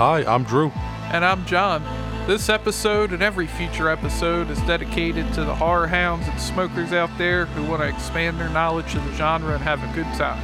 [0.00, 0.72] Hi, I'm Drew.
[1.12, 1.84] And I'm John.
[2.26, 7.10] This episode and every future episode is dedicated to the horror hounds and smokers out
[7.18, 10.40] there who want to expand their knowledge of the genre and have a good time.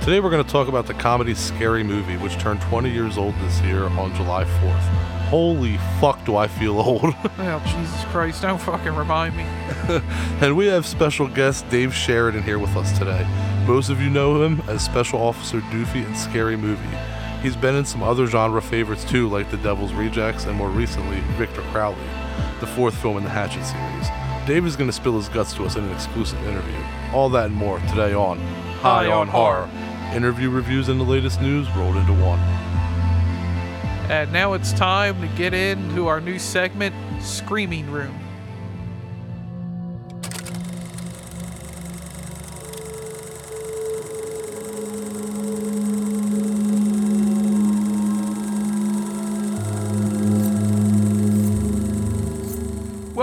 [0.00, 3.36] Today we're going to talk about the comedy Scary Movie, which turned 20 years old
[3.36, 4.80] this year on July 4th.
[5.28, 7.14] Holy fuck, do I feel old.
[7.38, 9.44] Oh, Jesus Christ, don't fucking remind me.
[10.40, 13.24] and we have special guest Dave Sheridan here with us today.
[13.68, 16.98] Most of you know him as Special Officer Doofy in Scary Movie.
[17.42, 21.20] He's been in some other genre favorites too, like The Devil's Rejects and more recently,
[21.38, 21.96] Victor Crowley,
[22.60, 24.46] the fourth film in the Hatchet series.
[24.46, 26.76] Dave is going to spill his guts to us in an exclusive interview.
[27.12, 28.38] All that and more today on
[28.80, 29.70] High on Horror.
[30.14, 32.40] Interview reviews and the latest news rolled into one.
[34.10, 38.18] And now it's time to get into our new segment, Screaming Room.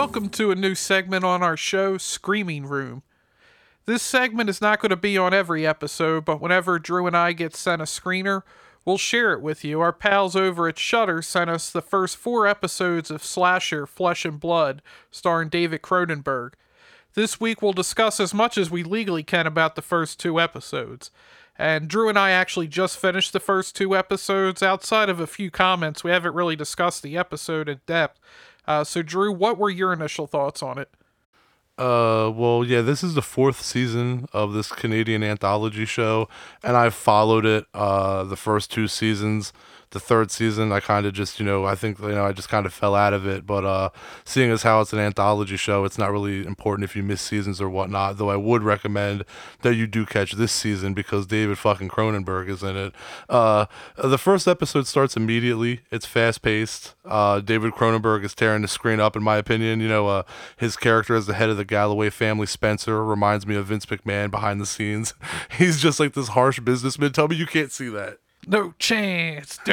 [0.08, 3.03] Welcome to a new segment on our show, Screaming Room.
[3.86, 7.33] This segment is not going to be on every episode, but whenever Drew and I
[7.33, 8.44] get sent a screener,
[8.85, 9.81] we'll share it with you.
[9.81, 14.39] Our pals over at Shudder sent us the first four episodes of Slasher Flesh and
[14.39, 16.53] Blood, starring David Cronenberg.
[17.13, 21.11] This week we'll discuss as much as we legally can about the first two episodes.
[21.58, 24.63] And Drew and I actually just finished the first two episodes.
[24.63, 28.22] Outside of a few comments, we haven't really discussed the episode in depth.
[28.67, 30.89] Uh, so, Drew, what were your initial thoughts on it?
[31.77, 36.27] Uh, well, yeah, this is the fourth season of this Canadian anthology show,
[36.63, 39.53] and I've followed it uh, the first two seasons
[39.91, 42.49] the third season, I kind of just, you know, I think, you know, I just
[42.49, 43.45] kind of fell out of it.
[43.45, 43.89] But uh,
[44.25, 47.61] seeing as how it's an anthology show, it's not really important if you miss seasons
[47.61, 48.17] or whatnot.
[48.17, 49.23] Though I would recommend
[49.61, 52.94] that you do catch this season because David fucking Cronenberg is in it.
[53.29, 53.66] Uh,
[53.97, 55.81] the first episode starts immediately.
[55.91, 56.95] It's fast paced.
[57.06, 59.79] Uh, David Cronenberg is tearing the screen up, in my opinion.
[59.79, 60.23] You know, uh,
[60.57, 64.29] his character as the head of the Galloway family, Spencer, reminds me of Vince McMahon
[64.31, 65.13] behind the scenes.
[65.57, 67.13] He's just like this harsh businessman.
[67.13, 69.59] Tell me you can't see that no chance.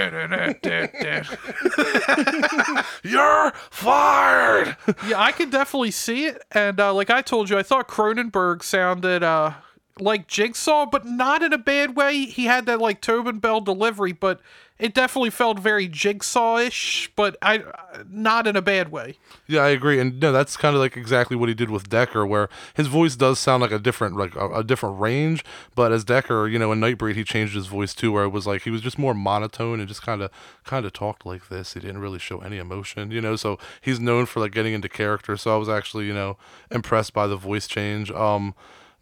[3.02, 4.76] You're fired.
[5.06, 6.42] yeah, I can definitely see it.
[6.50, 9.54] And uh, like I told you, I thought Cronenberg sounded uh,
[9.98, 12.26] like Jigsaw, but not in a bad way.
[12.26, 14.40] He had that like Tobin Bell delivery, but
[14.76, 17.62] it definitely felt very jigsaw-ish, but I
[18.08, 19.16] not in a bad way.
[19.46, 22.26] Yeah, I agree, and no, that's kind of like exactly what he did with Decker,
[22.26, 25.44] where his voice does sound like a different, like a, a, different range.
[25.76, 28.48] But as Decker, you know, in Nightbreed, he changed his voice too, where it was
[28.48, 30.30] like he was just more monotone and just kind of,
[30.64, 31.74] kind of talked like this.
[31.74, 33.36] He didn't really show any emotion, you know.
[33.36, 35.36] So he's known for like getting into character.
[35.36, 36.36] So I was actually, you know,
[36.72, 38.10] impressed by the voice change.
[38.10, 38.54] Um,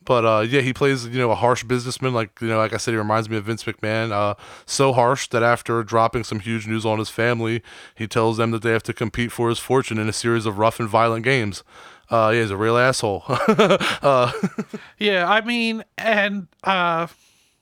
[0.04, 2.14] but uh, yeah, he plays you know a harsh businessman.
[2.14, 4.12] Like you know, like I said, he reminds me of Vince McMahon.
[4.12, 4.34] Uh,
[4.66, 7.62] so harsh that after dropping some huge news on his family,
[7.94, 10.58] he tells them that they have to compete for his fortune in a series of
[10.58, 11.62] rough and violent games.
[12.10, 13.24] Uh, yeah, he's a real asshole.
[13.28, 14.32] uh,
[14.98, 17.06] yeah, I mean, and uh,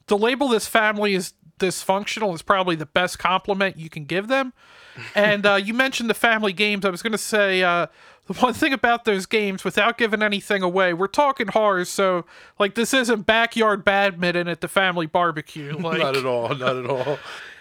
[0.08, 4.52] to label this family as dysfunctional is probably the best compliment you can give them.
[5.14, 6.84] And uh, you mentioned the family games.
[6.84, 7.86] I was going to say uh,
[8.26, 12.24] the one thing about those games, without giving anything away, we're talking horror, so
[12.58, 15.76] like this isn't backyard badminton at the family barbecue.
[15.80, 16.54] Like, not at all.
[16.54, 17.18] Not at all.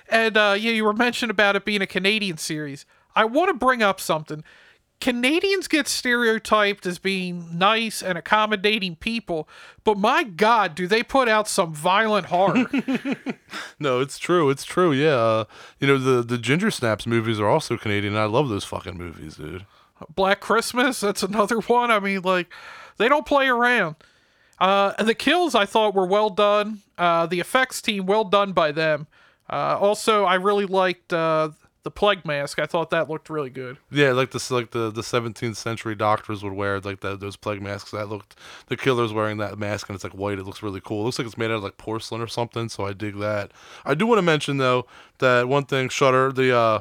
[0.10, 2.86] And uh, yeah, you were mentioning about it being a Canadian series.
[3.16, 4.44] I want to bring up something.
[5.02, 9.48] Canadians get stereotyped as being nice and accommodating people,
[9.86, 12.66] but my God, do they put out some violent horror?
[13.80, 14.50] no, it's true.
[14.50, 14.92] It's true.
[14.92, 15.46] Yeah, uh,
[15.80, 18.18] you know the the Ginger Snaps movies are also Canadian.
[18.18, 19.66] I love those fucking movies, dude.
[20.14, 21.92] Black Christmas, that's another one.
[21.92, 22.52] I mean, like,
[22.98, 23.96] they don't play around.
[24.60, 26.82] Uh, the kills I thought were well done.
[26.98, 29.08] Uh, the effects team, well done by them.
[29.50, 31.50] Uh, also, I really liked uh,
[31.90, 32.60] the plague mask.
[32.60, 33.78] I thought that looked really good.
[33.90, 37.64] Yeah, like this, like the the 17th century doctors would wear like that those plague
[37.64, 37.90] masks.
[37.92, 38.36] That looked
[38.68, 40.38] the killer's wearing that mask and it's like white.
[40.38, 41.02] It looks really cool.
[41.02, 42.70] It looks like it's made out of like porcelain or something.
[42.70, 43.52] So I dig that.
[43.86, 44.86] I do want to mention though
[45.18, 46.80] that one thing, Shudder, the uh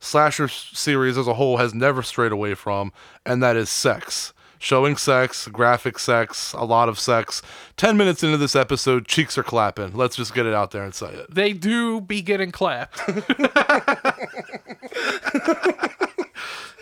[0.00, 2.92] slasher series as a whole has never strayed away from,
[3.24, 4.32] and that is sex.
[4.62, 7.40] Showing sex, graphic sex, a lot of sex.
[7.78, 9.96] 10 minutes into this episode, cheeks are clapping.
[9.96, 11.34] Let's just get it out there and say it.
[11.34, 13.00] They do be getting clapped.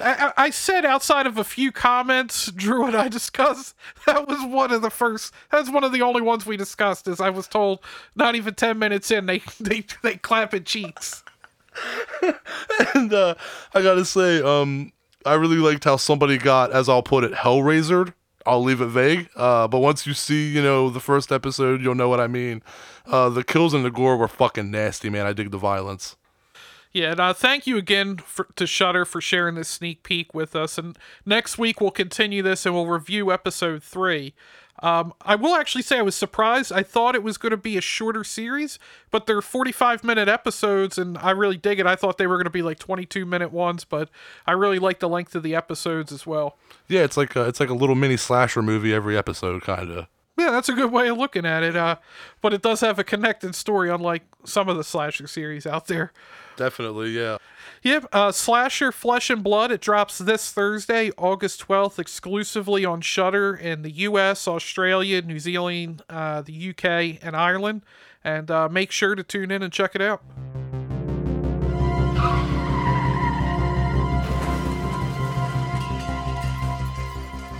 [0.00, 3.76] I, I, said outside of a few comments Drew and I discussed,
[4.06, 5.32] that was one of the first.
[5.52, 7.06] That's one of the only ones we discussed.
[7.06, 7.78] As I was told,
[8.16, 11.22] not even ten minutes in, they they they clap at cheeks.
[12.94, 13.36] and uh,
[13.72, 14.92] I gotta say, um,
[15.24, 18.14] I really liked how somebody got, as I'll put it, Hellraisered.
[18.46, 19.28] I'll leave it vague.
[19.36, 22.62] Uh, but once you see, you know, the first episode, you'll know what I mean.
[23.06, 25.26] Uh, the kills and the gore were fucking nasty, man.
[25.26, 26.16] I dig the violence.
[26.92, 30.56] Yeah, and uh, thank you again for, to Shudder for sharing this sneak peek with
[30.56, 30.78] us.
[30.78, 34.34] And next week we'll continue this and we'll review episode three.
[34.80, 36.72] Um, I will actually say I was surprised.
[36.72, 38.78] I thought it was going to be a shorter series,
[39.10, 41.86] but they're 45 minute episodes, and I really dig it.
[41.86, 44.08] I thought they were going to be like 22 minute ones, but
[44.46, 46.56] I really like the length of the episodes as well.
[46.86, 50.06] Yeah, it's like a, it's like a little mini slasher movie every episode, kind of.
[50.38, 51.74] Yeah, that's a good way of looking at it.
[51.74, 51.96] Uh,
[52.40, 56.12] but it does have a connected story, unlike some of the slasher series out there.
[56.56, 57.38] Definitely, yeah.
[57.82, 59.70] Yep, uh, Slasher Flesh and Blood.
[59.70, 66.02] It drops this Thursday, August 12th, exclusively on Shudder in the US, Australia, New Zealand,
[66.08, 67.82] uh, the UK, and Ireland.
[68.24, 70.22] And uh, make sure to tune in and check it out.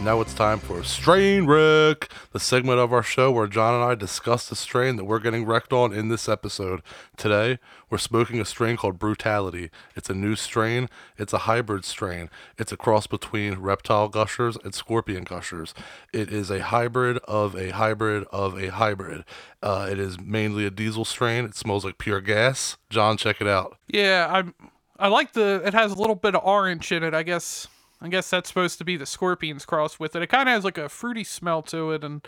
[0.00, 3.96] Now it's time for Strain Wreck, the segment of our show where John and I
[3.96, 6.82] discuss the strain that we're getting wrecked on in this episode.
[7.16, 7.58] Today,
[7.90, 9.70] we're smoking a strain called Brutality.
[9.96, 12.30] It's a new strain, it's a hybrid strain.
[12.56, 15.74] It's a cross between reptile gushers and scorpion gushers.
[16.12, 19.24] It is a hybrid of a hybrid of a hybrid.
[19.62, 21.44] Uh, it is mainly a diesel strain.
[21.44, 22.76] It smells like pure gas.
[22.88, 23.76] John, check it out.
[23.88, 24.54] Yeah, I'm.
[24.96, 25.60] I like the.
[25.64, 27.14] It has a little bit of orange in it.
[27.14, 27.66] I guess.
[28.00, 30.22] I guess that's supposed to be the scorpions cross with it.
[30.22, 32.26] It kind of has like a fruity smell to it, and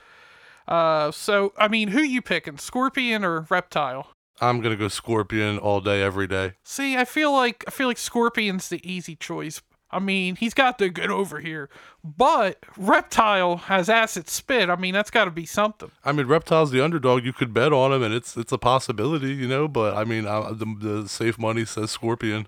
[0.66, 4.08] uh, so I mean, who you picking, scorpion or reptile?
[4.40, 6.54] I'm gonna go scorpion all day, every day.
[6.64, 9.60] See, I feel like I feel like Scorpion's the easy choice.
[9.92, 11.68] I mean, he's got to get over here,
[12.04, 14.70] but Reptile has acid spit.
[14.70, 15.90] I mean, that's got to be something.
[16.04, 17.24] I mean, Reptile's the underdog.
[17.24, 19.66] You could bet on him, and it's it's a possibility, you know.
[19.66, 22.46] But I mean, uh, the, the safe money says Scorpion.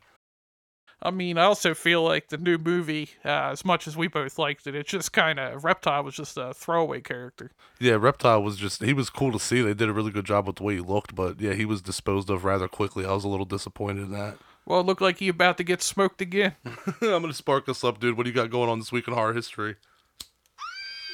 [1.05, 4.39] I mean, I also feel like the new movie, uh, as much as we both
[4.39, 7.51] liked it, it just kind of Reptile was just a throwaway character.
[7.81, 9.63] Yeah, Reptile was just he was cool to see.
[9.63, 11.83] They did a really good job with the way he looked, but yeah, he was
[11.83, 13.05] disposed of rather quickly.
[13.05, 14.39] I was a little disappointed in that.
[14.65, 16.55] Well, it looked like he about to get smoked again.
[16.65, 18.17] I'm gonna spark us up, dude.
[18.17, 19.77] What do you got going on this week in horror history?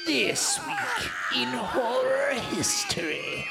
[0.05, 3.47] This week in horror history.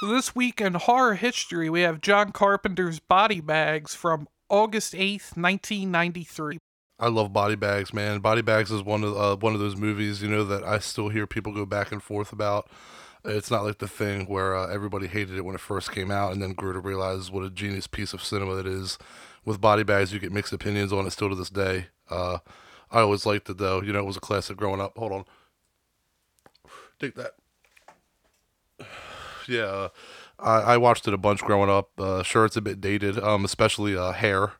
[0.00, 5.36] So This week in horror history, we have John Carpenter's Body Bags from August 8th,
[5.36, 6.58] 1993.
[6.98, 8.18] I love Body Bags, man.
[8.18, 11.08] Body Bags is one of uh, one of those movies, you know, that I still
[11.08, 12.68] hear people go back and forth about.
[13.24, 16.32] It's not like the thing where uh, everybody hated it when it first came out
[16.32, 18.98] and then grew to realize what a genius piece of cinema it is.
[19.44, 21.86] With Body Bags, you get mixed opinions on it still to this day.
[22.10, 22.38] Uh,
[22.90, 23.80] I always liked it though.
[23.82, 24.96] You know, it was a classic growing up.
[24.98, 25.24] Hold on.
[26.98, 27.32] Take that.
[29.48, 29.88] yeah, uh,
[30.42, 31.90] I, I watched it a bunch growing up.
[31.98, 34.52] Uh, sure, it's a bit dated, um, especially uh, Hair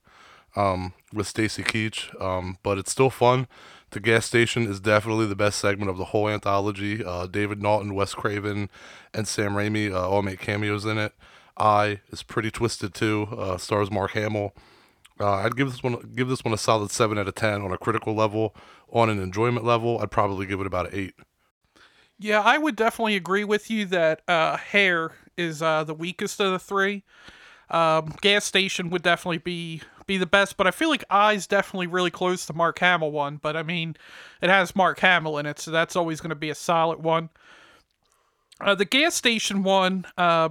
[0.56, 3.46] um, with Stacy Keach, um, but it's still fun.
[3.90, 7.04] The gas station is definitely the best segment of the whole anthology.
[7.04, 8.70] Uh, David Naughton, Wes Craven,
[9.12, 11.12] and Sam Raimi uh, all make cameos in it.
[11.56, 13.28] Eye is pretty twisted too.
[13.36, 14.54] Uh, stars Mark Hamill.
[15.18, 17.72] Uh, I'd give this one give this one a solid seven out of ten on
[17.72, 18.54] a critical level.
[18.92, 21.14] On an enjoyment level, I'd probably give it about an eight.
[22.18, 26.52] Yeah, I would definitely agree with you that uh, Hair is uh, the weakest of
[26.52, 27.02] the three.
[27.70, 31.86] Um, gas station would definitely be be the best, but I feel like Eye's definitely
[31.86, 33.36] really close to Mark Hamill one.
[33.36, 33.96] But I mean,
[34.42, 37.30] it has Mark Hamill in it, so that's always going to be a solid one.
[38.60, 40.48] Uh, the gas station one, uh,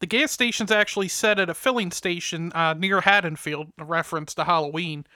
[0.00, 4.44] the gas station's actually set at a filling station uh, near Haddonfield, a reference to
[4.44, 5.06] Halloween.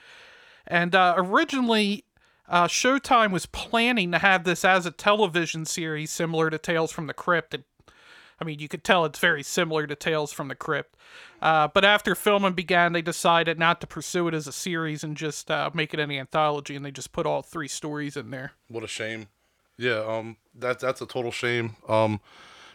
[0.65, 2.05] And uh, originally,
[2.47, 7.07] uh, Showtime was planning to have this as a television series similar to Tales from
[7.07, 7.53] the Crypt.
[7.53, 7.63] It,
[8.39, 10.95] I mean, you could tell it's very similar to Tales from the Crypt.
[11.41, 15.17] Uh, but after filming began, they decided not to pursue it as a series and
[15.17, 18.53] just uh, make it an anthology, and they just put all three stories in there.
[18.67, 19.27] What a shame.
[19.77, 21.77] Yeah, um, that's that's a total shame.
[21.87, 22.19] Um,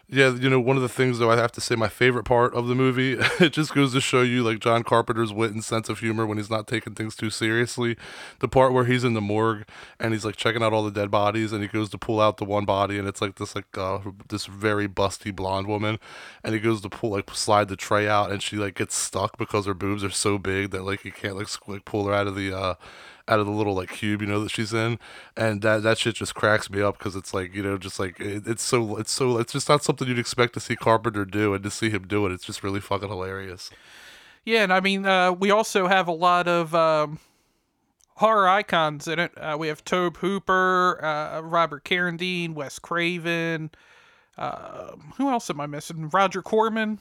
[0.09, 2.55] yeah, you know, one of the things though I have to say my favorite part
[2.55, 5.89] of the movie, it just goes to show you like John Carpenter's wit and sense
[5.89, 7.97] of humor when he's not taking things too seriously.
[8.41, 9.65] The part where he's in the morgue
[9.99, 12.37] and he's like checking out all the dead bodies and he goes to pull out
[12.37, 15.99] the one body and it's like this like uh this very busty blonde woman
[16.43, 19.39] and he goes to pull like slide the tray out and she like gets stuck
[19.39, 22.15] because her boobs are so big that like he can't like, squ- like pull her
[22.15, 22.75] out of the uh
[23.27, 24.99] out of the little like cube you know that she's in
[25.37, 28.21] and that that shit just cracks me up because it's like you know just like
[28.21, 31.55] it, it's so it's so it's just not something you'd expect to see carpenter do
[31.55, 33.71] and to see him do it it's just really fucking hilarious
[34.45, 37.19] Yeah, and I mean, uh, we also have a lot of um,
[38.17, 39.33] horror icons in it.
[39.39, 43.71] Uh, we have Tobe Hooper, uh, Robert Carradine, Wes Craven.
[44.37, 46.09] Um who else am I missing?
[46.11, 46.99] Roger Corman.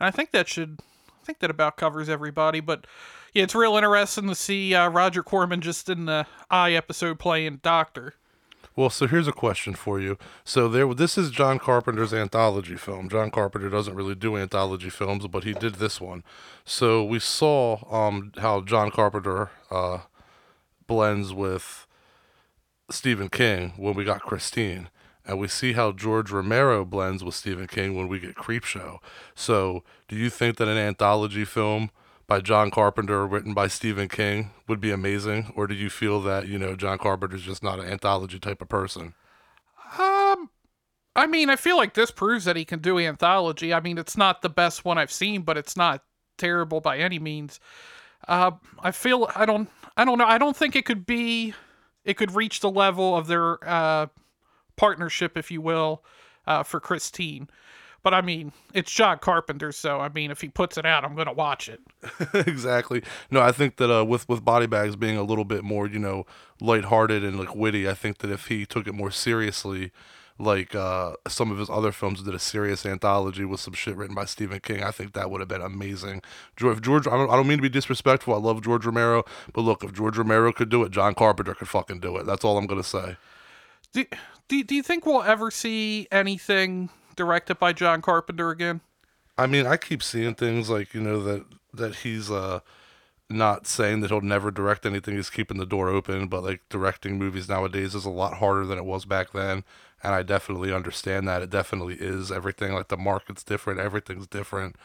[0.00, 2.60] And I think that should, I think that about covers everybody.
[2.60, 2.86] But
[3.32, 7.60] yeah, it's real interesting to see uh, Roger Corman just in the Eye episode playing
[7.62, 8.14] Doctor.
[8.74, 10.16] Well, so here's a question for you.
[10.44, 13.08] So there, this is John Carpenter's anthology film.
[13.10, 16.24] John Carpenter doesn't really do anthology films, but he did this one.
[16.64, 19.98] So we saw um, how John Carpenter uh,
[20.86, 21.86] blends with
[22.90, 24.88] Stephen King when we got Christine,
[25.26, 28.98] and we see how George Romero blends with Stephen King when we get Creepshow.
[29.34, 31.90] So, do you think that an anthology film
[32.26, 36.48] by John Carpenter written by Stephen King would be amazing, or do you feel that
[36.48, 39.14] you know John Carpenter's just not an anthology type of person?
[39.98, 40.50] Um,
[41.14, 43.74] I mean, I feel like this proves that he can do anthology.
[43.74, 46.02] I mean, it's not the best one I've seen, but it's not
[46.38, 47.60] terrible by any means.
[48.26, 50.26] Uh, I feel I don't I don't know.
[50.26, 51.54] I don't think it could be
[52.04, 54.06] it could reach the level of their uh,
[54.76, 56.02] partnership, if you will,
[56.46, 57.48] uh, for Christine.
[58.02, 61.14] But I mean, it's John Carpenter, so I mean, if he puts it out, I'm
[61.14, 61.80] gonna watch it.
[62.46, 63.02] exactly.
[63.30, 66.00] No, I think that uh, with with body bags being a little bit more, you
[66.00, 66.26] know,
[66.60, 69.92] lighthearted and like witty, I think that if he took it more seriously,
[70.36, 74.16] like uh, some of his other films did a serious anthology with some shit written
[74.16, 76.22] by Stephen King, I think that would have been amazing.
[76.56, 78.34] George, George I, don't, I don't mean to be disrespectful.
[78.34, 81.68] I love George Romero, but look, if George Romero could do it, John Carpenter could
[81.68, 82.26] fucking do it.
[82.26, 83.16] That's all I'm gonna say.
[83.92, 84.04] Do,
[84.48, 88.80] do, do you think we'll ever see anything directed by John Carpenter again?
[89.38, 92.60] I mean, I keep seeing things like you know that that he's uh
[93.28, 95.16] not saying that he'll never direct anything.
[95.16, 98.78] He's keeping the door open, but like directing movies nowadays is a lot harder than
[98.78, 99.64] it was back then,
[100.02, 101.42] and I definitely understand that.
[101.42, 102.72] It definitely is everything.
[102.74, 104.76] Like the market's different, everything's different.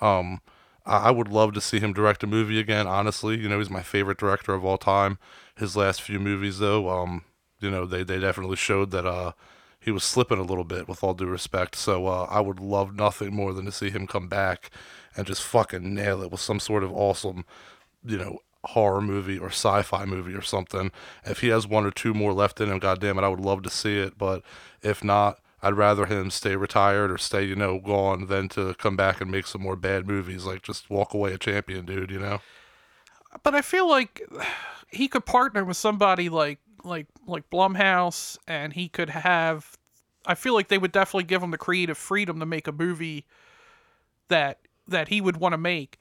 [0.00, 0.40] Um,
[0.86, 2.86] I would love to see him direct a movie again.
[2.86, 5.18] Honestly, you know, he's my favorite director of all time.
[5.56, 7.22] His last few movies, though, um,
[7.60, 9.32] you know, they they definitely showed that uh
[9.84, 11.76] he was slipping a little bit, with all due respect.
[11.76, 14.70] So uh, I would love nothing more than to see him come back
[15.14, 17.44] and just fucking nail it with some sort of awesome,
[18.02, 20.90] you know, horror movie or sci-fi movie or something.
[21.24, 23.62] If he has one or two more left in him, goddamn it, I would love
[23.64, 24.16] to see it.
[24.16, 24.42] But
[24.80, 28.96] if not, I'd rather him stay retired or stay, you know, gone than to come
[28.96, 30.46] back and make some more bad movies.
[30.46, 32.10] Like just walk away a champion, dude.
[32.10, 32.40] You know.
[33.42, 34.22] But I feel like
[34.88, 39.76] he could partner with somebody like like like Blumhouse, and he could have.
[40.26, 43.26] I feel like they would definitely give him the creative freedom to make a movie
[44.28, 45.98] that that he would want to make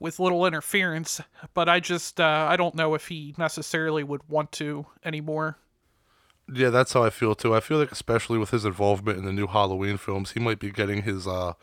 [0.00, 1.20] with little interference.
[1.54, 5.58] But I just uh, I don't know if he necessarily would want to anymore.
[6.52, 7.54] Yeah, that's how I feel too.
[7.54, 10.70] I feel like especially with his involvement in the new Halloween films, he might be
[10.70, 11.54] getting his uh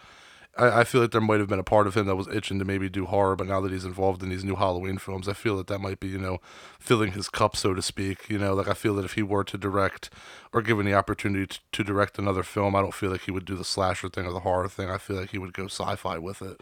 [0.57, 2.59] I, I feel like there might have been a part of him that was itching
[2.59, 5.33] to maybe do horror, but now that he's involved in these new Halloween films, I
[5.33, 6.39] feel that that might be, you know,
[6.79, 8.29] filling his cup, so to speak.
[8.29, 10.09] You know, like I feel that if he were to direct
[10.51, 13.45] or given the opportunity to, to direct another film, I don't feel like he would
[13.45, 14.89] do the slasher thing or the horror thing.
[14.89, 16.61] I feel like he would go sci-fi with it.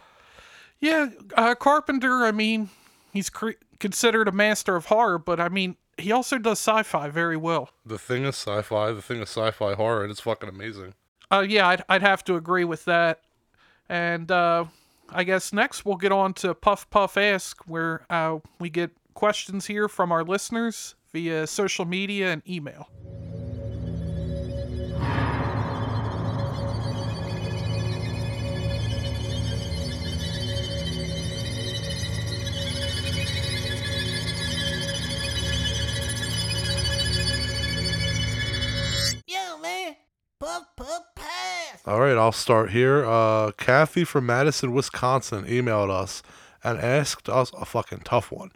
[0.80, 2.24] Yeah, uh, Carpenter.
[2.24, 2.70] I mean,
[3.12, 7.36] he's cre- considered a master of horror, but I mean, he also does sci-fi very
[7.36, 7.70] well.
[7.84, 8.92] The thing is sci-fi.
[8.92, 10.94] The thing is sci-fi horror, and it's fucking amazing.
[11.30, 13.20] Uh, yeah, I'd, I'd have to agree with that.
[13.88, 14.66] And uh,
[15.10, 19.66] I guess next we'll get on to Puff Puff Ask, where uh, we get questions
[19.66, 22.88] here from our listeners via social media and email.
[39.60, 39.94] Man.
[40.40, 41.61] Puff, puff, pass.
[41.84, 43.04] All right, I'll start here.
[43.04, 46.22] Uh, Kathy from Madison, Wisconsin, emailed us
[46.62, 48.52] and asked us a fucking tough one.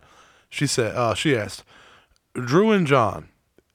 [0.48, 1.64] She said, uh, she asked,
[2.34, 3.30] Drew and John,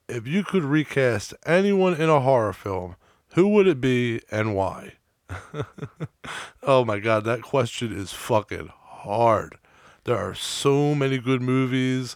[0.07, 2.95] if you could recast anyone in a horror film,
[3.33, 4.93] who would it be and why?
[6.63, 9.57] oh my god, that question is fucking hard.
[10.05, 12.15] There are so many good movies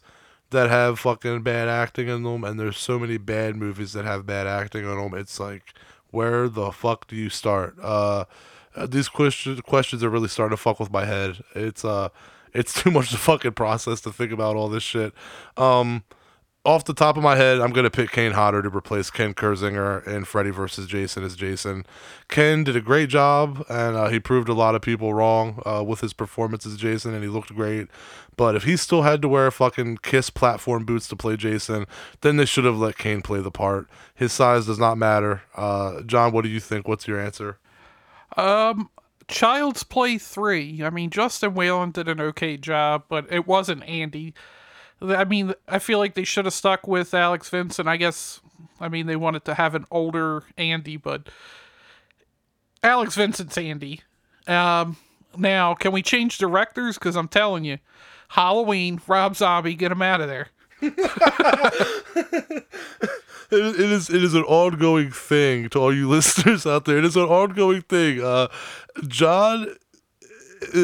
[0.52, 4.26] that have fucking bad acting in them, and there's so many bad movies that have
[4.26, 5.14] bad acting in them.
[5.14, 5.74] It's like,
[6.12, 7.76] where the fuck do you start?
[7.82, 8.26] Uh,
[8.88, 11.44] these questions questions are really starting to fuck with my head.
[11.56, 12.10] It's uh,
[12.54, 15.14] it's too much to fucking process to think about all this shit.
[15.58, 16.04] Um,
[16.66, 20.06] off the top of my head, I'm gonna pick Kane Hodder to replace Ken Kirzinger
[20.08, 20.88] in Freddy vs.
[20.88, 21.86] Jason as Jason.
[22.28, 25.84] Ken did a great job, and uh, he proved a lot of people wrong uh,
[25.86, 27.88] with his performance as Jason, and he looked great.
[28.36, 31.86] But if he still had to wear fucking Kiss platform boots to play Jason,
[32.22, 33.88] then they should have let Kane play the part.
[34.14, 35.44] His size does not matter.
[35.56, 36.88] Uh, John, what do you think?
[36.88, 37.60] What's your answer?
[38.36, 38.90] Um,
[39.28, 40.84] Child's Play 3.
[40.84, 44.34] I mean, Justin Whalin did an okay job, but it wasn't Andy.
[45.02, 47.88] I mean, I feel like they should have stuck with Alex Vincent.
[47.88, 48.40] I guess,
[48.80, 51.28] I mean, they wanted to have an older Andy, but
[52.82, 54.02] Alex Vincent's Andy.
[54.48, 54.98] Um,
[55.38, 56.98] now, can we change directors?
[56.98, 57.80] Because I'm telling you,
[58.30, 60.48] Halloween, Rob Zombie, get him out of there.
[60.82, 62.66] it
[63.52, 66.98] is it is an ongoing thing to all you listeners out there.
[66.98, 68.22] It is an ongoing thing.
[68.22, 68.48] Uh,
[69.08, 69.76] John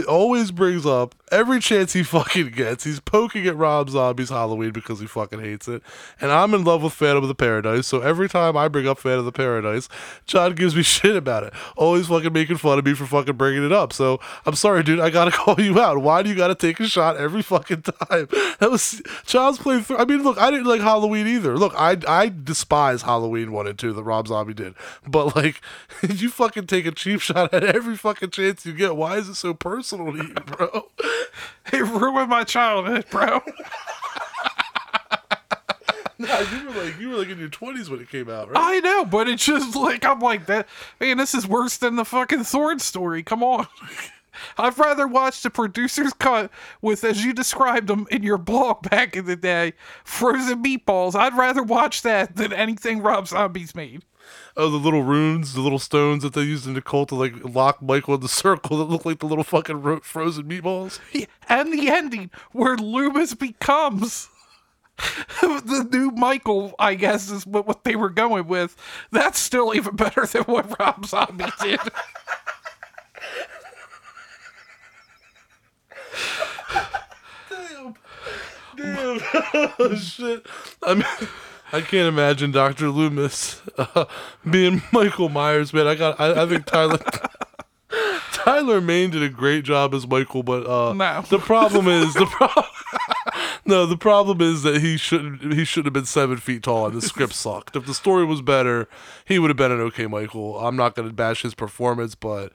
[0.07, 2.83] always brings up every chance he fucking gets.
[2.83, 5.81] He's poking at Rob Zombie's Halloween because he fucking hates it.
[6.19, 8.99] And I'm in love with Phantom of the Paradise, so every time I bring up
[8.99, 9.87] Phantom of the Paradise,
[10.25, 11.53] John gives me shit about it.
[11.75, 13.93] Always fucking making fun of me for fucking bringing it up.
[13.93, 14.99] So I'm sorry, dude.
[14.99, 15.99] I gotta call you out.
[15.99, 18.27] Why do you gotta take a shot every fucking time?
[18.59, 19.83] That was Child's Play.
[19.97, 21.57] I mean, look, I didn't like Halloween either.
[21.57, 24.75] Look, I I despise Halloween one and two that Rob Zombie did.
[25.07, 25.61] But like,
[26.07, 28.95] you fucking take a cheap shot at every fucking chance you get.
[28.95, 30.89] Why is it so personal to you, bro?
[31.73, 33.41] It ruined my childhood, bro.
[36.21, 38.57] Nah, you were like you were like in your twenties when it came out, right?
[38.57, 40.67] I know, but it's just like I'm like that.
[40.99, 43.23] Man, this is worse than the fucking Thorn story.
[43.23, 43.65] Come on.
[44.57, 46.51] I'd rather watch the producer's cut
[46.81, 49.73] with, as you described them in your blog back in the day,
[50.03, 51.15] frozen meatballs.
[51.15, 54.03] I'd rather watch that than anything Rob Zombie's made.
[54.57, 57.33] Oh, the little runes, the little stones that they used in the cult to like
[57.43, 60.99] lock Michael in the circle that look like the little fucking ro- frozen meatballs.
[61.47, 64.29] And the ending where Loomis becomes
[65.41, 68.75] the new Michael, I guess, is what, what they were going with.
[69.11, 71.79] That's still even better than what Rob Zombie did.
[77.49, 77.95] Damn,
[78.77, 79.19] damn,
[79.79, 80.45] oh, shit.
[80.83, 81.29] I mean,
[81.73, 84.05] I can't imagine Doctor Loomis uh,
[84.49, 85.87] being Michael Myers, man.
[85.87, 86.99] I got, I, I think Tyler.
[88.33, 91.21] Tyler Mane did a great job as Michael, but uh, No.
[91.29, 92.65] the problem is the problem.
[93.65, 95.53] no, the problem is that he shouldn't.
[95.53, 97.75] He should have been seven feet tall, and the script sucked.
[97.75, 98.87] If the story was better,
[99.25, 100.59] he would have been an okay Michael.
[100.59, 102.51] I'm not going to bash his performance, but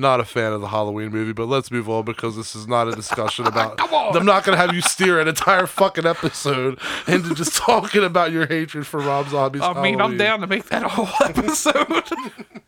[0.00, 1.32] not a fan of the Halloween movie.
[1.32, 3.76] But let's move on because this is not a discussion about.
[3.76, 4.16] Come on.
[4.16, 8.32] I'm not going to have you steer an entire fucking episode into just talking about
[8.32, 9.62] your hatred for Rob Zombie's.
[9.62, 12.08] I mean, I'm down to make that a whole episode.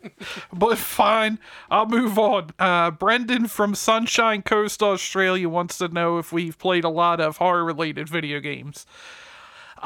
[0.53, 2.51] but fine, I'll move on.
[2.59, 7.37] Uh, Brendan from Sunshine Coast, Australia wants to know if we've played a lot of
[7.37, 8.85] horror related video games.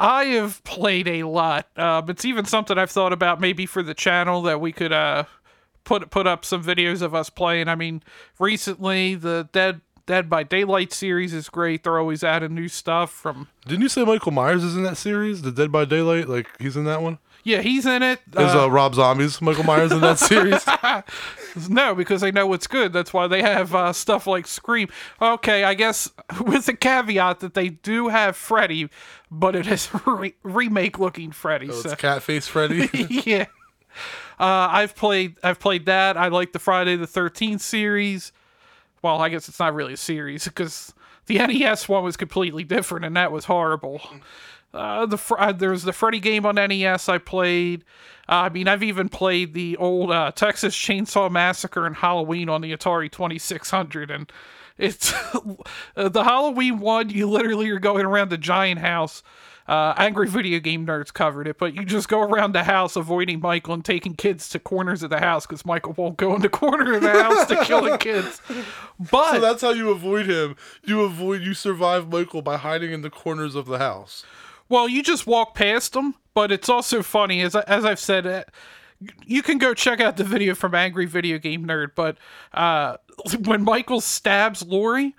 [0.00, 1.66] I have played a lot.
[1.76, 5.24] Um, it's even something I've thought about maybe for the channel that we could uh,
[5.88, 7.66] put put up some videos of us playing.
[7.66, 8.02] I mean,
[8.38, 11.82] recently the Dead Dead by Daylight series is great.
[11.82, 13.48] They're always adding new stuff from.
[13.66, 16.28] Didn't you say Michael Myers is in that series, The Dead by Daylight?
[16.28, 17.18] Like he's in that one.
[17.44, 18.20] Yeah, he's in it.
[18.36, 20.64] Is Uh, uh, Rob Zombie's Michael Myers in that series?
[21.68, 22.92] No, because they know what's good.
[22.92, 24.88] That's why they have uh, stuff like Scream.
[25.20, 28.90] Okay, I guess with the caveat that they do have Freddy,
[29.30, 31.70] but it is re- remake looking Freddy.
[31.70, 31.90] Oh, so.
[31.90, 32.88] it's Catface Freddy.
[33.26, 33.46] yeah.
[34.38, 36.16] Uh, I've played I've played that.
[36.16, 38.32] I like the Friday the Thirteenth series.
[39.02, 40.92] Well, I guess it's not really a series because
[41.26, 44.00] the NES one was completely different, and that was horrible.
[44.72, 47.84] Uh, the uh, there was the Freddy game on NES I played.
[48.28, 52.60] Uh, I mean, I've even played the old uh, Texas Chainsaw Massacre and Halloween on
[52.60, 54.30] the Atari Twenty Six Hundred, and
[54.76, 55.10] it's
[55.94, 57.10] the Halloween one.
[57.10, 59.22] You literally are going around the giant house.
[59.68, 63.38] Uh, Angry Video Game Nerds covered it, but you just go around the house avoiding
[63.38, 66.48] Michael and taking kids to corners of the house because Michael won't go in the
[66.48, 68.40] corner of the house to kill the kids.
[69.12, 70.56] But so that's how you avoid him.
[70.82, 74.24] You avoid you survive Michael by hiding in the corners of the house.
[74.68, 78.26] Well, you just walk past them, but it's also funny as I, as I've said.
[78.26, 78.42] Uh,
[79.24, 82.16] you can go check out the video from Angry Video Game Nerd, but
[82.52, 82.96] uh,
[83.44, 85.14] when Michael stabs Laurie,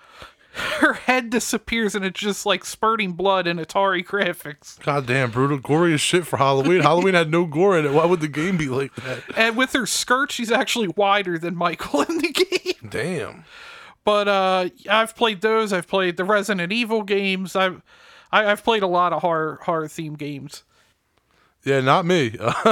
[0.79, 4.79] her head disappears and it's just like spurting blood in Atari graphics.
[4.81, 6.81] Goddamn, brutal, gory as shit for Halloween.
[6.81, 7.93] Halloween had no gore in it.
[7.93, 9.23] Why would the game be like that?
[9.35, 12.89] And with her skirt, she's actually wider than Michael in the game.
[12.89, 13.43] Damn.
[14.03, 15.71] But uh, I've played those.
[15.71, 17.55] I've played the Resident Evil games.
[17.55, 17.83] I've
[18.31, 20.63] I, I've played a lot of horror horror themed games.
[21.63, 22.37] Yeah, not me.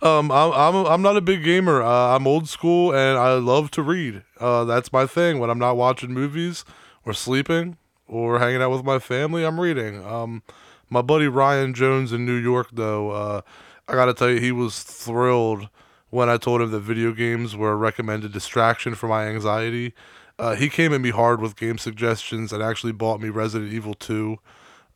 [0.00, 1.82] um, I'm, I'm I'm not a big gamer.
[1.82, 4.22] Uh, I'm old school and I love to read.
[4.38, 5.40] Uh, that's my thing.
[5.40, 6.64] When I'm not watching movies
[7.08, 10.04] or sleeping or hanging out with my family, I'm reading.
[10.04, 10.42] Um,
[10.90, 13.40] my buddy Ryan Jones in New York, though, uh,
[13.88, 15.68] I gotta tell you, he was thrilled
[16.10, 19.94] when I told him that video games were a recommended distraction for my anxiety.
[20.38, 23.94] Uh, he came at me hard with game suggestions and actually bought me Resident Evil
[23.94, 24.38] 2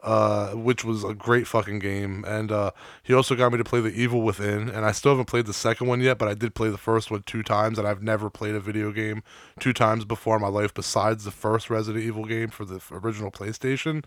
[0.03, 2.25] uh, which was a great fucking game.
[2.27, 5.27] And uh, he also got me to play The Evil Within, and I still haven't
[5.27, 7.87] played the second one yet, but I did play the first one two times, and
[7.87, 9.23] I've never played a video game
[9.61, 13.31] two times before in my life besides the first Resident Evil game for the original
[13.31, 14.05] PlayStation.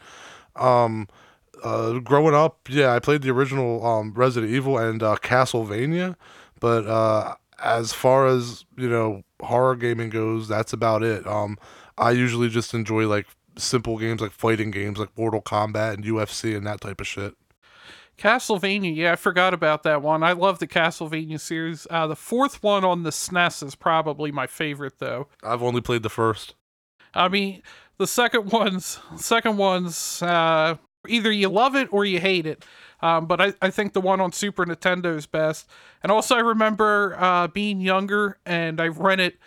[0.56, 1.08] Um,
[1.64, 6.16] uh, growing up, yeah, I played the original um, Resident Evil and uh, Castlevania,
[6.60, 11.26] but uh, as far as you know, horror gaming goes, that's about it.
[11.26, 11.58] Um,
[11.98, 13.28] I usually just enjoy like
[13.58, 17.36] simple games like fighting games like Mortal Kombat and UFC and that type of shit.
[18.18, 20.24] Castlevania, yeah, I forgot about that one.
[20.24, 21.86] I love the Castlevania series.
[21.90, 25.28] Uh, the fourth one on the SNES is probably my favorite, though.
[25.44, 26.56] I've only played the first.
[27.14, 27.62] I mean,
[27.98, 30.76] the second one's second one's uh,
[31.08, 32.64] either you love it or you hate it.
[33.02, 35.70] Um, but I, I think the one on Super Nintendo is best.
[36.02, 39.38] And also, I remember uh, being younger and I rented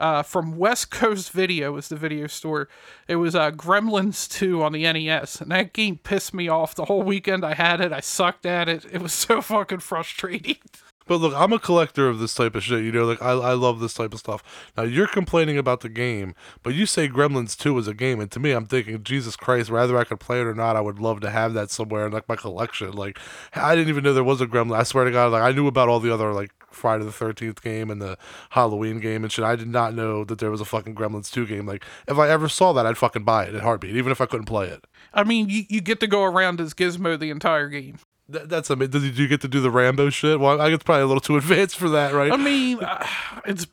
[0.00, 2.68] uh, from West Coast Video was the video store.
[3.06, 6.86] It was uh, Gremlins 2 on the NES, and that game pissed me off the
[6.86, 7.44] whole weekend.
[7.44, 7.92] I had it.
[7.92, 8.86] I sucked at it.
[8.90, 10.56] It was so fucking frustrating.
[11.10, 12.84] But look, I'm a collector of this type of shit.
[12.84, 14.44] You know, like I, I love this type of stuff.
[14.76, 18.30] Now you're complaining about the game, but you say Gremlins 2 is a game, and
[18.30, 21.00] to me, I'm thinking, Jesus Christ, whether I could play it or not, I would
[21.00, 22.92] love to have that somewhere in like my collection.
[22.92, 23.18] Like,
[23.54, 24.76] I didn't even know there was a Gremlin.
[24.76, 27.60] I swear to God, like I knew about all the other like Friday the Thirteenth
[27.60, 28.16] game and the
[28.50, 29.44] Halloween game and shit.
[29.44, 31.66] I did not know that there was a fucking Gremlins 2 game.
[31.66, 34.20] Like, if I ever saw that, I'd fucking buy it in a heartbeat, even if
[34.20, 34.84] I couldn't play it.
[35.12, 37.98] I mean, you, you get to go around as Gizmo the entire game.
[38.30, 39.00] Th- that's amazing.
[39.00, 40.40] Did you get to do the Rambo shit?
[40.40, 42.32] Well, I guess probably a little too advanced for that, right?
[42.32, 43.06] I mean, uh,
[43.44, 43.66] it's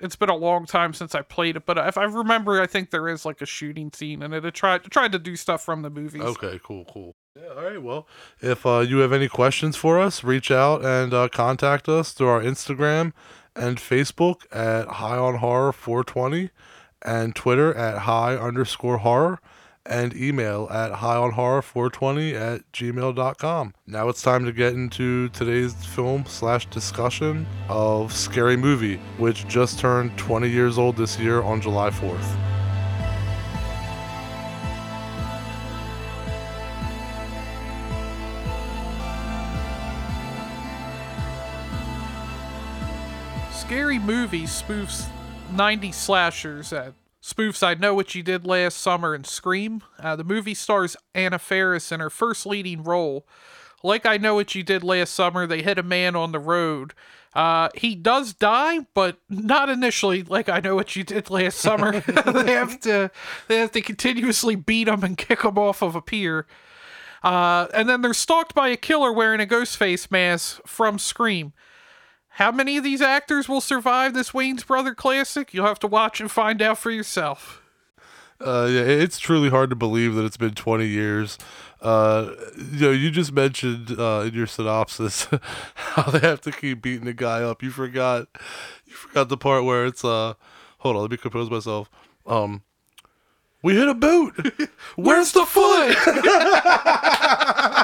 [0.00, 2.90] it's been a long time since I played it, but if I remember, I think
[2.90, 4.44] there is like a shooting scene in it.
[4.44, 6.22] It tried tried to do stuff from the movies.
[6.22, 7.14] Okay, cool, cool.
[7.36, 7.82] Yeah, all right.
[7.82, 8.06] Well,
[8.40, 12.28] if uh, you have any questions for us, reach out and uh, contact us through
[12.28, 13.12] our Instagram
[13.56, 16.50] and Facebook at High on Horror 420
[17.02, 19.40] and Twitter at High underscore Horror
[19.86, 23.74] and email at highonhorror420 at gmail.com.
[23.86, 29.78] Now it's time to get into today's film slash discussion of Scary Movie, which just
[29.78, 32.54] turned 20 years old this year on July 4th.
[43.52, 45.08] Scary Movie spoofs
[45.52, 46.92] 90 slashers at
[47.24, 49.82] spoofs I Know What You Did Last Summer and Scream.
[49.98, 53.26] Uh, the movie stars Anna Faris in her first leading role.
[53.82, 56.92] Like I Know What You Did Last Summer, they hit a man on the road.
[57.32, 60.22] Uh, he does die, but not initially.
[60.22, 62.00] Like I know what you did last summer.
[62.26, 63.10] they have to,
[63.48, 66.46] they have to continuously beat him and kick him off of a pier.
[67.22, 71.54] Uh, and then they're stalked by a killer wearing a ghost face mask from Scream.
[72.34, 75.54] How many of these actors will survive this Wayans Brother classic?
[75.54, 77.62] You'll have to watch and find out for yourself.
[78.40, 81.38] Uh, yeah, it's truly hard to believe that it's been 20 years.
[81.80, 82.30] Uh,
[82.72, 85.28] you know, you just mentioned uh, in your synopsis
[85.74, 87.62] how they have to keep beating the guy up.
[87.62, 88.26] You forgot,
[88.84, 90.34] you forgot the part where it's uh,
[90.78, 91.88] hold on, let me compose myself.
[92.26, 92.62] Um,
[93.62, 94.70] we hit a boot.
[94.96, 95.96] Where's the foot?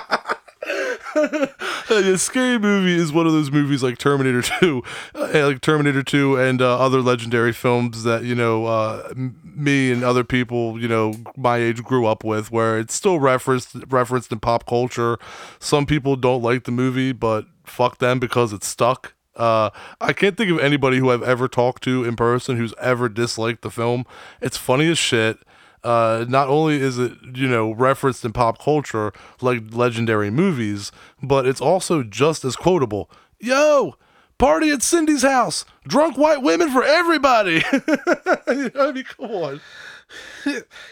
[1.90, 4.84] a scary movie is one of those movies like Terminator 2,
[5.16, 10.04] uh, like Terminator 2 and uh, other legendary films that, you know, uh, me and
[10.04, 14.40] other people, you know, my age grew up with where it's still referenced referenced in
[14.40, 15.18] pop culture.
[15.60, 19.14] Some people don't like the movie, but fuck them because it's stuck.
[19.36, 23.10] Uh, I can't think of anybody who I've ever talked to in person who's ever
[23.10, 24.06] disliked the film.
[24.42, 25.40] It's funny as shit
[25.84, 30.92] uh, not only is it you know referenced in pop culture like legendary movies,
[31.22, 33.10] but it's also just as quotable.
[33.40, 33.96] Yo,
[34.38, 37.64] party at Cindy's house, drunk white women for everybody.
[37.72, 39.62] I mean, come on.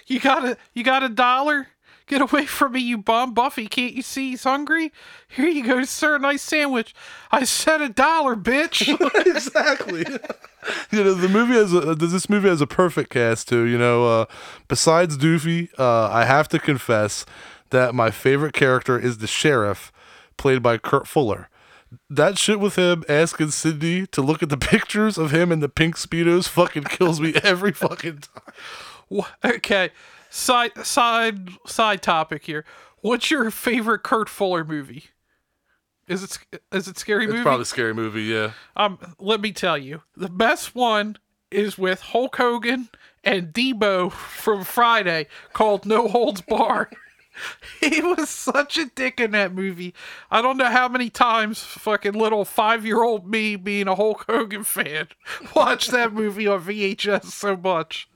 [0.08, 1.68] You got a you got a dollar?
[2.12, 3.68] Get away from me, you bum, Buffy!
[3.68, 4.92] Can't you see he's hungry?
[5.30, 6.18] Here you go, sir.
[6.18, 6.94] Nice sandwich.
[7.32, 8.90] I said a dollar, bitch.
[9.26, 10.00] exactly.
[10.92, 13.64] you know the movie has a this movie has a perfect cast too.
[13.64, 14.26] You know, uh,
[14.68, 17.26] besides Doofy, uh, I have to confess
[17.70, 19.90] that my favorite character is the sheriff,
[20.36, 21.48] played by Kurt Fuller.
[22.10, 25.70] That shit with him asking Cindy to look at the pictures of him in the
[25.70, 29.24] pink speedos fucking kills me every fucking time.
[29.46, 29.92] Okay,
[30.32, 32.66] side side side topic here.
[33.02, 35.06] What's your favorite Kurt Fuller movie?
[36.08, 36.38] Is it
[36.72, 37.44] is it scary It's movie?
[37.44, 38.52] probably a scary movie, yeah.
[38.76, 41.18] Um, let me tell you, the best one
[41.52, 42.90] is with Hulk Hogan
[43.24, 46.96] and Deebo from Friday, called No Holds Barred.
[47.80, 49.94] he was such a dick in that movie.
[50.30, 54.26] I don't know how many times fucking little five year old me, being a Hulk
[54.28, 55.08] Hogan fan,
[55.56, 58.10] watched that movie on VHS so much.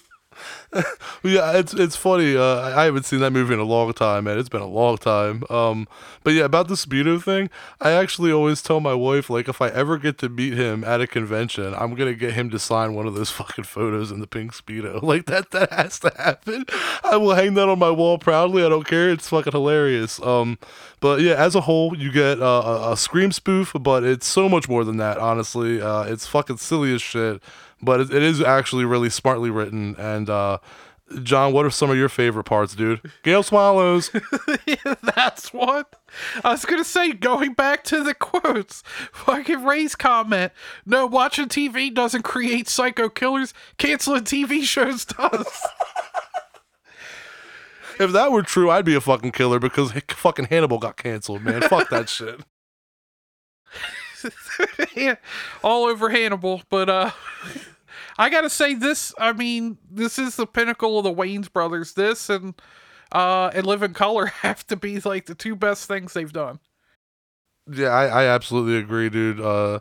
[1.24, 2.38] Yeah, it's it's funny.
[2.38, 4.38] Uh, I haven't seen that movie in a long time, man.
[4.38, 5.44] It's been a long time.
[5.50, 5.88] Um,
[6.24, 7.50] but yeah, about the speedo thing,
[7.82, 11.02] I actually always tell my wife like if I ever get to meet him at
[11.02, 14.28] a convention, I'm gonna get him to sign one of those fucking photos in the
[14.28, 15.02] pink speedo.
[15.16, 16.66] Like that that has to happen.
[17.04, 18.66] I will hang that on my wall proudly.
[18.66, 19.12] I don't care.
[19.12, 20.22] It's fucking hilarious.
[20.22, 20.58] Um,
[21.00, 24.50] but yeah, as a whole, you get uh, a, a scream spoof, but it's so
[24.50, 25.18] much more than that.
[25.20, 27.42] Honestly, uh, it's fucking silly as shit
[27.86, 30.58] but it, it is actually really smartly written and uh,
[31.22, 33.00] John, what are some of your favorite parts, dude?
[33.22, 34.10] Gail swallows.
[35.16, 35.96] That's what
[36.44, 37.12] I was gonna say.
[37.12, 40.52] Going back to the quotes, fucking Ray's comment.
[40.84, 43.54] No, watching TV doesn't create psycho killers.
[43.78, 45.46] Canceling TV shows does.
[48.00, 51.62] if that were true, I'd be a fucking killer because fucking Hannibal got canceled, man.
[51.62, 52.42] Fuck that shit.
[54.96, 55.16] yeah,
[55.64, 56.64] all over Hannibal.
[56.70, 57.12] But uh,
[58.18, 59.14] I gotta say this.
[59.18, 61.94] I mean, this is the pinnacle of the Wayans brothers.
[61.94, 62.54] This and
[63.12, 66.60] uh, and Live in Color have to be like the two best things they've done.
[67.72, 69.42] Yeah, I, I absolutely agree, dude.
[69.42, 69.80] Uh,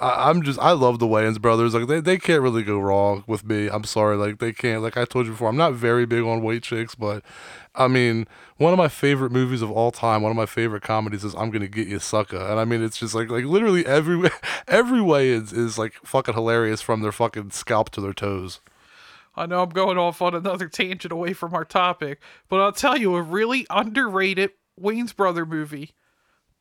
[0.00, 1.74] I, I'm just I love the Wayans brothers.
[1.74, 3.68] Like they, they can't really go wrong with me.
[3.68, 4.82] I'm sorry, like they can't.
[4.82, 7.22] Like I told you before, I'm not very big on white chicks, but
[7.74, 11.22] I mean, one of my favorite movies of all time, one of my favorite comedies
[11.22, 12.38] is I'm gonna get you sucker.
[12.38, 14.30] And I mean it's just like like literally every
[14.68, 18.60] every way is is like fucking hilarious from their fucking scalp to their toes.
[19.36, 22.96] I know I'm going off on another tangent away from our topic, but I'll tell
[22.96, 25.94] you a really underrated Wayans brother movie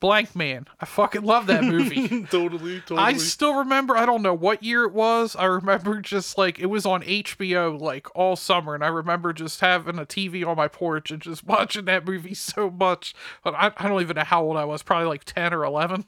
[0.01, 0.65] Blankman.
[0.79, 2.23] I fucking love that movie.
[2.31, 2.99] totally, totally.
[2.99, 5.35] I still remember, I don't know what year it was.
[5.35, 9.59] I remember just like it was on HBO like all summer, and I remember just
[9.59, 13.13] having a TV on my porch and just watching that movie so much.
[13.43, 16.05] But I, I don't even know how old I was, probably like 10 or 11.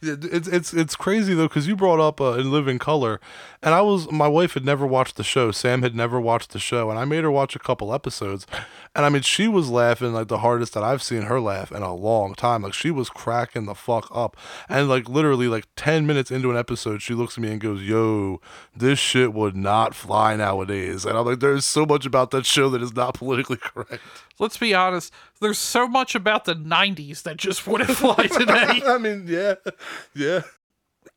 [0.00, 3.20] It's it's it's crazy though because you brought up uh, in Living Color,
[3.62, 5.50] and I was my wife had never watched the show.
[5.50, 8.46] Sam had never watched the show, and I made her watch a couple episodes,
[8.94, 11.82] and I mean she was laughing like the hardest that I've seen her laugh in
[11.82, 12.62] a long time.
[12.62, 14.36] Like she was cracking the fuck up,
[14.68, 17.82] and like literally like ten minutes into an episode, she looks at me and goes,
[17.82, 18.40] "Yo,
[18.76, 22.68] this shit would not fly nowadays," and I'm like, "There's so much about that show
[22.70, 24.02] that is not politically correct."
[24.38, 25.12] Let's be honest.
[25.40, 28.82] There's so much about the '90s that just wouldn't fly today.
[28.86, 29.54] I mean, yeah,
[30.14, 30.42] yeah.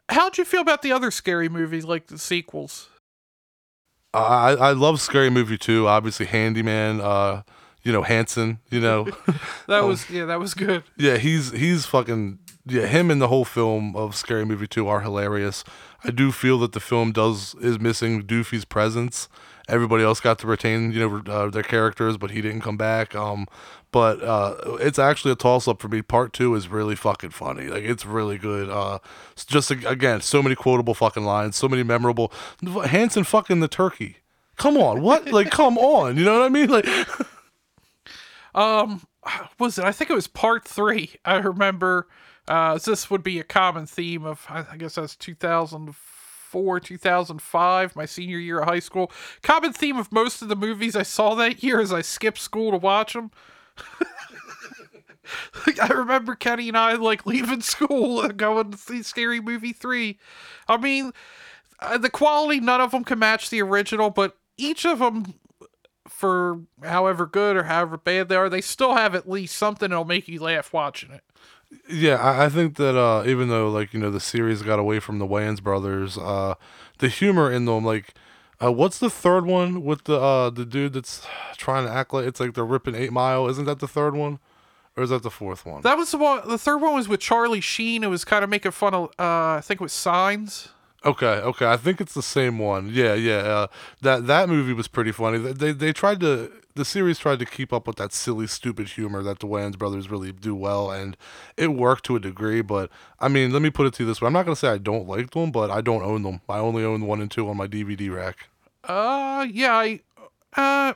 [0.09, 2.89] How'd you feel about the other scary movies, like the sequels?
[4.13, 6.99] I I love Scary Movie 2, Obviously, Handyman.
[6.99, 7.43] Uh,
[7.83, 8.59] you know Hanson.
[8.69, 9.07] You know,
[9.67, 10.83] That was yeah, that was good.
[10.97, 11.17] yeah.
[11.17, 12.87] He's he's fucking yeah.
[12.87, 15.63] Him and the whole film of Scary Movie two are hilarious.
[16.03, 19.29] I do feel that the film does is missing Doofy's presence.
[19.69, 23.15] Everybody else got to retain you know uh, their characters, but he didn't come back.
[23.15, 23.47] Um,
[23.91, 26.01] but uh, it's actually a toss up for me.
[26.01, 27.67] Part two is really fucking funny.
[27.67, 28.69] Like it's really good.
[28.69, 28.99] Uh,
[29.35, 32.31] just again, so many quotable fucking lines, so many memorable.
[32.85, 34.17] Hanson fucking the turkey.
[34.57, 35.31] Come on, what?
[35.31, 36.17] like, come on.
[36.17, 36.69] You know what I mean?
[36.69, 36.85] Like,
[38.55, 39.01] Um,
[39.57, 39.85] was it?
[39.85, 41.15] I think it was part three.
[41.25, 42.07] I remember.
[42.47, 44.45] Uh, this would be a common theme of.
[44.49, 45.93] I I guess that's 2004,
[46.79, 49.11] 2005, my senior year of high school.
[49.41, 52.71] Common theme of most of the movies I saw that year is I skipped school
[52.71, 53.31] to watch them.
[55.81, 60.19] I remember Kenny and I like leaving school and going to see Scary Movie three.
[60.67, 61.11] I mean,
[61.79, 65.35] uh, the quality none of them can match the original, but each of them
[66.07, 70.05] for however good or however bad they are, they still have at least something that'll
[70.05, 71.23] make you laugh watching it.
[71.89, 74.99] Yeah, I, I think that uh, even though like you know the series got away
[74.99, 76.55] from the Wayans brothers, uh,
[76.99, 78.13] the humor in them like.
[78.61, 82.25] Uh, what's the third one with the uh the dude that's trying to act like
[82.25, 83.47] it's like they're ripping Eight Mile?
[83.47, 84.39] Isn't that the third one,
[84.97, 85.81] or is that the fourth one?
[85.83, 86.45] That was the one.
[86.45, 88.03] The third one was with Charlie Sheen.
[88.03, 89.05] It was kind of making fun of.
[89.17, 90.67] Uh, I think it was Signs.
[91.05, 92.89] Okay, okay, I think it's the same one.
[92.91, 93.37] Yeah, yeah.
[93.37, 93.67] Uh,
[94.01, 95.37] that that movie was pretty funny.
[95.37, 99.23] They, they tried to the series tried to keep up with that silly, stupid humor
[99.23, 101.15] that the Wayans brothers really do well, and
[101.55, 102.61] it worked to a degree.
[102.61, 104.69] But I mean, let me put it to you this way: I'm not gonna say
[104.69, 106.41] I don't like them, but I don't own them.
[106.49, 108.49] I only own one and two on my DVD rack.
[108.83, 110.01] Uh, yeah, I,
[110.55, 110.93] uh,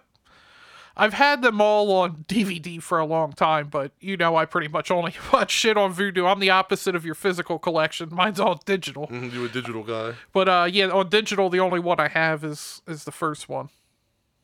[0.95, 4.67] I've had them all on DVD for a long time, but you know, I pretty
[4.67, 6.29] much only watch shit on Vudu.
[6.29, 8.09] I'm the opposite of your physical collection.
[8.11, 9.09] Mine's all digital.
[9.11, 10.13] You a digital guy?
[10.31, 13.69] But uh, yeah, on digital, the only one I have is is the first one.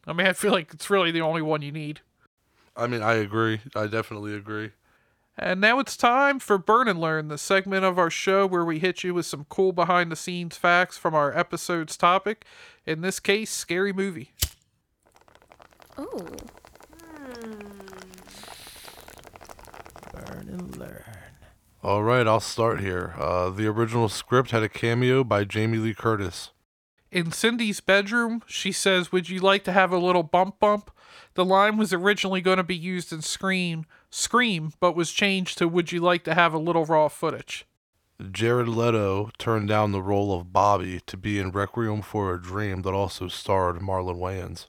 [0.07, 2.01] I mean, I feel like it's really the only one you need.
[2.75, 3.61] I mean, I agree.
[3.75, 4.71] I definitely agree.
[5.37, 8.79] And now it's time for Burn and Learn, the segment of our show where we
[8.79, 12.43] hit you with some cool behind the scenes facts from our episode's topic.
[12.85, 14.33] In this case, scary movie.
[16.01, 16.29] Oh.
[20.13, 21.03] Burn and learn.
[21.83, 23.15] All right, I'll start here.
[23.17, 26.51] Uh, the original script had a cameo by Jamie Lee Curtis.
[27.11, 30.89] In Cindy's bedroom, she says, Would you like to have a little bump bump?
[31.33, 35.67] The line was originally going to be used in Scream, Scream, but was changed to
[35.67, 37.65] Would you like to have a little raw footage?
[38.31, 42.83] Jared Leto turned down the role of Bobby to be in Requiem for a Dream
[42.83, 44.67] that also starred Marlon Wayans.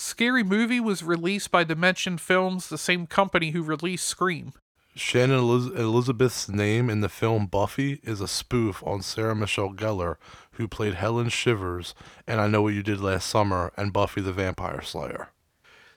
[0.00, 4.52] Scary Movie was released by Dimension Films, the same company who released Scream.
[4.94, 10.14] Shannon Eliz- Elizabeth's name in the film Buffy is a spoof on Sarah Michelle Gellar,
[10.52, 11.96] who played Helen Shivers,
[12.28, 15.30] and I Know What You Did Last Summer, and Buffy the Vampire Slayer.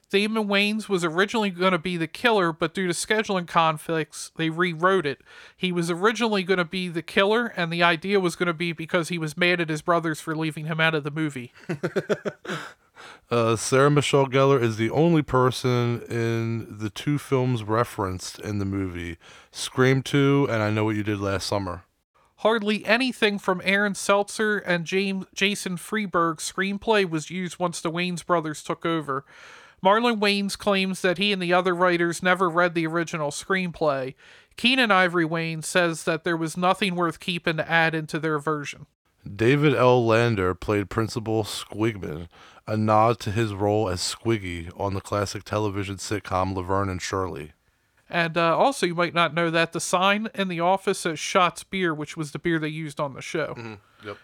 [0.09, 4.49] Damon Wayans was originally going to be the killer, but due to scheduling conflicts, they
[4.49, 5.21] rewrote it.
[5.55, 8.73] He was originally going to be the killer, and the idea was going to be
[8.73, 11.53] because he was mad at his brothers for leaving him out of the movie.
[13.29, 18.65] Uh, Sarah Michelle Gellar is the only person in the two films referenced in the
[18.65, 19.17] movie
[19.51, 21.83] Scream 2 and I Know What You Did Last Summer.
[22.37, 28.25] Hardly anything from Aaron Seltzer and James Jason Friedberg's screenplay was used once the Wayans
[28.25, 29.23] brothers took over.
[29.83, 34.15] Marlon Wayans claims that he and the other writers never read the original screenplay.
[34.57, 38.85] Keenen Ivory Wayans says that there was nothing worth keeping to add into their version.
[39.35, 40.05] David L.
[40.05, 42.27] Lander played Principal Squiggman,
[42.67, 47.53] a nod to his role as Squiggy on the classic television sitcom Laverne and Shirley.
[48.09, 51.63] And uh, also, you might not know that the sign in the office says Shotz
[51.69, 53.77] Beer, which was the beer they used on the show.
[54.05, 54.17] Yep.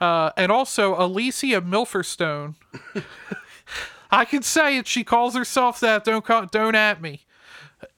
[0.00, 2.54] Uh, and also, Alicia Milferstone.
[4.10, 4.86] I can say it.
[4.86, 6.04] She calls herself that.
[6.04, 7.22] Don't call, don't at me.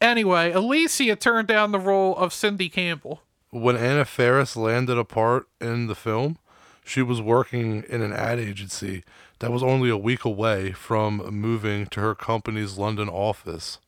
[0.01, 3.23] Anyway, Alicia turned down the role of Cindy Campbell.
[3.51, 6.39] When Anna Faris landed a part in the film,
[6.85, 9.05] she was working in an ad agency
[9.39, 13.79] that was only a week away from moving to her company's London office.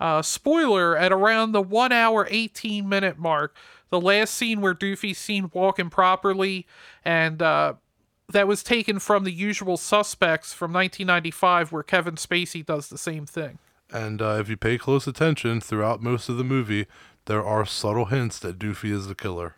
[0.00, 3.56] Uh, spoiler: at around the one hour eighteen minute mark,
[3.90, 6.66] the last scene where Doofy's seen walking properly,
[7.04, 7.74] and uh,
[8.28, 13.26] that was taken from The Usual Suspects from 1995, where Kevin Spacey does the same
[13.26, 13.58] thing.
[13.92, 16.86] And uh, if you pay close attention throughout most of the movie,
[17.26, 19.56] there are subtle hints that Doofy is the killer.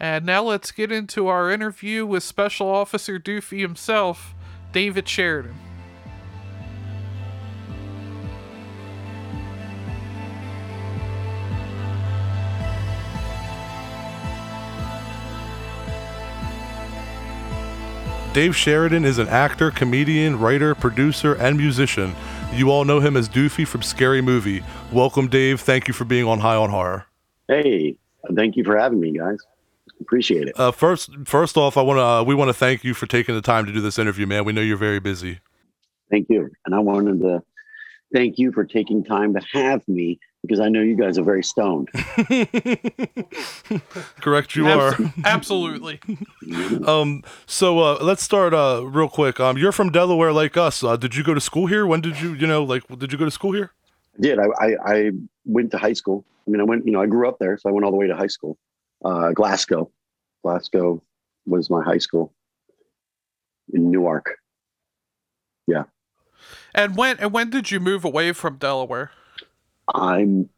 [0.00, 4.34] And now let's get into our interview with Special Officer Doofy himself,
[4.72, 5.54] David Sheridan.
[18.34, 22.14] Dave Sheridan is an actor, comedian, writer, producer, and musician.
[22.52, 24.62] You all know him as Doofy from Scary Movie.
[24.92, 25.60] Welcome, Dave.
[25.60, 27.06] Thank you for being on High on Horror.
[27.48, 27.96] Hey,
[28.36, 29.38] thank you for having me, guys.
[30.00, 30.58] Appreciate it.
[30.58, 33.34] Uh, first, first off, I want to uh, we want to thank you for taking
[33.34, 34.44] the time to do this interview, man.
[34.44, 35.40] We know you're very busy.
[36.10, 36.50] Thank you.
[36.64, 37.42] And I wanted to
[38.12, 41.42] thank you for taking time to have me because I know you guys are very
[41.42, 41.88] stoned.
[44.20, 44.96] Correct, you are.
[45.24, 46.00] Absolutely.
[46.86, 49.38] Um, so uh, let's start uh, real quick.
[49.38, 50.82] Um, you're from Delaware, like us.
[50.82, 51.86] Uh, did you go to school here?
[51.86, 53.72] When did you, you know, like, did you go to school here?
[54.16, 54.38] I did.
[54.38, 55.10] I, I, I
[55.44, 56.24] went to high school.
[56.46, 57.98] I mean, I went, you know, I grew up there, so I went all the
[57.98, 58.56] way to high school.
[59.04, 59.90] Uh, Glasgow.
[60.42, 61.02] Glasgow
[61.46, 62.32] was my high school
[63.72, 64.36] in Newark.
[65.66, 65.84] Yeah.
[66.74, 69.10] And when and when did you move away from Delaware?
[69.94, 70.48] I'm,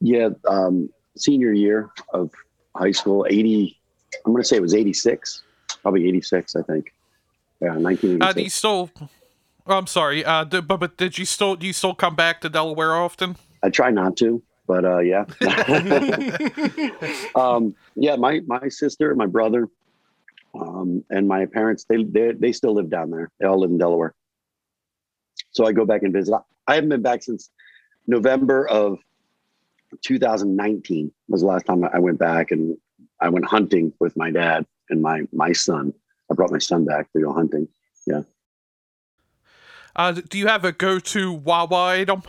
[0.00, 2.30] yeah, um, senior year of
[2.74, 3.78] high school, 80,
[4.26, 5.42] I'm going to say it was 86,
[5.80, 6.92] probably 86, I think.
[7.60, 8.54] Yeah, Uh, you 1986.
[8.54, 8.90] still?
[9.00, 9.08] oh,
[9.78, 10.24] I'm sorry.
[10.24, 13.36] Uh, but but did you still do you still come back to Delaware often?
[13.62, 15.24] I try not to, but uh, yeah.
[17.34, 19.68] um, yeah, my my sister, my brother,
[20.58, 23.30] um, and my parents they, they they still live down there.
[23.40, 24.14] They all live in Delaware.
[25.50, 26.34] So I go back and visit.
[26.66, 27.50] I haven't been back since
[28.06, 28.98] November of
[30.02, 32.76] 2019 was the last time I went back, and
[33.20, 35.92] I went hunting with my dad and my my son.
[36.30, 37.68] I brought my son back to go hunting.
[39.96, 42.22] Uh, do you have a go-to Wawa item?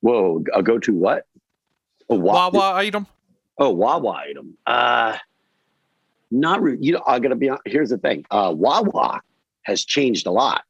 [0.00, 1.26] Whoa, I'll go to what?
[2.10, 3.06] A wa- Wawa item?
[3.58, 4.56] Oh, Wawa item.
[4.66, 5.16] Uh,
[6.30, 7.02] not re- you know.
[7.06, 7.48] I gotta be.
[7.48, 8.24] hon- Here's the thing.
[8.30, 9.20] Uh, Wawa
[9.62, 10.64] has changed a lot.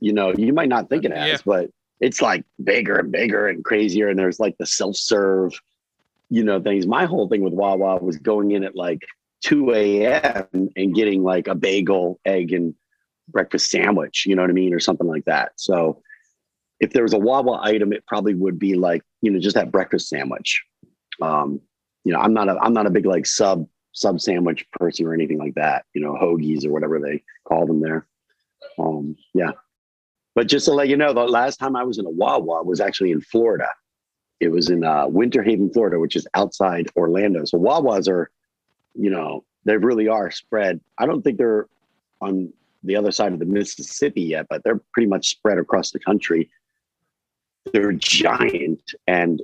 [0.00, 1.36] You know, you might not think it has, Yeah.
[1.44, 4.08] but it's like bigger and bigger and crazier.
[4.08, 5.52] And there's like the self serve,
[6.30, 6.86] you know, things.
[6.86, 9.02] My whole thing with Wawa was going in at like
[9.42, 10.70] 2 a.m.
[10.76, 12.74] and getting like a bagel, egg, and
[13.28, 14.26] breakfast sandwich.
[14.26, 15.52] You know what I mean, or something like that.
[15.56, 16.02] So.
[16.82, 19.72] If there was a Wawa item, it probably would be like, you know, just that
[19.72, 20.62] breakfast sandwich.
[21.22, 21.60] Um,
[22.04, 25.14] you know, I'm not a I'm not a big like sub sub sandwich person or
[25.14, 25.84] anything like that.
[25.94, 28.06] You know, hoagies or whatever they call them there.
[28.78, 29.52] Um, yeah.
[30.34, 32.80] But just to let you know, the last time I was in a Wawa was
[32.80, 33.68] actually in Florida.
[34.40, 37.44] It was in uh, Winter Haven, Florida, which is outside Orlando.
[37.44, 38.30] So Wawas are,
[38.94, 40.80] you know, they really are spread.
[40.98, 41.68] I don't think they're
[42.20, 42.52] on
[42.82, 46.50] the other side of the Mississippi yet, but they're pretty much spread across the country.
[47.72, 49.42] They're giant, and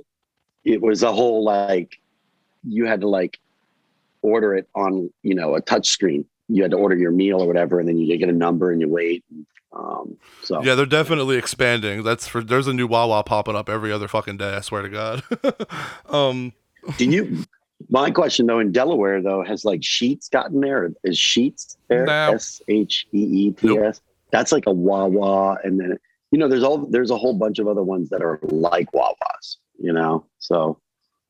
[0.65, 1.99] it was a whole like
[2.67, 3.39] you had to like
[4.21, 7.47] order it on you know a touch screen you had to order your meal or
[7.47, 9.23] whatever, and then you get a number and you wait.
[9.71, 12.03] Um, so Yeah, they're definitely expanding.
[12.03, 14.55] That's for there's a new Wawa popping up every other fucking day.
[14.55, 15.23] I swear to God.
[16.09, 16.53] um,
[16.97, 17.45] do you?
[17.87, 20.91] My question though, in Delaware though, has like Sheetz gotten there?
[21.03, 22.05] Is Sheetz there?
[22.05, 22.33] No.
[22.33, 24.01] S H E E T S.
[24.31, 25.99] That's like a Wawa, and then
[26.31, 29.57] you know, there's all there's a whole bunch of other ones that are like Wawas.
[29.79, 30.79] You know, so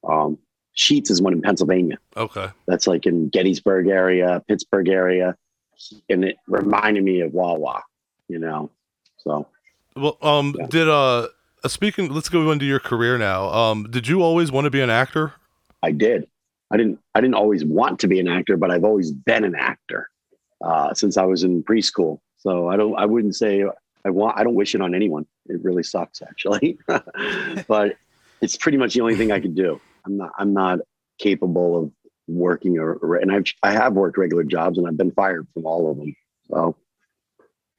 [0.07, 0.37] um,
[0.75, 1.97] Sheetz is one in Pennsylvania.
[2.17, 2.47] okay.
[2.67, 5.35] That's like in Gettysburg area, Pittsburgh area,
[6.09, 7.83] and it reminded me of Wawa.
[8.27, 8.71] You know,
[9.17, 9.47] so
[9.95, 10.67] Well, um, Yeah.
[10.67, 11.27] did uh,
[11.63, 13.49] uh, speaking, let's go into your career now.
[13.49, 15.33] Um, did you always want to be an actor?
[15.83, 16.27] I did.
[16.71, 16.99] I didn't.
[17.15, 20.09] I didn't always want to be an actor, but I've always been an actor
[20.63, 22.19] uh, since I was in preschool.
[22.37, 22.95] So I don't.
[22.97, 23.63] I wouldn't say
[24.05, 24.37] I want.
[24.37, 25.25] I don't wish it on anyone.
[25.47, 26.77] It really sucks, actually.
[27.67, 27.97] but
[28.41, 29.79] it's pretty much the only thing I could do.
[30.05, 30.31] I'm not.
[30.37, 30.79] I'm not
[31.19, 31.91] capable of
[32.29, 35.65] working or, or and I've I have worked regular jobs and I've been fired from
[35.65, 36.15] all of them.
[36.49, 36.75] So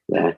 [0.09, 0.33] yeah.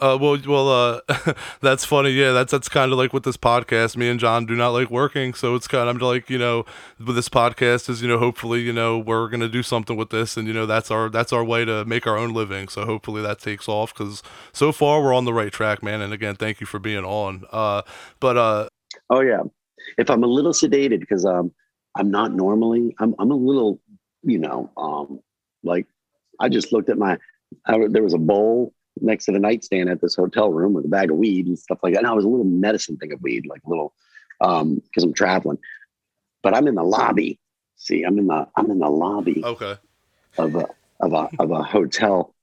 [0.00, 2.10] Uh, well, well, uh, that's funny.
[2.10, 3.96] Yeah, that's that's kind of like with this podcast.
[3.96, 6.64] Me and John do not like working, so it's kind of like you know,
[6.98, 10.36] with this podcast is you know, hopefully you know we're gonna do something with this,
[10.36, 12.68] and you know that's our that's our way to make our own living.
[12.68, 14.22] So hopefully that takes off because
[14.52, 16.00] so far we're on the right track, man.
[16.00, 17.44] And again, thank you for being on.
[17.52, 17.82] Uh,
[18.20, 18.68] but uh,
[19.10, 19.42] Oh yeah.
[19.98, 21.52] If I'm a little sedated because um
[21.96, 23.80] I'm not normally I'm I'm a little
[24.22, 25.20] you know um
[25.62, 25.86] like
[26.40, 27.18] I just looked at my
[27.66, 30.88] I, there was a bowl next to the nightstand at this hotel room with a
[30.88, 32.00] bag of weed and stuff like that.
[32.00, 33.94] And I was a little medicine thing of weed, like a little
[34.40, 35.58] um because I'm traveling.
[36.42, 37.38] But I'm in the lobby.
[37.76, 39.76] See, I'm in the I'm in the lobby okay,
[40.38, 40.66] of a
[41.00, 42.34] of a of a hotel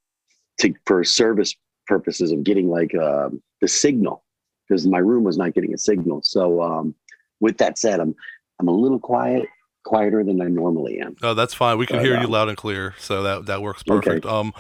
[0.60, 1.56] to for service
[1.88, 4.24] purposes of getting like um the signal
[4.72, 6.22] because my room was not getting a signal.
[6.24, 6.96] So um,
[7.40, 8.16] with that said, I'm
[8.60, 9.48] I'm a little quiet,
[9.84, 11.16] quieter than I normally am.
[11.24, 11.78] oh, that's fine.
[11.78, 14.26] We can But, hear you um, loud and clear, so that that works perfect.
[14.26, 14.34] Okay.
[14.36, 14.54] Um,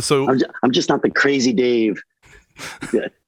[0.00, 2.02] so I'm just, I'm just not the crazy Dave.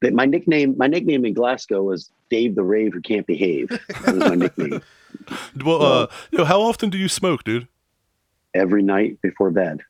[0.02, 3.68] My nickname my nickname in Glasgow was Dave the Rave who can't behave.
[3.68, 4.80] That was my nickname.
[5.64, 7.68] well, uh, you know, how often do you smoke, dude?
[8.54, 9.80] Every night before bed.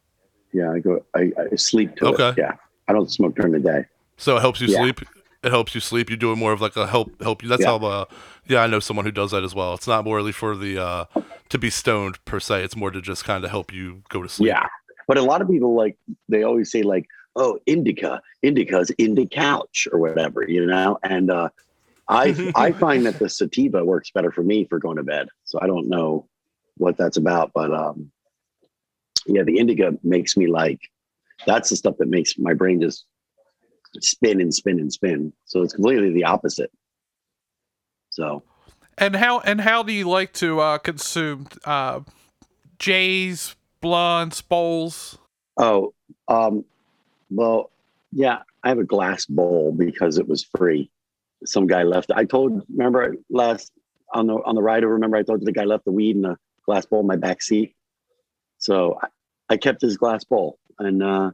[0.53, 2.29] Yeah, I go I, I sleep to Okay.
[2.31, 2.35] it.
[2.39, 2.55] Yeah.
[2.89, 3.85] I don't smoke during the day.
[4.17, 4.79] So it helps you Yeah.
[4.79, 5.01] sleep.
[5.43, 6.11] It helps you sleep.
[6.11, 7.49] You do it more of like a help help you.
[7.49, 7.78] That's Yeah.
[7.78, 7.86] how.
[7.86, 8.05] Uh,
[8.49, 9.74] yeah, I know someone who does that as well.
[9.74, 11.05] It's not morely for the uh,
[11.51, 12.64] to be stoned per se.
[12.64, 14.49] It's more to just kind of help you go to sleep.
[14.49, 14.66] Yeah.
[15.07, 15.97] But a lot of people like
[16.28, 20.99] they always say like, oh, indica, indica's in the couch or whatever, you know?
[21.03, 21.51] And uh
[22.09, 25.28] I I find that the sativa works better for me for going to bed.
[25.45, 26.26] So I don't know
[26.78, 28.11] what that's about, but um
[29.26, 30.80] yeah, the indica makes me like
[31.47, 33.05] that's the stuff that makes my brain just
[34.01, 35.32] spin and spin and spin.
[35.47, 36.70] So it's completely the opposite.
[38.11, 38.43] So
[38.97, 42.01] And how and how do you like to uh, consume uh,
[42.78, 45.18] J's, blunts, bowls?
[45.57, 45.95] Oh,
[46.26, 46.64] um,
[47.30, 47.70] well,
[48.12, 50.91] yeah, I have a glass bowl because it was free.
[51.45, 52.11] Some guy left.
[52.12, 53.70] I told, remember last
[54.12, 54.95] on the on the ride over.
[54.95, 56.36] Remember, I told you the guy left the weed in a
[56.66, 57.76] glass bowl in my back seat.
[58.59, 59.09] So I,
[59.51, 61.30] I kept his glass bowl, and uh,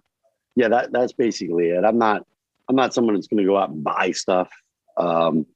[0.55, 1.85] yeah, that that's basically it.
[1.85, 2.27] I'm not
[2.69, 4.51] I'm not someone that's going to go out and buy stuff.
[4.97, 5.47] Um,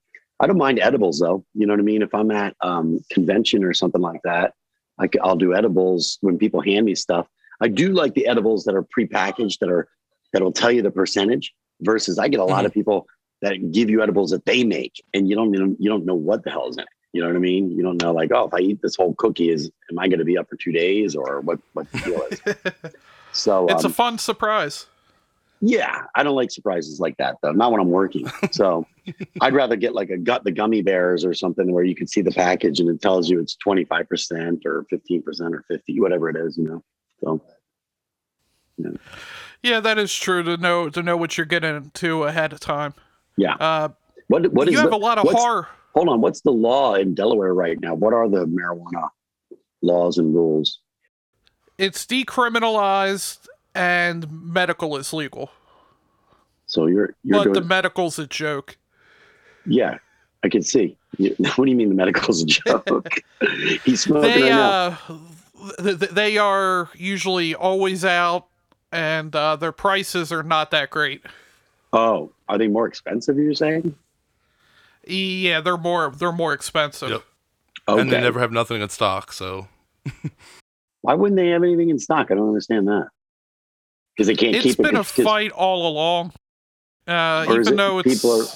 [0.41, 1.45] I don't mind edibles though.
[1.55, 2.03] You know what I mean?
[2.03, 4.55] If I'm at um, convention or something like that,
[4.99, 7.27] I, will do edibles when people hand me stuff.
[7.61, 9.89] I do like the edibles that are prepackaged that are
[10.33, 13.07] that'll tell you the percentage versus I get a lot of people
[13.43, 16.15] that give you edibles that they make and you don't you don't, you don't know
[16.15, 16.89] what the hell is in it.
[17.13, 17.71] You know what I mean?
[17.71, 20.19] You don't know like, oh, if I eat this whole cookie, is am I going
[20.19, 21.59] to be up for two days or what?
[21.73, 22.93] What the deal is?
[23.33, 24.87] So It's um, a fun surprise.
[25.61, 27.53] Yeah, I don't like surprises like that though.
[27.53, 28.27] Not when I'm working.
[28.53, 28.87] So
[29.41, 32.21] I'd rather get like a gut the gummy bears or something where you can see
[32.21, 36.57] the package and it tells you it's 25% or 15% or 50, whatever it is,
[36.59, 36.85] you know.
[37.21, 37.41] So
[38.77, 38.91] Yeah,
[39.63, 42.95] yeah, that is true to know to know what you're getting into ahead of time.
[43.37, 43.55] yeah.
[43.55, 43.89] Uh,
[44.29, 45.67] What what is you have the- a lot of horror.
[45.95, 47.95] Hold on, what's the law in Delaware right now?
[47.95, 49.09] What are the marijuana
[49.83, 50.79] laws and rules?
[51.77, 53.49] It's decriminalized
[53.79, 55.51] and medical is legal.
[56.67, 58.77] So you're you're But doing the medical's a joke.
[59.67, 59.99] yeah,
[60.43, 60.97] I can see.
[61.57, 63.09] What do you mean the medical's a joke?
[63.85, 64.97] He's smoking They right uh
[65.83, 68.47] th- th- they are usually always out
[68.93, 71.23] and uh, their prices are not that great.
[71.93, 73.37] Oh, are they more expensive?
[73.39, 73.95] You're saying?
[75.07, 77.11] Yeah, they're more they're more expensive.
[77.11, 77.23] Yep.
[77.89, 78.01] Okay.
[78.03, 79.33] And they never have nothing in stock.
[79.33, 79.69] So
[81.01, 82.31] Why wouldn't they have anything in stock?
[82.31, 83.09] I don't understand that.
[84.19, 84.95] Because they can't It's keep been it.
[84.95, 86.33] a 'cause- fight all along.
[87.07, 88.47] Uh, even it though it's people are-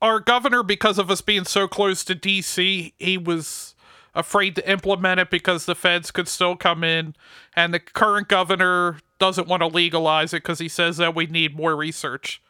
[0.00, 3.74] our governor, because of us being so close to DC, he was
[4.14, 7.14] afraid to implement it because the feds could still come in,
[7.54, 11.54] and the current governor doesn't want to legalize it because he says that we need
[11.54, 12.40] more research.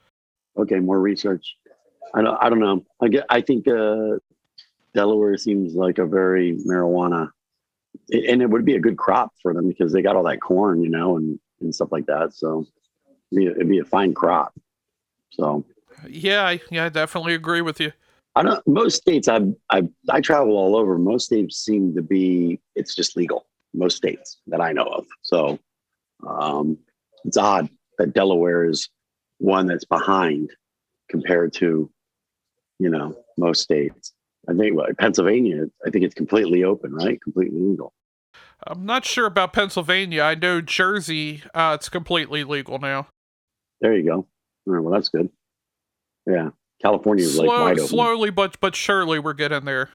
[0.57, 1.57] Okay, more research.
[2.15, 2.39] I don't.
[2.41, 2.87] I don't know.
[3.01, 3.27] I get.
[3.29, 4.19] I think uh,
[4.95, 7.31] Delaware seems like a very marijuana,
[8.11, 10.83] and it would be a good crop for them because they got all that corn,
[10.83, 12.35] you know, and and stuff like that.
[12.35, 12.67] So
[13.31, 14.55] it'd be a, it'd be a fine crop.
[15.31, 15.65] So
[16.09, 17.93] Yeah, I, yeah, I definitely agree with you.
[18.37, 18.67] I don't.
[18.67, 20.97] Most states I've I I travel all over.
[20.99, 22.61] Most states seem to be.
[22.77, 23.47] It's just legal.
[23.75, 25.07] Most states that I know of.
[25.23, 25.59] So
[26.27, 26.79] um,
[27.25, 28.89] it's odd that Delaware is
[29.39, 30.51] one that's behind
[31.09, 31.91] compared to,
[32.79, 34.13] you know, most states.
[34.49, 35.65] I think well, Pennsylvania.
[35.85, 37.21] I think it's completely open, right?
[37.21, 37.93] Completely legal.
[38.71, 40.23] I'm not sure about Pennsylvania.
[40.23, 43.09] I know Jersey, uh, it's completely legal now.
[43.81, 44.15] There you go.
[44.17, 44.27] All
[44.67, 45.31] right, well, that's good.
[46.27, 46.51] Yeah,
[46.83, 47.89] California is like Slow, wide open.
[47.89, 49.89] slowly but but surely we're getting there.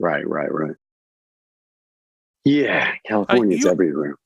[0.00, 0.74] Right, right, right.
[2.44, 4.16] Yeah, California, it's you- everywhere.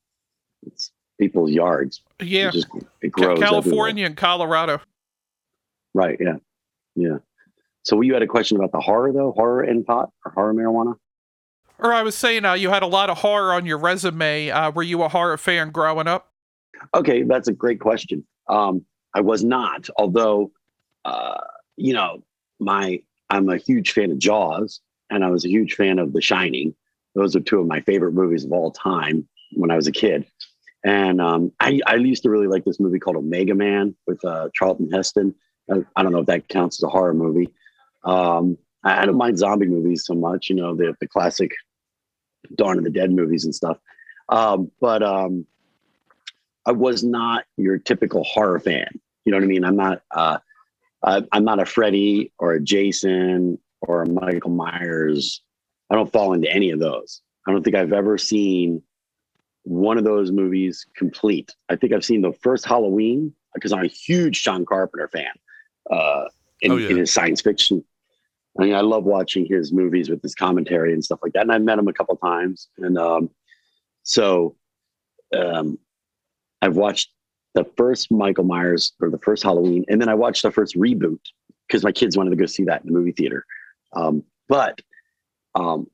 [0.65, 2.01] It's people's yards.
[2.21, 2.67] Yeah, It just
[3.01, 3.31] it grows.
[3.33, 3.47] everywhere.
[3.49, 4.81] California and Colorado.
[5.93, 6.17] Right.
[6.19, 6.37] Yeah.
[6.95, 7.17] Yeah.
[7.83, 10.95] So you had a question about the horror though, horror in pot or horror marijuana.
[11.79, 14.49] Or I was saying, uh, you had a lot of horror on your resume.
[14.49, 16.31] Uh, were you a horror fan growing up?
[16.93, 18.25] Okay, that's a great question.
[18.47, 20.51] Um, I was not, although,
[21.03, 21.41] uh,
[21.77, 22.23] you know,
[22.59, 26.21] my I'm a huge fan of Jaws, and I was a huge fan of The
[26.21, 26.75] Shining.
[27.15, 30.25] Those are two of my favorite movies of all time when I was a kid.
[30.85, 34.49] And um, I, I used to really like this movie called Omega Man with uh,
[34.53, 35.33] Charlton Heston.
[35.71, 37.49] I, I don't know if that counts as a horror movie.
[38.03, 41.51] Um, I, I don't mind zombie movies so much, you know, the the classic
[42.55, 43.77] Dawn of the Dead movies and stuff.
[44.29, 45.45] Um, but um,
[46.65, 48.87] I was not your typical horror fan.
[49.25, 49.65] You know what I mean?
[49.65, 50.01] I'm not.
[50.11, 50.37] Uh,
[51.03, 55.41] I, I'm not a Freddy or a Jason or a Michael Myers.
[55.91, 57.21] I don't fall into any of those.
[57.47, 58.81] I don't think I've ever seen
[59.63, 61.53] one of those movies complete.
[61.69, 65.31] I think I've seen the first Halloween because I'm a huge John Carpenter fan.
[65.91, 66.25] Uh,
[66.61, 66.89] in, Oh, yeah.
[66.89, 67.83] in his science fiction.
[68.57, 71.41] I mean, I love watching his movies with his commentary and stuff like that.
[71.41, 73.29] And I met him a couple times, and um,
[74.03, 74.55] so
[75.35, 75.77] um,
[76.61, 77.11] I've watched
[77.53, 81.19] the first Michael Myers or the first Halloween, and then I watched the first reboot
[81.67, 83.45] because my kids wanted to go see that in the movie theater.
[83.93, 84.79] Um, but
[85.55, 85.87] um,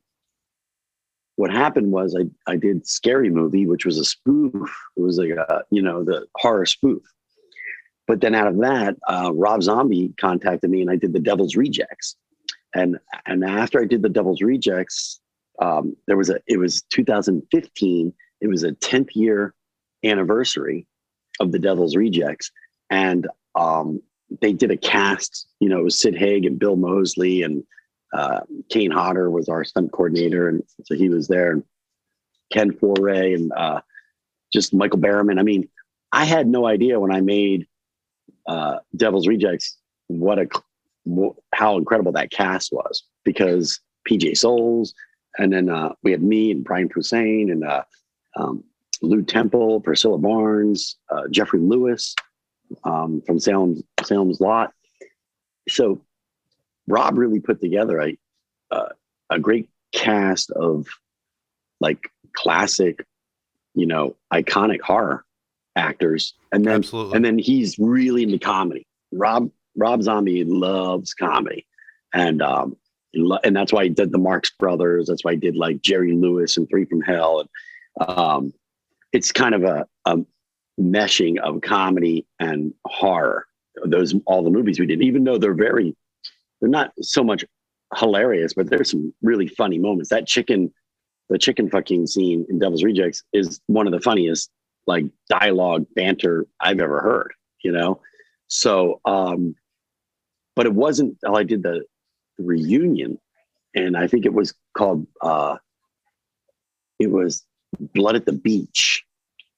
[1.35, 4.53] what happened was I I did Scary Movie, which was a spoof.
[4.97, 7.01] It was like a you know the horror spoof.
[8.07, 11.55] But then out of that, uh, Rob Zombie contacted me, and I did the Devil's
[11.55, 12.15] Rejects.
[12.73, 15.19] And and after I did the Devil's Rejects,
[15.61, 18.13] um, there was a it was 2015.
[18.41, 19.53] It was a 10th year
[20.03, 20.87] anniversary
[21.39, 22.51] of the Devil's Rejects,
[22.89, 24.01] and um,
[24.41, 25.47] they did a cast.
[25.59, 27.63] You know, it was Sid Haig and Bill Moseley, and
[28.13, 31.51] uh, Kane Hodder was our stunt coordinator, and so he was there.
[31.51, 31.63] And
[32.51, 33.81] Ken Foree and uh,
[34.51, 35.39] just Michael Berryman.
[35.39, 35.67] I mean,
[36.11, 37.67] I had no idea when I made
[38.47, 40.47] uh, Devil's Rejects what a
[41.53, 43.79] how incredible that cast was because
[44.09, 44.93] PJ Soles,
[45.37, 47.83] and then uh, we had me and Brian Posehn and uh,
[48.35, 48.63] um,
[49.01, 52.15] Lew Temple, Priscilla Barnes, uh, Geoffrey Lewis
[52.83, 54.73] um, from Salem Salem's Lot.
[55.69, 56.01] So
[56.87, 58.17] Rob really put together a
[59.31, 60.85] a great cast of
[61.79, 63.05] like classic,
[63.73, 65.25] you know, iconic horror
[65.75, 67.15] actors, and then Absolutely.
[67.15, 68.85] and then he's really into comedy.
[69.11, 71.65] Rob Rob Zombie loves comedy,
[72.13, 72.75] and um,
[73.43, 75.07] and that's why he did the Marx Brothers.
[75.07, 77.47] That's why he did like Jerry Lewis and Three from Hell.
[77.97, 78.53] And um,
[79.11, 80.17] it's kind of a, a
[80.79, 83.47] meshing of comedy and horror.
[83.85, 85.95] Those all the movies we did, even though they're very,
[86.59, 87.43] they're not so much
[87.97, 90.09] hilarious, but there's some really funny moments.
[90.09, 90.73] That chicken,
[91.29, 94.49] the chicken fucking scene in Devil's Rejects is one of the funniest
[94.87, 98.01] like dialogue banter I've ever heard, you know?
[98.47, 99.55] So, um,
[100.55, 101.83] but it wasn't until I did the,
[102.37, 103.19] reunion
[103.75, 105.57] and I think it was called, uh,
[106.99, 107.45] it was
[107.79, 109.05] Blood at the Beach.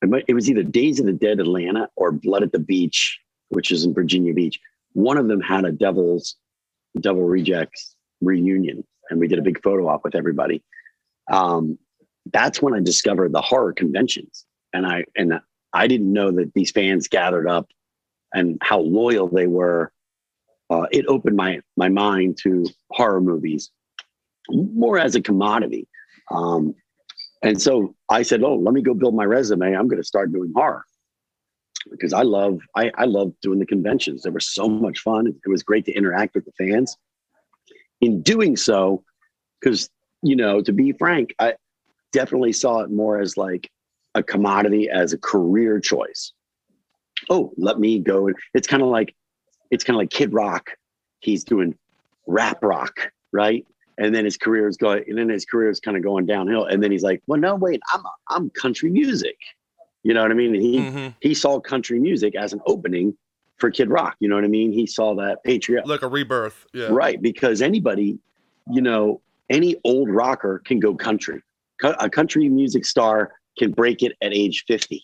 [0.02, 3.20] It, it was either Days of the Dead Atlanta or Blood at the Beach,
[3.50, 4.60] which is in Virginia Beach.
[4.94, 6.36] One of them had a Devil's
[7.00, 10.64] Devil Rejects reunion, and we did a big photo op with everybody.
[11.32, 11.78] Um,
[12.32, 15.40] that's when I discovered the horror conventions, and I and
[15.74, 17.70] I didn't know that these fans gathered up
[18.34, 19.92] and how loyal they were.
[20.70, 23.72] Uh, it opened my my mind to horror movies
[24.50, 25.88] more as a commodity.
[26.32, 26.74] Um,
[27.44, 29.76] and so I said, "Oh, let me go build my resume.
[29.76, 30.86] I'm going to start doing horror
[31.92, 34.24] because I love I, I love doing the conventions.
[34.24, 35.28] They were so much fun.
[35.28, 36.98] It was great to interact with the fans.
[38.02, 39.04] In doing so,
[39.60, 39.90] because
[40.22, 41.56] you know, to be frank, I
[42.14, 43.70] definitely saw it more as like
[44.16, 46.32] a commodity as a career choice.
[47.30, 48.30] Oh, let me go.
[48.54, 49.16] It's kind of like,
[49.74, 50.70] it's kind of like Kid Rock.
[51.20, 51.76] He's doing
[52.28, 53.66] rap rock, right?
[53.98, 56.66] And then his career is going, and then his career is kind of going downhill.
[56.66, 59.38] And then he's like, well, no, wait, I'm, I'm country music.
[60.04, 60.54] You know what I mean?
[60.54, 61.16] And he, Mhm.
[61.22, 63.16] he saw country music as an opening
[63.58, 64.16] for Kid Rock.
[64.20, 64.72] You know what I mean?
[64.72, 66.66] He saw that patriot, Like a rebirth.
[66.74, 66.88] Yeah.
[66.92, 67.22] right?
[67.22, 68.20] Because anybody,
[68.72, 71.42] you know, any old rocker can go country.
[71.84, 75.04] A country music star can break it at age 50.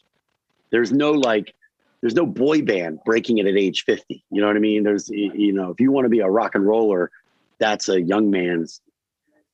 [0.72, 1.54] There's no like,
[2.02, 4.24] there's no boy band breaking it at age 50.
[4.32, 4.84] You know what I mean?
[4.84, 7.12] There's, you know, if you want to be a rock and roller,
[7.60, 8.82] that's a young man's,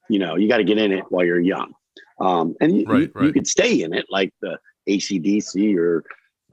[0.10, 1.74] you know, you got to get in it while you're young.
[2.20, 6.04] Um, and you, Right, you, you could stay in it like the ACDC or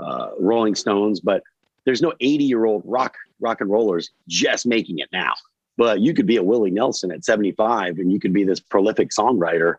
[0.01, 1.43] uh, Rolling Stones, but
[1.85, 5.33] there's no 80 year old rock rock and rollers just making it now.
[5.77, 9.11] But you could be a Willie Nelson at 75 and you could be this prolific
[9.11, 9.75] songwriter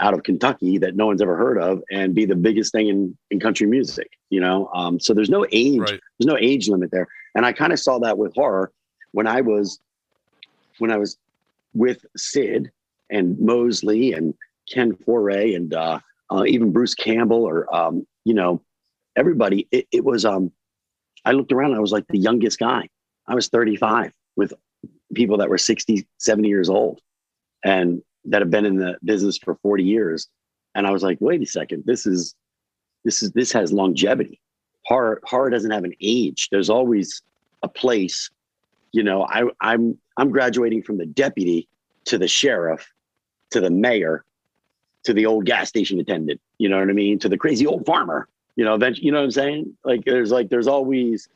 [0.00, 3.16] out of Kentucky that no one's ever heard of and be the biggest thing in,
[3.30, 4.68] in country music, you know?
[4.74, 6.00] Um, so there's no age, Right.
[6.18, 7.06] there's no age limit there.
[7.34, 8.72] And I kind of saw that with horror
[9.12, 9.80] when I was,
[10.78, 11.18] when I was
[11.74, 12.70] with Sid
[13.10, 14.34] and Moseley and
[14.72, 18.60] Ken Foree and uh, uh, even Bruce Campbell or, um, you know,
[19.16, 20.50] everybody, it, it was, um,
[21.24, 22.88] I looked around, I was like the youngest guy.
[23.28, 24.52] I was 35 with
[25.14, 27.00] people that were 60, 70 years old
[27.64, 30.28] and that have been in the business for 40 years.
[30.74, 32.34] And I was like, wait a second, this is,
[33.04, 34.40] this is, this has longevity.
[34.84, 36.48] Horror, horror doesn't have an age.
[36.50, 37.22] There's always
[37.62, 38.30] a place.
[38.92, 41.68] You know, I, I'm, I'm graduating from the deputy
[42.06, 42.92] to the sheriff,
[43.50, 44.24] to the mayor,
[45.04, 46.40] to the old gas station attendant.
[46.58, 47.18] You know what I mean?
[47.20, 48.28] To the crazy old farmer.
[48.56, 49.76] You know, eventually, you know what I'm saying?
[49.84, 51.28] Like, there's like, there's always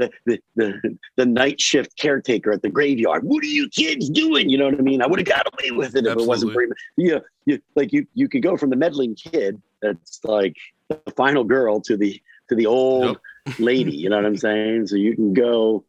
[0.00, 3.22] the, the the the night shift caretaker at the graveyard.
[3.24, 4.48] What are you kids doing?
[4.48, 5.02] You know what I mean?
[5.02, 6.64] I would have got away with it if it wasn't for
[6.96, 10.56] yeah, you like you you could go from the meddling kid that's like
[10.88, 13.18] the final girl to the to the old
[13.58, 13.96] lady.
[13.96, 14.86] You know what I'm saying?
[14.86, 15.84] So you can go,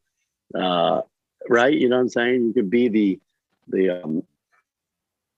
[0.53, 1.01] uh,
[1.49, 1.73] right?
[1.73, 2.45] You know what I'm saying?
[2.45, 3.19] You could be the
[3.67, 4.23] the um,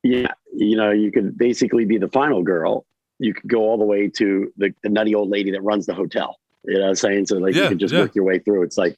[0.03, 2.85] yeah, you know, you could basically be the final girl.
[3.19, 5.93] You could go all the way to the, the nutty old lady that runs the
[5.93, 6.39] hotel.
[6.65, 7.25] You know what I'm saying?
[7.27, 8.01] So like Yeah, you can just yeah.
[8.01, 8.63] work your way through.
[8.63, 8.97] It's like,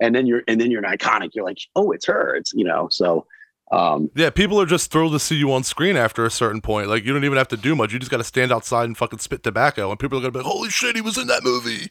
[0.00, 1.30] and then you're and then you're an iconic.
[1.34, 2.34] You're like, oh, it's her.
[2.34, 2.88] It's you know.
[2.90, 3.26] So
[3.72, 6.88] um, Yeah, people are just thrilled to see you on screen after a certain point.
[6.88, 7.92] Like you don't even have to do much.
[7.92, 10.38] You just got to stand outside and fucking spit tobacco, and people are gonna be
[10.40, 11.88] like, "Holy shit, he was in that movie!"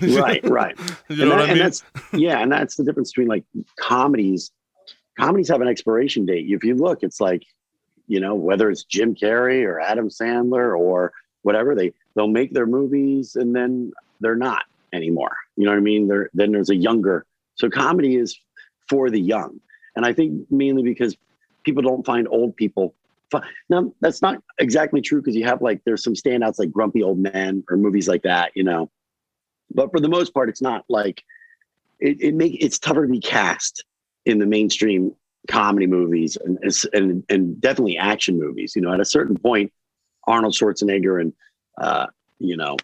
[0.20, 0.78] right, right.
[0.78, 3.44] You and, know that- what I and that's yeah, and that's the difference between like
[3.78, 4.50] comedies.
[5.18, 6.46] Comedies have an expiration date.
[6.48, 7.42] If you look, it's like,
[8.06, 11.12] you know, whether it's Jim Carrey or Adam Sandler or
[11.42, 14.62] whatever, they they'll make their movies and then they're not
[14.92, 15.36] anymore.
[15.56, 16.08] You know what I mean?
[16.08, 17.26] There then there's a younger.
[17.54, 18.38] So comedy is
[18.88, 19.60] for the young,
[19.96, 21.16] and I think mainly because
[21.64, 22.94] people don't find old people.
[23.30, 23.42] Fun.
[23.68, 27.18] Now that's not exactly true because you have like there's some standouts like Grumpy Old
[27.18, 28.52] Men or movies like that.
[28.54, 28.90] You know,
[29.72, 31.22] but for the most part, it's not like
[32.00, 33.84] it, it make it's tougher to be cast
[34.24, 35.14] in the mainstream
[35.48, 36.58] comedy movies and,
[36.92, 38.74] and and definitely action movies.
[38.74, 39.72] You know, at a certain point,
[40.26, 41.32] Arnold Schwarzenegger and
[41.78, 42.06] uh,
[42.38, 42.76] you know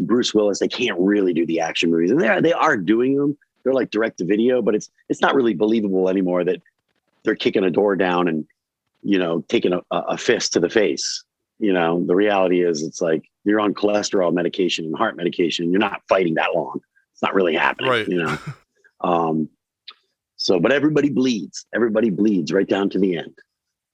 [0.00, 3.16] Bruce Willis, they can't really do the action movies, and they are, they are doing
[3.16, 3.36] them.
[3.62, 6.62] They're like direct to video, but it's it's not really believable anymore that
[7.24, 8.46] they're kicking a door down and
[9.02, 11.24] you know taking a, a fist to the face.
[11.58, 15.70] You know, the reality is it's like you're on cholesterol medication and heart medication.
[15.70, 16.80] You're not fighting that long.
[17.12, 17.90] It's not really happening.
[17.90, 18.08] Right.
[18.08, 18.38] You know.
[19.00, 19.48] um,
[20.36, 21.66] so, but everybody bleeds.
[21.74, 23.36] Everybody bleeds right down to the end.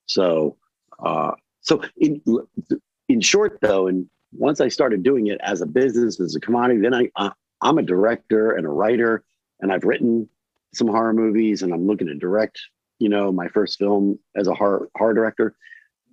[0.05, 0.57] So,
[0.99, 1.31] uh,
[1.61, 2.21] so in
[3.09, 6.81] in short, though, and once I started doing it as a business, as a commodity,
[6.81, 9.23] then I uh, I'm a director and a writer,
[9.61, 10.29] and I've written
[10.73, 12.59] some horror movies, and I'm looking to direct.
[12.99, 15.55] You know, my first film as a horror horror director.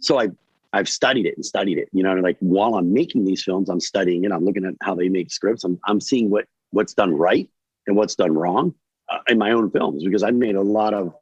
[0.01, 0.29] So I
[0.73, 1.89] I've studied it and studied it.
[1.93, 4.33] You know, like while I'm making these films, I'm studying it.
[4.33, 5.65] I'm looking at how they make scripts.
[5.65, 7.49] I'm I'm seeing what what's done right
[7.87, 8.75] and what's done wrong
[9.11, 11.15] uh, in my own films because I made a lot of,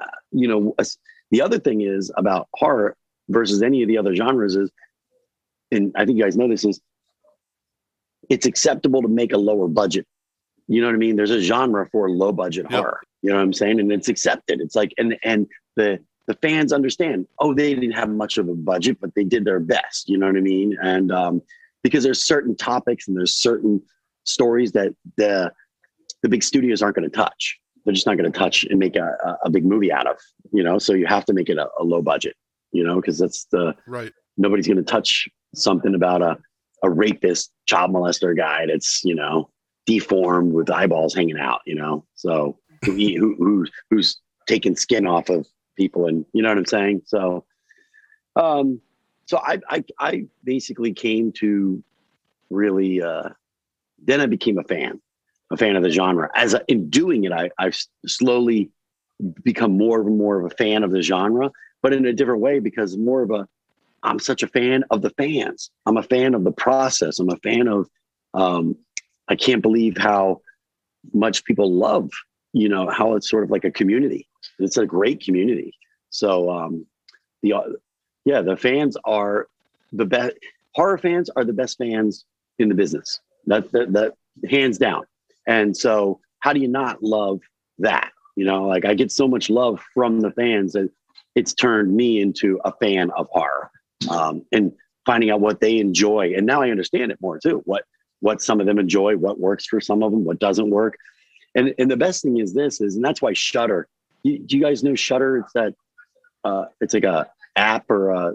[0.00, 0.98] uh, you know, as-
[1.30, 2.96] the other thing is about horror
[3.28, 4.70] versus any of the other genres is,
[5.74, 6.80] and I think you guys know this is,
[8.30, 10.06] it's acceptable to make a lower budget.
[10.66, 11.16] You know what I mean?
[11.16, 12.80] There's a genre for low budget Yep.
[12.80, 13.00] horror.
[13.22, 13.80] You know what I'm saying?
[13.80, 14.60] And it's accepted.
[14.60, 15.46] It's like, and and
[15.76, 17.26] the the fans understand.
[17.38, 20.08] Oh, they didn't have much of a budget, but they did their best.
[20.08, 20.76] You know what I mean?
[20.82, 21.42] And um,
[21.82, 23.82] because there's certain topics and there's certain
[24.24, 25.52] stories that the
[26.22, 27.58] the big studios aren't going to touch.
[27.84, 30.16] They're just not going to touch and make a, a, big movie out of.
[30.52, 32.34] You know, so you have to make it a, a low budget.
[32.72, 34.12] You know, because that's the right.
[34.38, 36.38] nobody's going to touch something about a
[36.82, 39.50] a rapist, child molester guy that's you know
[39.86, 41.60] deformed with eyeballs hanging out.
[41.66, 45.46] You know, so who, who, who who's taking skin off of
[45.76, 47.02] people, and you know what I'm saying.
[47.06, 47.44] So
[48.36, 48.80] Um,
[49.26, 51.82] so I, I, I basically came to
[52.50, 53.30] really, uh,
[54.04, 55.00] then I became a fan,
[55.50, 56.28] a fan of the genre.
[56.34, 58.70] As in doing it, I, I've slowly
[59.42, 61.50] become more and more of a fan of the genre,
[61.80, 63.48] but in a different way because more of a,
[64.04, 65.70] I'm such a fan of the fans.
[65.86, 67.18] I'm a fan of the process.
[67.18, 67.88] I'm a fan of,
[68.34, 68.76] um,
[69.28, 70.42] I can't believe how
[71.12, 72.10] much people love,
[72.52, 74.28] you know, how it's sort of like a community.
[74.58, 75.72] It's a great community.
[76.10, 76.86] So, um,
[77.42, 77.54] the,
[78.24, 79.48] yeah, the fans are
[79.92, 80.34] the best.
[80.74, 82.26] Horror fans are the best fans
[82.58, 83.20] in the business.
[83.46, 84.14] That, that, that
[84.48, 85.04] hands down.
[85.46, 87.40] And so, how do you not love
[87.78, 88.10] that?
[88.36, 90.90] You know, like I get so much love from the fans that
[91.34, 93.70] it's turned me into a fan of horror
[94.10, 94.72] um, and
[95.06, 96.32] finding out what they enjoy.
[96.36, 97.62] And now I understand it more too.
[97.64, 97.84] What
[98.20, 100.96] what some of them enjoy, what works for some of them, what doesn't work.
[101.54, 103.86] And and the best thing is this is, and that's why Shudder.
[104.22, 105.38] You, do you guys know Shudder?
[105.38, 105.74] It's that
[106.44, 108.34] uh, it's like a app or a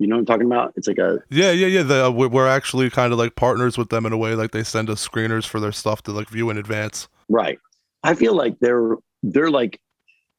[0.00, 0.72] you know what I'm talking about?
[0.76, 1.82] It's like a Yeah, yeah, yeah.
[1.84, 4.34] The, uh, we- we're actually kind of like partners with them in a way.
[4.34, 7.08] Like they send us screeners for their stuff to like view in advance.
[7.28, 7.58] right.
[8.02, 9.80] I feel like they're they're like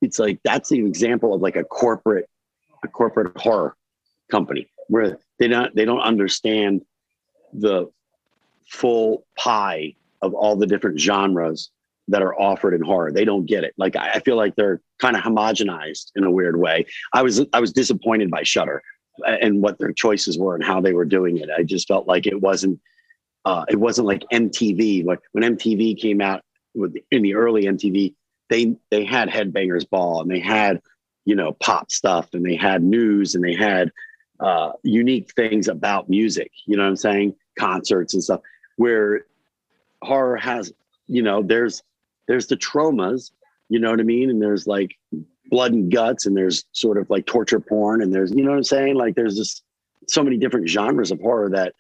[0.02, 2.30] it's like that's an example of like a corporate
[2.84, 3.76] a corporate horror
[4.30, 6.82] company where they don't they don't understand
[7.54, 7.90] the
[8.68, 11.70] full pie of all the different genres
[12.08, 13.12] that are offered in horror.
[13.12, 13.74] They don't get it.
[13.78, 16.86] Like I, feel like they're kind of homogenized in a weird way.
[17.14, 18.82] I was I was disappointed by Shudder
[19.26, 21.50] and what their choices were and how they were doing it.
[21.50, 22.80] I just felt like it wasn't
[23.46, 25.06] uh, it wasn't like MTV.
[25.06, 26.42] When when MTV came out
[26.74, 28.14] with in the early MTV,
[28.50, 30.82] they they had Headbangers Ball and they had
[31.26, 33.92] you know pop stuff and they had news and they had
[34.40, 36.52] uh, unique things about music.
[36.66, 37.36] You know what I'm saying?
[37.58, 38.42] Concerts and stuff.
[38.78, 39.26] Where
[40.02, 40.74] horror has
[41.08, 41.84] you know there's
[42.28, 43.32] there's the traumas.
[43.70, 44.30] You know what I mean?
[44.30, 44.96] And there's like
[45.48, 48.58] blood and guts and there's sort of like torture porn and there's you know what
[48.58, 48.96] I'm saying?
[48.96, 49.64] Like there's just
[50.08, 51.74] so many different genres of horror that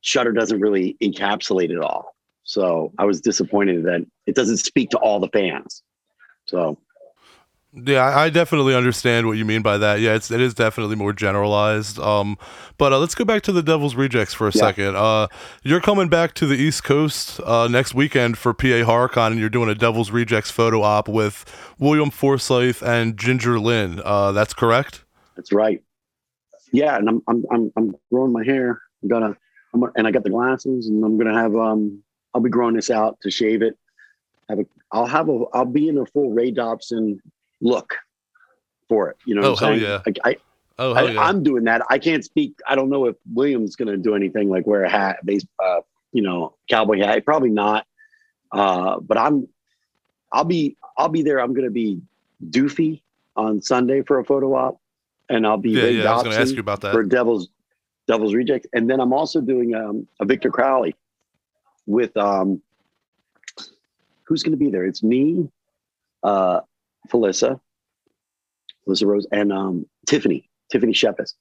[0.00, 2.14] Shudder doesn't really encapsulate it all.
[2.44, 5.82] So I was disappointed that it doesn't speak to all the fans.
[6.46, 6.78] So
[7.72, 10.00] Yeah, I definitely understand what you mean by that.
[10.00, 11.98] Yeah, it's it is definitely more generalized.
[11.98, 12.38] Um,
[12.78, 14.60] but uh, let's go back to the Devil's Rejects for a Yeah.
[14.60, 14.96] second.
[14.96, 15.28] Uh,
[15.62, 19.50] you're coming back to the East Coast uh, next weekend for PA HorrorCon, and you're
[19.50, 21.44] doing a Devil's Rejects photo op with
[21.78, 24.00] William Forsythe and Ginger Lynn.
[24.02, 25.04] Uh, that's correct.
[25.36, 25.82] that's right.
[26.72, 28.80] Yeah, and I'm I'm I'm, I'm growing my hair.
[29.02, 29.36] I'm gonna
[29.74, 32.02] I'm gonna, and I got the glasses and I'm gonna have um
[32.34, 33.76] I'll be growing this out to shave it.
[34.48, 37.20] Have a I'll have a I'll be in a full Ray Dobson
[37.60, 37.94] look
[38.88, 39.16] for it.
[39.26, 39.90] You know Oh, what I'm hell saying?
[39.90, 40.02] yeah.
[40.06, 40.36] Like, I,
[40.80, 41.20] Oh, I, yeah.
[41.20, 41.82] I'm doing that.
[41.90, 42.54] I can't speak.
[42.68, 45.80] I don't know if William's going to do anything like wear a hat, base, uh,
[46.12, 47.24] you know, cowboy hat.
[47.24, 47.84] Probably not.
[48.52, 49.48] Uh, but I'm,
[50.30, 51.40] I'll be, I'll be there.
[51.40, 52.00] I'm going to be
[52.50, 53.02] Doofy
[53.34, 54.80] on Sunday for a photo op,
[55.28, 56.12] and I'll be yeah, Ray yeah.
[56.12, 56.92] I was going to ask you about that.
[56.92, 57.48] for Devil's
[58.06, 60.94] Devil's Reject, and then I'm also doing um, a Victor Crowley
[61.86, 62.62] with um,
[64.24, 64.84] who's going to be there?
[64.84, 65.50] It's me,
[66.22, 66.60] uh,
[67.08, 67.60] Felissa,
[68.86, 71.34] Felissa Rose, and um, Tiffany, Tiffany Shepis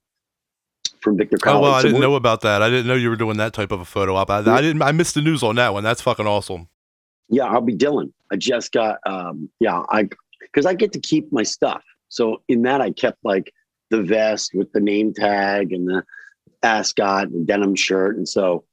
[1.01, 1.59] from Victor Crowley.
[1.59, 2.61] Oh well, I So didn't know about that.
[2.61, 4.30] I didn't know you were doing that type of a photo op.
[4.30, 4.82] I, I didn't.
[4.82, 5.84] I missed the news on that one.
[5.84, 6.68] That's fucking awesome.
[7.30, 8.11] Yeah, I'll be Dylan.
[8.32, 10.09] I just got um yeah, I
[10.41, 11.84] because I get to keep my stuff.
[12.09, 13.53] So in that I kept like
[13.89, 16.03] the vest with the name tag and the
[16.63, 18.18] ascot and denim shirt.
[18.18, 18.65] And so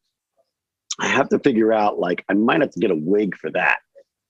[1.01, 3.79] I have to figure out like I might have to get a wig for that.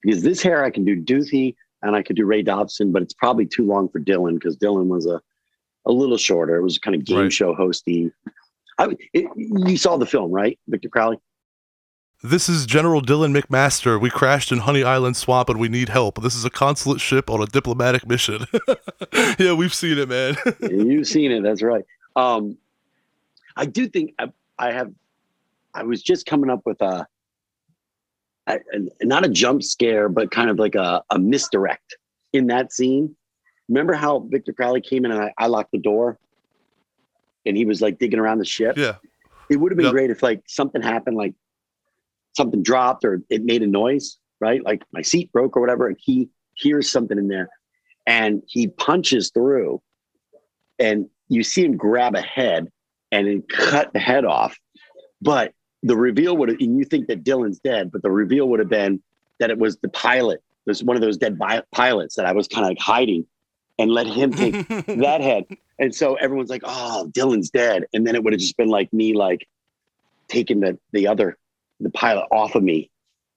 [0.01, 1.55] Because this hair I can do Doofy
[1.85, 4.87] and I could do Ray Dobson, but it's probably too long for Dylan because Dylan
[4.87, 5.21] was a
[5.87, 6.55] a little shorter.
[6.55, 7.33] It was kind of game Right.
[7.33, 8.11] show hosty.
[8.79, 11.19] I, it, you saw the film, right, Victor Crowley?
[12.23, 14.01] This is General Dylan McMaster.
[14.01, 16.23] We crashed in Honey Island Swamp and we need help.
[16.23, 18.47] This is a consulate ship on a diplomatic mission.
[19.37, 20.35] yeah, we've seen it, man.
[20.61, 21.43] You've seen it.
[21.43, 21.85] That's right.
[22.15, 22.57] Um,
[23.55, 24.91] I do think I, I have.
[25.75, 27.05] I was just coming up with a,
[28.47, 28.59] a-
[29.03, 31.97] not a jump scare, but kind of like a, a misdirect
[32.33, 33.15] in that scene.
[33.69, 36.19] Remember how Victor Crowley came in and I, I locked the door,
[37.45, 38.77] and he was like digging around the ship.
[38.77, 38.95] yeah.
[39.49, 39.93] It would have been Yep.
[39.93, 41.35] great if like something happened, like
[42.35, 44.63] something dropped or it made a noise, right?
[44.63, 47.49] Like my seat broke or whatever, and he hears something in there,
[48.07, 49.81] and he punches through,
[50.79, 52.71] and you see him grab a head
[53.11, 54.57] and then cut the head off.
[55.21, 55.53] But
[55.85, 58.69] the reveal would have, and you think that Dylan's dead, but the reveal would have
[58.69, 59.01] been
[59.39, 60.41] that it was the pilot.
[60.65, 63.25] There's one of those dead bi- pilots that I was kind of like hiding,
[63.77, 65.45] and let him take that head.
[65.77, 68.91] And so everyone's like, "Oh, Dylan's dead," and then it would have just been like
[68.91, 69.47] me, like
[70.27, 71.37] taking the the other
[71.79, 72.89] the pilot off of me,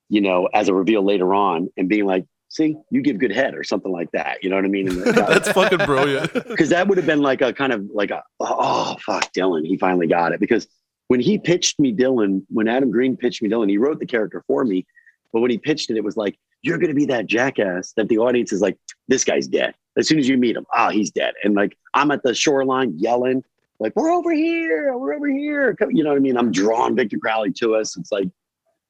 [0.09, 3.53] you know, as a reveal later on, and being like, see, you give good head
[3.53, 4.43] or something like that.
[4.43, 5.03] You know what I mean?
[5.03, 6.33] That's fucking brilliant.
[6.49, 9.65] Because that would have been like a kind of like a, oh, fuck, Dylan.
[9.65, 10.39] He finally got it.
[10.39, 10.67] Because
[11.09, 14.43] when he pitched me Dylan, when Adam Green pitched me Dylan, he wrote the character
[14.47, 14.85] for me.
[15.33, 18.07] But when he pitched it, it was like, you're going to be that jackass that
[18.09, 19.73] the audience is like, this guy's dead.
[19.97, 21.33] As soon as you meet him, ah, he's dead.
[21.43, 23.43] And like, I'm at the shoreline yelling,
[23.79, 25.75] like, we're over here, we're over here.
[25.89, 26.37] You know what I mean?
[26.37, 27.97] I'm drawing Victor Crowley to us.
[27.97, 28.27] It's like,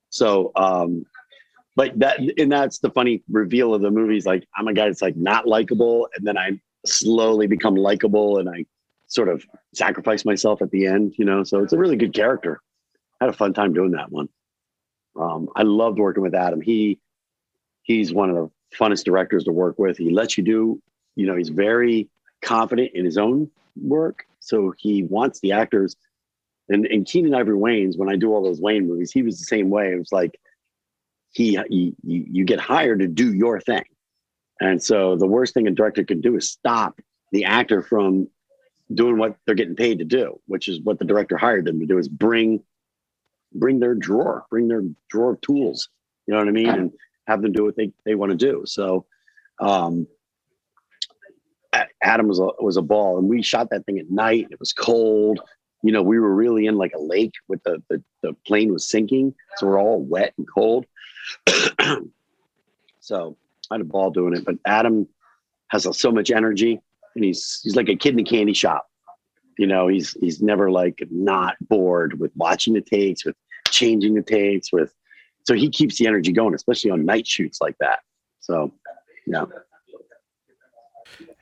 [0.10, 1.06] so, um,
[1.76, 4.26] but that, and that's the funny reveal of the movies.
[4.26, 6.10] Like, I'm a guy that's like not likable.
[6.16, 8.66] And then I slowly become likable and I
[9.08, 11.44] sort of sacrifice myself at the end, you know?
[11.44, 12.62] So it's a really good character.
[13.20, 14.30] I had a fun time doing that one.
[15.20, 16.62] Um, I loved working with Adam.
[16.62, 17.00] He,
[17.84, 19.98] he's one of the funnest directors to work with.
[19.98, 20.82] He lets you do,
[21.16, 22.10] you know, he's very
[22.42, 24.26] confident in his own work.
[24.40, 25.96] So he wants the actors.
[26.70, 29.46] And, and Keenen Ivory Wayans, when I do all those Wayne movies, he was the
[29.46, 29.92] same way.
[29.92, 30.40] It was like,
[31.32, 33.84] he, you, get hired to do your thing.
[34.60, 37.00] And so the worst thing a director can do is stop
[37.32, 38.28] the actor from
[38.94, 41.86] doing what they're getting paid to do, which is what the director hired them to
[41.86, 42.64] do is bring
[43.54, 45.90] bring their drawer, bring their drawer of tools.
[46.28, 46.70] You know what I mean?
[46.70, 46.92] And
[47.28, 48.64] have them do what they, they want to do.
[48.66, 49.06] So
[49.60, 50.08] um
[52.02, 54.48] Adam was a was a ball and we shot that thing at night.
[54.50, 55.40] It was cold.
[55.82, 58.90] You know, we were really in like a lake with the the, the plane was
[58.90, 59.36] sinking.
[59.58, 60.86] So we're all wet and cold.
[63.00, 63.38] so
[63.70, 64.46] I had a ball doing it.
[64.46, 65.08] But Adam
[65.70, 66.82] has so much energy
[67.16, 68.86] and he's he's like a kid in a candy shop.
[69.58, 73.36] You know, he's he's never like not bored with watching the takes, with
[73.70, 74.94] changing the takes, with
[75.46, 78.00] so he keeps the energy going, especially on night shoots like that.
[78.40, 78.74] So
[79.26, 79.46] yeah.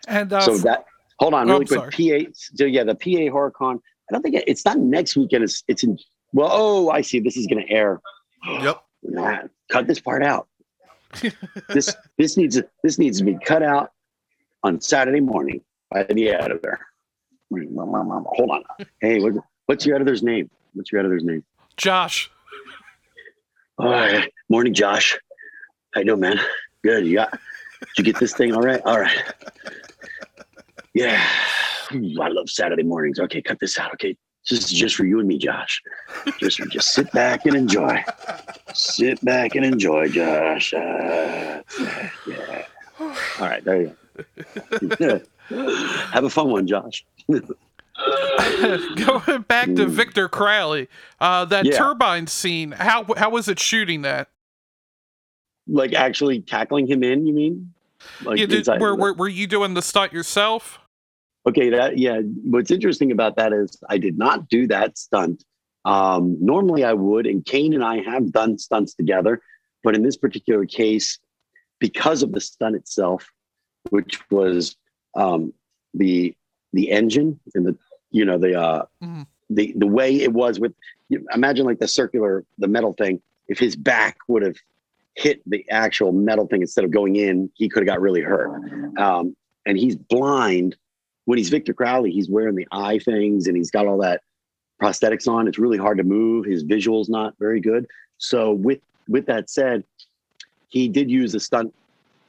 [0.07, 0.85] And uh, so that
[1.19, 2.25] hold on Oh, really I'm quick.
[2.25, 3.79] PA so yeah, the PA HorrorCon.
[4.09, 5.43] I don't think it, it's not next weekend.
[5.43, 5.97] It's it's in
[6.33, 7.19] well, oh, I see.
[7.19, 8.01] This is gonna air.
[8.47, 8.81] Yep.
[9.03, 9.39] Nah,
[9.69, 10.47] cut this part out.
[11.69, 13.91] this this needs this needs to be cut out
[14.63, 16.79] on Saturday morning by the editor.
[17.51, 18.63] Hold on.
[19.01, 19.33] Hey, what,
[19.67, 20.49] what's your editor's name?
[20.73, 21.43] What's your editor's name?
[21.77, 22.29] Josh,
[23.77, 24.31] All right.
[24.49, 25.17] Morning, Josh.
[25.93, 26.39] How you doing, man?
[26.83, 27.05] Good.
[27.05, 27.31] You got?
[27.31, 28.81] Did you get this thing all right?
[28.85, 29.23] All right.
[30.93, 31.23] Yeah.
[31.93, 33.19] Ooh, I love Saturday mornings.
[33.19, 33.93] Okay, cut this out.
[33.93, 34.17] Okay,
[34.49, 35.81] this is just for you and me, Josh.
[36.39, 38.03] Just just sit back and enjoy.
[38.73, 40.73] Sit back and enjoy, Josh.
[40.73, 41.61] Uh,
[42.27, 42.65] yeah.
[42.99, 43.95] All right, there you go.
[45.49, 47.05] Have a fun one, Josh.
[47.27, 47.41] going
[49.47, 49.87] back to.
[49.87, 50.87] Victor Crowley,
[51.19, 51.77] uh, that Yeah.
[51.77, 52.71] turbine scene.
[52.71, 54.29] How how was it shooting that?
[55.67, 57.73] Like actually tackling him in, you mean?
[58.21, 60.79] Like you did, were, were were you doing the stunt yourself?
[61.47, 62.19] Okay, that yeah.
[62.43, 65.43] What's interesting about that is I did not do that stunt.
[65.85, 69.41] Um, normally I would, and Kane and I have done stunts together,
[69.83, 71.17] but in this particular case,
[71.79, 73.29] because of the stunt itself,
[73.89, 74.75] which was
[75.15, 75.53] um,
[75.93, 76.35] the
[76.73, 77.75] the engine and the
[78.11, 79.25] you know the uh, Mhm.
[79.49, 80.73] the the way it was with
[81.33, 83.21] imagine like the circular the metal thing.
[83.47, 84.57] If his back would have
[85.15, 88.51] hit the actual metal thing instead of going in, he could have got really hurt.
[88.99, 89.35] Um,
[89.65, 90.75] and he's blind
[91.25, 94.21] when he's Victor Crowley, he's wearing the eye things and he's got all that
[94.81, 95.47] prosthetics on.
[95.47, 96.45] It's really hard to move.
[96.45, 97.85] His visual's not very good.
[98.17, 99.83] So with with that said,
[100.67, 101.73] he did use a stunt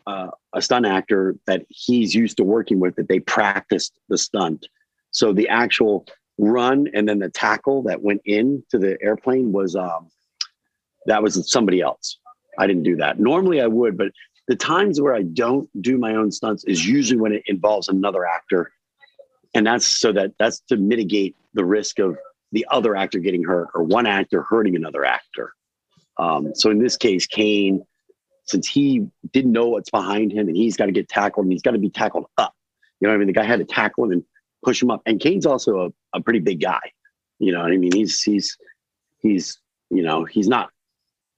[0.08, 4.66] uh, a stunt actor that he's used to working with that they practiced the stunt.
[5.10, 6.06] So the actual
[6.38, 10.08] run and then the tackle that went into the airplane was um
[11.06, 12.18] that was somebody else.
[12.58, 13.20] I didn't do that.
[13.20, 14.12] Normally I would, but
[14.46, 18.26] the times where I don't do my own stunts is usually when it involves another
[18.26, 18.72] actor.
[19.54, 22.16] And that's so that that's to mitigate the risk of
[22.52, 25.52] the other actor getting hurt or one actor hurting another actor.
[26.18, 27.84] Um, so in this case, Kane,
[28.48, 31.62] since he didn't know what's behind him and he's got to get tackled and he's
[31.62, 32.54] got to be tackled up.
[33.00, 33.26] You know what I mean?
[33.28, 34.24] The guy had to tackle him and
[34.64, 35.02] push him up.
[35.06, 36.80] And Kane's also a, a pretty big guy.
[37.38, 37.92] You know what I mean?
[37.92, 38.56] He's he's
[39.18, 39.58] he's
[39.90, 40.70] you know, he's not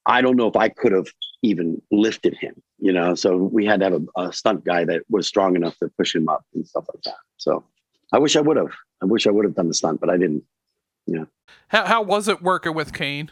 [0.07, 1.09] I don't know if I could have
[1.43, 3.15] even lifted him, you know.
[3.15, 6.15] So we had to have a, a stunt guy that was strong enough to push
[6.15, 7.17] him up and stuff like that.
[7.37, 7.65] So
[8.13, 8.73] I wish I would have.
[9.03, 10.45] I wish I would have done the stunt, but I didn't.
[11.07, 11.25] Yeah.
[11.69, 13.31] How how was it working with Kane?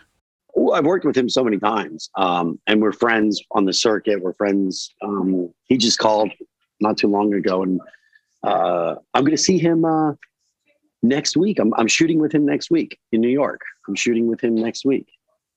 [0.72, 4.20] I've worked with him so many times, um, and we're friends on the circuit.
[4.20, 4.94] We're friends.
[5.02, 6.30] Um, he just called
[6.80, 7.80] not too long ago, and
[8.42, 10.12] uh, I'm going to see him uh,
[11.02, 11.58] next week.
[11.58, 13.60] I'm, I'm shooting with him next week in New York.
[13.86, 15.08] I'm shooting with him next week,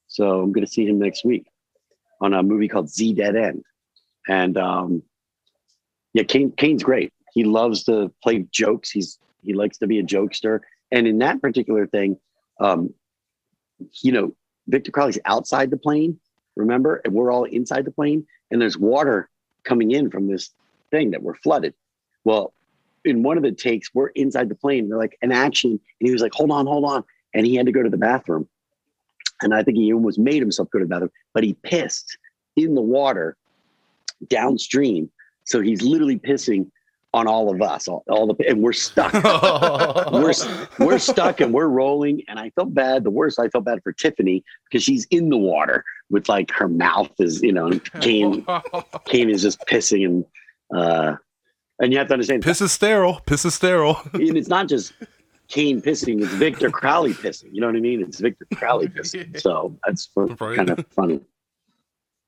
[0.07, 1.45] so I'm going to see him next week
[2.21, 3.63] on a movie called Z Dead End.
[4.27, 5.03] And um,
[6.13, 7.11] yeah, Kane, Kane's great.
[7.33, 8.91] He loves to play jokes.
[8.91, 10.59] He's he likes to be a jokester,
[10.91, 12.17] and in that particular thing,
[12.59, 12.93] um,
[14.03, 14.35] you know,
[14.71, 16.17] Victor Crowley's outside the plane,
[16.55, 17.01] remember?
[17.03, 19.29] And we're all inside the plane, and there's water
[19.63, 20.49] coming in from this
[20.89, 21.73] thing that we're flooded.
[22.23, 22.53] Well,
[23.03, 24.87] in one of the takes, we're inside the plane.
[24.87, 25.71] They're like, an action.
[25.71, 27.03] And he was like, hold on, hold on.
[27.33, 28.47] And he had to go to the bathroom.
[29.41, 32.17] And I think he almost made himself go to the bathroom, but he pissed
[32.55, 33.37] in the water
[34.29, 35.09] downstream.
[35.45, 36.69] So he's literally pissing
[37.13, 39.11] on all of us, all, all the, and we're stuck.
[40.13, 40.33] we're,
[40.79, 42.21] we're stuck and we're rolling.
[42.29, 43.03] And I felt bad.
[43.03, 46.69] The worst, I felt bad for Tiffany because she's in the water with like her
[46.69, 48.45] mouth is, you know, Kane,
[49.05, 50.25] Kane is just pissing and,
[50.73, 51.15] uh,
[51.79, 53.21] and you have to understand, Piss is sterile.
[53.25, 53.99] Piss is sterile.
[54.13, 54.93] and it's not just
[55.47, 57.49] Kane pissing; it's Victor Crowley pissing.
[57.51, 58.01] You know what I mean?
[58.01, 59.37] It's Victor Crowley pissing.
[59.41, 60.55] So that's Right.
[60.55, 61.19] kind of funny.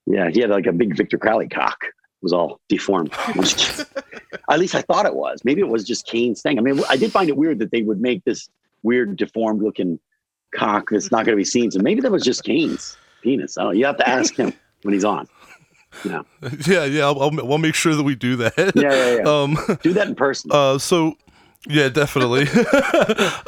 [0.07, 1.85] Yeah, he had like a big Victor Crowley cock.
[2.23, 3.13] Was all deformed.
[4.49, 5.41] At least I thought it was.
[5.43, 6.57] Maybe it was just Kane's thing.
[6.57, 8.49] I mean, I did find it weird that they would make this
[8.81, 9.99] weird, deformed looking
[10.55, 11.69] cock that's not going to be seen.
[11.69, 13.57] So maybe that was just Kane's penis.
[13.57, 13.71] Oh.
[13.71, 14.53] You have to ask him
[14.83, 15.27] when he's on.
[16.03, 16.21] Yeah,
[16.67, 17.03] yeah, yeah.
[17.03, 18.53] I'll, I'll, we'll make sure that we do that.
[18.57, 19.15] yeah, yeah.
[19.17, 19.23] yeah.
[19.29, 20.49] Um, Do that in person.
[20.51, 21.15] Uh, so
[21.67, 22.45] yeah, definitely.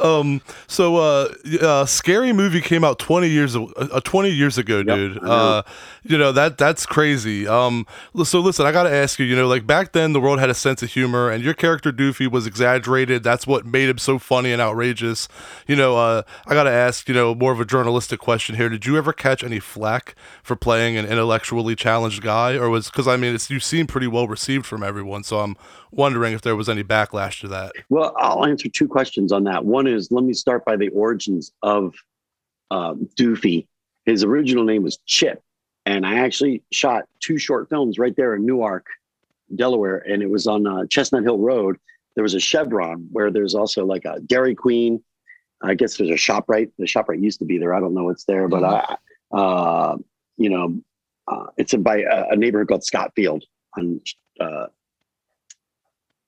[0.00, 1.28] um, so uh,
[1.60, 5.22] uh, scary movie came out twenty years uh, twenty years ago, dude.
[5.22, 5.62] Uh,
[6.02, 7.46] you know that that's crazy.
[7.46, 7.86] Um,
[8.24, 9.26] so listen, I gotta ask you.
[9.26, 11.92] You know, like back then, the world had a sense of humor, and your character
[11.92, 13.22] Doofy was exaggerated.
[13.22, 15.28] That's what made him so funny and outrageous.
[15.66, 17.08] You know, uh, I gotta ask.
[17.08, 18.70] You know, more of a journalistic question here.
[18.70, 23.06] Did you ever catch any flack for playing an intellectually challenged guy, or was because
[23.06, 25.22] I mean, it's you seem pretty well received from everyone.
[25.22, 25.54] So I'm
[25.90, 27.72] wondering if there was any backlash to that.
[27.88, 29.64] Well, I'll answer two questions on that.
[29.64, 31.94] One is let me start by the origins of
[32.70, 33.66] um, Doofy.
[34.04, 35.42] His original name was Chip,
[35.84, 38.86] and I actually shot two short films right there in Newark,
[39.54, 41.76] Delaware, and it was on uh, Chestnut Hill Road.
[42.14, 45.02] There was a Chevron where there's also like a Dairy Queen.
[45.62, 46.70] I guess there's a Shoprite.
[46.78, 47.74] The Shoprite used to be there.
[47.74, 48.96] I don't know what's there, but I,
[49.36, 49.96] uh,
[50.36, 50.80] you know,
[51.28, 53.44] uh, it's in by a, a neighborhood called Scottfield
[53.76, 54.00] on
[54.40, 54.66] uh,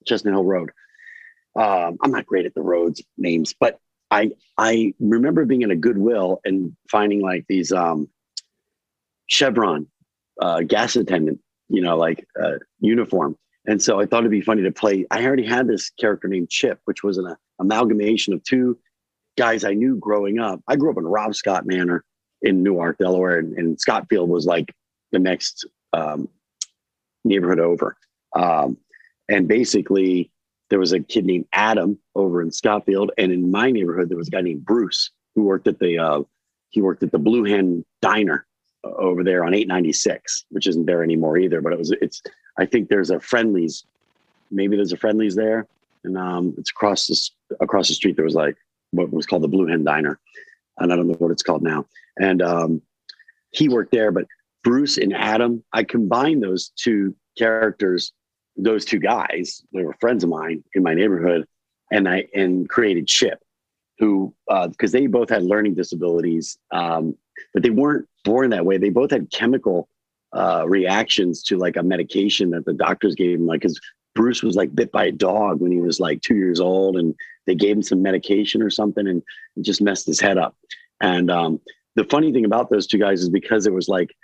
[0.09, 0.71] Chestnut Hill Road
[1.59, 3.81] um, I'm not great at the roads names, but
[4.11, 8.09] I I remember being in a Goodwill and finding like these um,
[9.27, 9.89] Chevron
[10.41, 13.37] uh, gas attendant, you know, like uh, uniform.
[13.67, 15.05] And so I thought it'd be funny to play.
[15.11, 18.79] I already had this character named Chip, which was an uh, amalgamation of two
[19.37, 20.61] guys I knew growing up.
[20.69, 22.05] I grew up in Robscott Manor
[22.41, 24.73] in Newark, Delaware, and, and Scottfield was like
[25.11, 26.29] the next um,
[27.25, 27.97] neighborhood over.
[28.35, 28.79] Um,
[29.29, 30.31] and basically,
[30.71, 34.29] there was a kid named Adam over in Scottfield, and in my neighborhood there was
[34.29, 36.23] a guy named Bruce who worked at the uh,
[36.71, 38.47] he worked at the Blue Hen Diner
[38.85, 41.61] uh, over there on 896, which isn't there anymore either.
[41.61, 42.23] But it was it's
[42.59, 43.85] I think there's a Friendly's,
[44.51, 45.67] maybe there's a Friendly's there,
[46.05, 48.17] and um, it's across the across the street.
[48.17, 48.57] There was like
[48.91, 50.19] what was called the Blue Hen Diner,
[50.79, 51.87] and I don't know what it's called now.
[52.19, 52.83] And um,
[53.53, 54.27] he worked there, but
[54.65, 58.13] Bruce and Adam, I combined those two characters
[58.59, 61.47] those two guys they were friends of mine in my neighborhood
[61.91, 63.41] and i and created chip
[63.99, 64.35] who
[64.69, 67.17] because they both had learning disabilities um,
[67.53, 68.79] but they weren't born that way.
[68.79, 69.89] They both had chemical
[70.33, 73.81] uh, reactions to like a medication that the doctors gave him like because
[74.15, 77.15] bruce was like bit by a dog when he was like two years old and
[77.47, 79.23] they gave him some medication or something and
[79.63, 80.55] just messed his head up.
[81.01, 81.61] And um,
[81.95, 84.15] the funny thing about those two guys is because it was like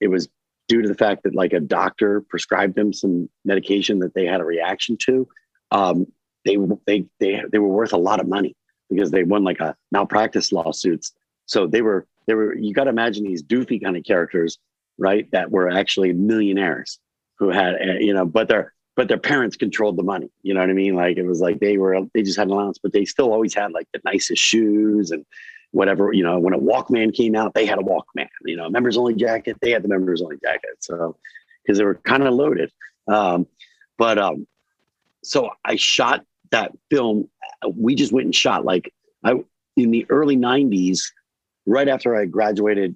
[0.00, 0.28] it was
[0.68, 4.40] due to the fact that like a doctor prescribed them some medication that they had
[4.40, 5.28] a reaction to
[5.70, 6.06] um,
[6.44, 6.56] they
[6.86, 8.56] they they they were worth a lot of money
[8.90, 11.12] because they won like a malpractice lawsuits.
[11.46, 14.58] So they were they were you got to imagine these doofy kind of characters
[14.98, 16.98] right that were actually millionaires
[17.38, 20.60] who had uh, you know but their but their parents controlled the money you know
[20.60, 20.94] what i mean?
[20.94, 23.54] Like it was like they were they just had an allowance but they still always
[23.54, 25.26] had like the nicest shoes and
[25.74, 28.96] whatever you know when a walkman came out they had a walkman you know members
[28.96, 30.76] only jacket they had the members only jacket.
[30.80, 31.16] So
[31.62, 32.70] because they were kind of loaded.
[33.08, 33.46] Um,
[33.98, 34.46] but um,
[35.22, 37.28] so i shot that film
[37.74, 38.92] we just went and shot like
[39.24, 39.34] i
[39.76, 41.00] in the early 90s
[41.66, 42.94] right after i graduated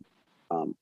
[0.51, 0.75] um,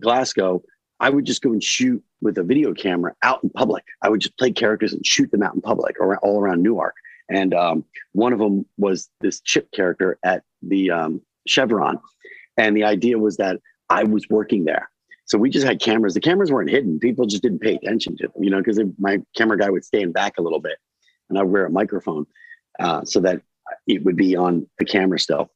[0.00, 0.62] glasgow
[1.00, 3.84] i would just go and shoot with a video camera out in public.
[4.00, 6.94] I would just play characters and shoot them out in public or all around newark.
[7.28, 11.98] And um, one of them was this chip character at the um, Chevron.
[12.56, 14.90] And the idea was that I was working there.
[15.24, 16.14] So we just had cameras.
[16.14, 16.98] The cameras weren't hidden.
[16.98, 20.12] People just didn't pay attention to them, you know, because my camera guy would stand
[20.12, 20.76] back a little bit
[21.30, 22.26] and I'd wear a microphone
[22.80, 23.40] uh, so that
[23.86, 25.50] it would be on the camera still.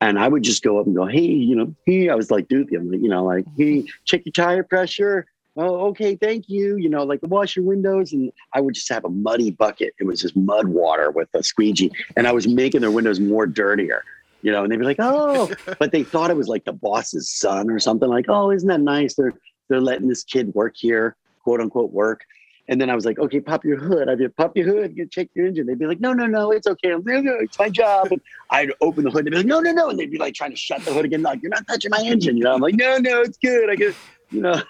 [0.00, 2.48] And I would just go up and go, hey, you know, hey, I was like,
[2.48, 5.26] dude, you know, like, hey, check your tire pressure.
[5.56, 6.76] Oh, okay, thank you.
[6.76, 8.12] You know, like wash your windows.
[8.12, 9.92] And I would just have a muddy bucket.
[9.98, 11.90] It was just mud water with a squeegee.
[12.16, 14.02] And I was making their windows more dirtier
[14.42, 17.30] you know, and they'd be like, "Oh," but they thought it was like the boss's
[17.30, 18.08] son or something.
[18.08, 19.14] Like, "Oh, isn't that nice?
[19.14, 19.34] They're
[19.68, 22.24] they're letting this kid work here." quote unquote work.
[22.68, 24.08] And then I was like, okay, pop your hood.
[24.08, 25.66] I'd be like, pop your hood, get check your engine.
[25.66, 26.92] They'd be like, no, no, no, it's okay.
[26.92, 28.12] I'm no, no, it's my job.
[28.12, 28.20] And
[28.50, 29.26] I'd open the hood.
[29.26, 29.90] And they'd be like, no, no, no.
[29.90, 31.22] And they'd be like trying to shut the hood again.
[31.22, 32.36] Like, you're not touching my engine.
[32.36, 33.70] You know, I'm like, no, no, it's good.
[33.70, 33.96] I get,
[34.30, 34.62] you know.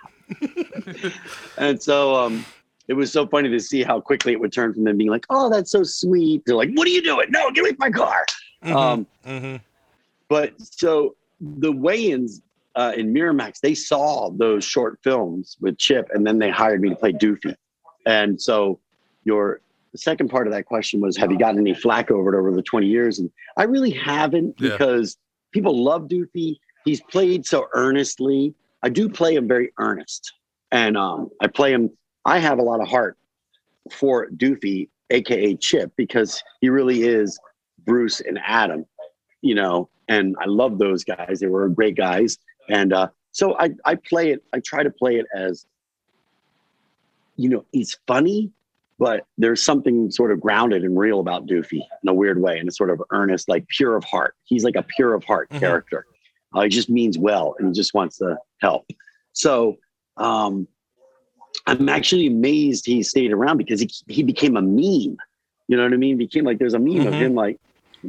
[1.58, 2.46] and so um,
[2.88, 5.26] it was so funny to see how quickly it would turn from them being like,
[5.28, 6.42] oh, that's so sweet.
[6.46, 7.26] They're like, what are you doing?
[7.28, 8.24] No, get away from my car.
[8.64, 9.60] Mhm, Um, mhm.
[10.28, 12.42] but so the Wayans
[12.76, 16.90] uh, in Miramax, they saw those short films with Chip, and then they hired me
[16.90, 17.54] to play Doofy.
[18.06, 18.78] And so
[19.24, 19.60] your
[19.92, 22.52] the second part of that question was, have you gotten any flack over it over
[22.52, 23.18] the 20 years?
[23.18, 24.70] And I really haven't Yeah.
[24.70, 25.16] because
[25.50, 26.60] people love Doofy.
[26.84, 28.54] He's played so earnestly.
[28.84, 30.32] I do play him very earnest,
[30.70, 31.90] and um, I play him.
[32.24, 33.18] I have a lot of heart
[33.90, 37.38] for Doofy, aka Chip, because he really is
[37.84, 38.84] Bruce and Adam
[39.42, 41.40] you know, and I love those guys.
[41.40, 42.36] They were great guys.
[42.68, 45.64] And uh, so I, I play it, I try to play it as,
[47.36, 48.50] you know, he's funny,
[48.98, 52.68] but there's something sort of grounded and real about Doofy in a weird way, and
[52.68, 54.34] it's sort of earnest, like pure of heart.
[54.44, 55.60] He's like a pure of heart Mhm.
[55.60, 56.04] character.
[56.54, 58.84] Uh, he just means well and he just wants to help.
[59.32, 59.78] So
[60.18, 60.68] um,
[61.66, 65.16] I'm actually amazed he stayed around because he, he became a meme.
[65.68, 66.18] You know what I mean?
[66.18, 67.20] Became like there's a meme of Mhm.
[67.20, 67.58] him like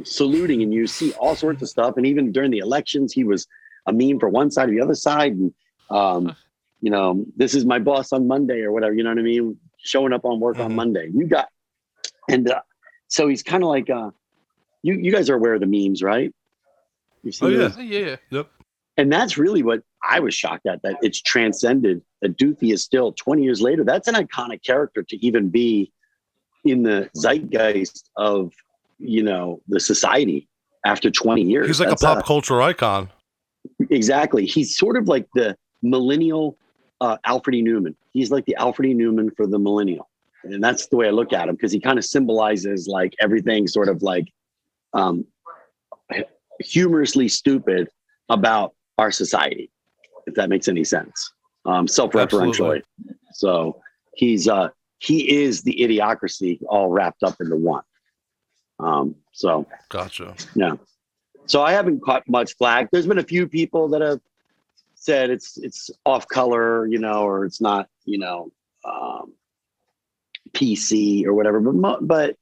[0.04, 1.96] saluting and you see all sorts of stuff.
[1.96, 3.46] And even during the elections, he was
[3.86, 5.32] a meme for one side or the other side.
[5.32, 5.52] And,
[5.90, 6.34] um,
[6.80, 9.56] you know, this is my boss on Monday or whatever, you know what I mean?
[9.78, 10.74] Showing up on work on Mhm.
[10.74, 11.10] Monday.
[11.12, 11.48] You got,
[12.28, 12.60] and uh,
[13.08, 14.10] so he's kind of like, uh,
[14.82, 16.32] you, you guys are aware of the memes, right?
[17.22, 17.58] You see Oh, yeah.
[17.68, 17.78] those?
[17.78, 18.16] Yeah.
[18.30, 18.48] Yep.
[18.96, 22.02] And that's really what I was shocked at that it's transcended.
[22.20, 23.84] That Doofy is still 20 years later.
[23.84, 25.92] That's an iconic character to even be
[26.64, 28.52] in the zeitgeist of,
[28.98, 30.48] you know, the society
[30.84, 31.66] after 20 years.
[31.66, 33.10] He's like That's a pop culture icon.
[33.90, 34.46] Exactly.
[34.46, 36.56] He's sort of like the millennial
[37.00, 37.62] uh, Alfred E.
[37.62, 37.94] Neuman.
[38.12, 38.94] He's like the Alfred E.
[38.94, 40.08] Neuman for the millennial.
[40.44, 43.66] And that's the way I look at him because he kind of symbolizes like everything
[43.66, 44.26] sort of like
[44.92, 45.24] um,
[46.60, 47.88] humorously stupid
[48.28, 49.70] about our society,
[50.26, 51.32] if that makes any sense.
[51.64, 52.48] Um, self-referentially.
[52.48, 52.82] Absolutely.
[53.34, 53.80] So
[54.14, 54.68] he's uh
[54.98, 57.82] he is the idiocracy all wrapped up into one.
[58.82, 60.34] Um, so Gotcha.
[60.54, 60.74] yeah.
[61.46, 62.90] So I haven't caught much flack.
[62.90, 64.20] There's been a few people that have
[64.94, 68.52] said it's it's off color, you know, or it's not, you know,
[68.84, 69.32] um,
[70.52, 71.60] PC or whatever.
[71.60, 72.36] But mo- but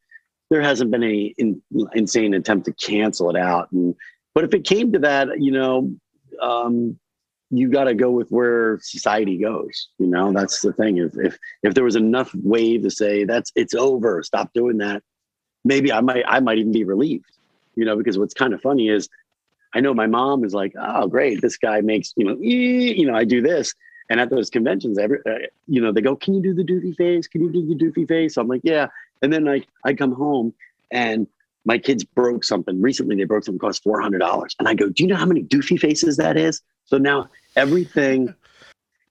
[0.51, 1.63] there hasn't been any in,
[1.95, 3.71] insane attempt to cancel it out.
[3.73, 3.95] And
[4.35, 5.93] but if it came to that, you know,
[6.43, 6.99] um,
[7.51, 9.89] you got to go with where society goes.
[9.99, 10.99] You know, that's the thing.
[10.99, 15.03] If if if there was enough wave to say that's it's over, stop doing that.
[15.65, 17.31] Maybe I might I might even be relieved
[17.81, 19.09] you know, because what's kind of funny is
[19.75, 23.07] I know my mom is like, oh, great, this guy makes, you know, ee, you
[23.07, 23.75] know, I do this.
[24.09, 26.97] And at those conventions, every, uh, you know, they go, can you do the doofy
[26.97, 27.29] face?
[27.29, 28.37] Can you do the doofy face?
[28.37, 28.89] I'm like, yeah.
[29.23, 30.53] And then like, I come home
[30.91, 31.29] and
[31.65, 32.83] my kids broke something.
[32.83, 34.55] Recently, they broke something cost $400.
[34.59, 36.61] And I go, do you know how many doofy faces that is?
[36.87, 38.35] So now everything,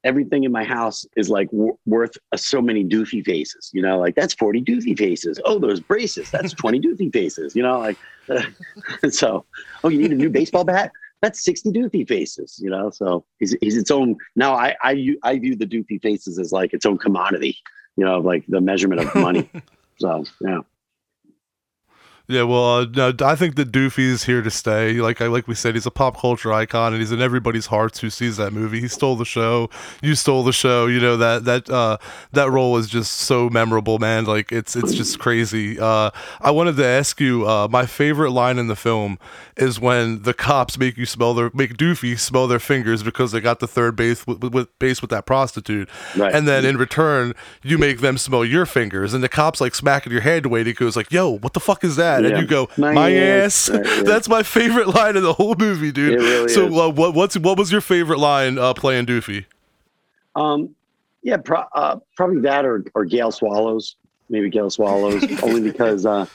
[0.04, 4.00] everything in my house is like w- worth uh, so many doofy faces, you know,
[4.00, 5.40] like that's 40 doofy faces.
[5.46, 7.98] Oh, those braces, that's 20 doofy faces, you know, like,
[9.10, 9.46] so,
[9.84, 10.92] oh, you need a new baseball bat?
[11.22, 12.90] That's 60 doofy faces, you know?
[12.92, 14.16] So he's, he's its own.
[14.36, 17.58] Now I—I view the doofy faces as like its own commodity,
[17.98, 19.50] you know, like the measurement of money.
[20.00, 20.60] so, yeah.
[22.32, 24.94] Yeah, well, uh, no, I think that Doofy's here to stay.
[25.02, 28.00] Like I like we said, he's a pop culture icon, and he's in everybody's hearts
[28.02, 28.80] who sees that movie.
[28.80, 29.68] He stole the show.
[30.04, 30.86] You stole the show.
[30.86, 31.98] You know that that uh,
[32.34, 34.26] that role is just so memorable, man.
[34.26, 35.80] Like it's it's just crazy.
[35.80, 37.48] Uh, I wanted to ask you.
[37.48, 39.18] Uh, my favorite line in the film
[39.58, 43.40] is when the cops make you smell their make Doofy smell their fingers because they
[43.42, 46.32] got the third base with, with, with base with that prostitute, Right.
[46.36, 47.34] and then in return
[47.64, 50.64] you make them smell your fingers, and the cops like smacking your hand away.
[50.64, 52.40] He goes like, "Yo, what the fuck is that?" And Yeah.
[52.42, 53.86] you go, My "My, ass." ass." Right.
[54.06, 56.20] That's my favorite line in the whole movie, dude.
[56.20, 59.46] Really so uh, what what's what was your favorite line uh, playing Doofy?
[60.36, 60.76] Um,
[61.22, 63.96] yeah, pro- uh, probably that or, or Gail Swallows,
[64.30, 66.26] maybe Gail Swallows, only because uh,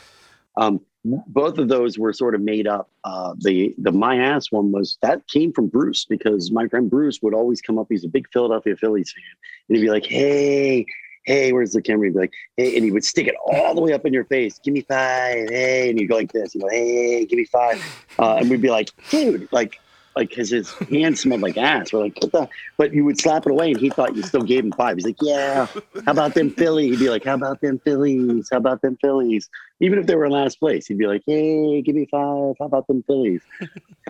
[0.57, 2.89] um, both of those were sort of made up.
[3.05, 7.21] Uh, the the my ass one was that came from Bruce because my friend Bruce
[7.23, 7.87] would always come up.
[7.89, 9.25] He's a big Philadelphia Phillies fan,
[9.69, 10.87] and he'd be like, "Hey,
[11.25, 13.81] hey, where's the camera?" He'd be like, "Hey," and he would stick it all the
[13.81, 14.59] way up in your face.
[14.63, 16.55] Give me five, hey, and you go like this.
[16.55, 17.83] You go, "Hey, give me five.
[18.19, 19.81] Uh, and we'd be like, "Dude, like."
[20.17, 21.93] Like because his hand smelled like ass.
[21.93, 22.49] We're like, what the?
[22.77, 24.97] But you would slap it away, and he thought you still gave him five.
[24.97, 25.67] He's like, yeah.
[26.07, 26.99] How about them Phillies?
[26.99, 28.49] He'd be like, how about them Phillies?
[28.51, 29.49] How about them Phillies?
[29.81, 32.55] Even if they were in last place, he'd be like, hey, give me five.
[32.59, 33.43] How about them Phillies?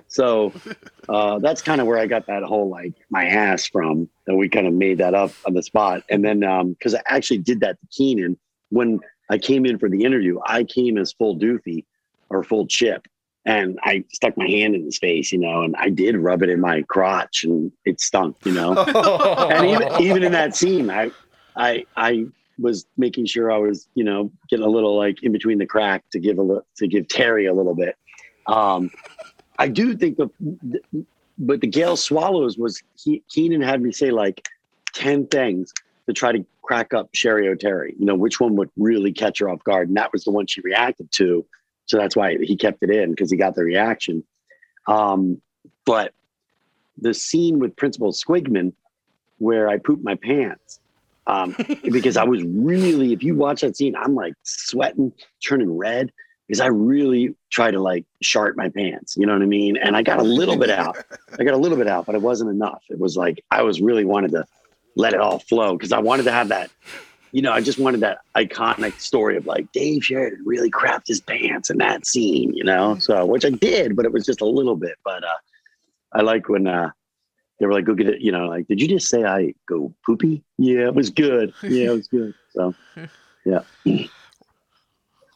[0.09, 0.53] so
[1.09, 4.09] uh, that's kind of where I got that whole like my ass from.
[4.27, 6.03] And we kind of made that up on the spot.
[6.11, 6.41] And then
[6.73, 8.37] because I actually did that to Keenen
[8.75, 9.01] when
[9.31, 11.85] I came in for the interview, I came as full doofy
[12.29, 13.07] or full chip
[13.47, 16.49] and I stuck my hand in his face, you know, and I did rub it
[16.49, 18.73] in my crotch, and it stunk, you know.
[19.51, 21.11] and even even in that scene, I
[21.57, 22.27] I I
[22.59, 26.05] was making sure I was, you know, getting a little like in between the crack
[26.13, 27.97] to give a little to give Terry a little bit.
[28.47, 28.91] Um,
[29.59, 30.31] I do think the,
[31.39, 34.49] but the Gail Swallows was he, Keenen had me say like
[34.93, 35.73] ten things
[36.07, 37.99] to try to crack up Cheri Oteri.
[37.99, 40.47] You know, which one would really catch her off guard, and that was the one
[40.47, 41.45] she reacted to
[41.87, 44.25] so that's why he kept it in because he got the reaction.
[44.87, 45.41] Um,
[45.85, 46.13] but
[46.99, 48.73] the scene with Principal Squiggman,
[49.39, 50.81] where I pooped my pants,
[51.27, 51.57] um,
[51.91, 55.13] because I was really, if you watch that scene, I'm like sweating,
[55.47, 56.13] turning red
[56.47, 59.17] because I really tried to like shart my pants.
[59.17, 59.77] You know what I mean?
[59.77, 60.97] And I got a little bit out.
[61.39, 62.83] I got a little bit out, but it wasn't enough.
[62.91, 64.47] It was like I was really wanted to
[64.97, 66.71] let it all flow because I wanted to have that
[67.35, 71.21] you know, I just wanted that iconic story of like Dave Sheridan really crapped his
[71.21, 72.97] pants in that scene, you know.
[72.99, 74.95] So which I did, but it was just a little bit.
[75.05, 75.37] But uh
[76.13, 76.91] I like when uh
[77.59, 79.93] they were like, go get it, you know, like, did you just say I go
[80.07, 80.45] poopy?
[80.59, 81.53] Yeah, it was good.
[81.65, 82.35] Yeah, it was good.
[82.53, 82.73] So
[83.45, 83.63] yeah.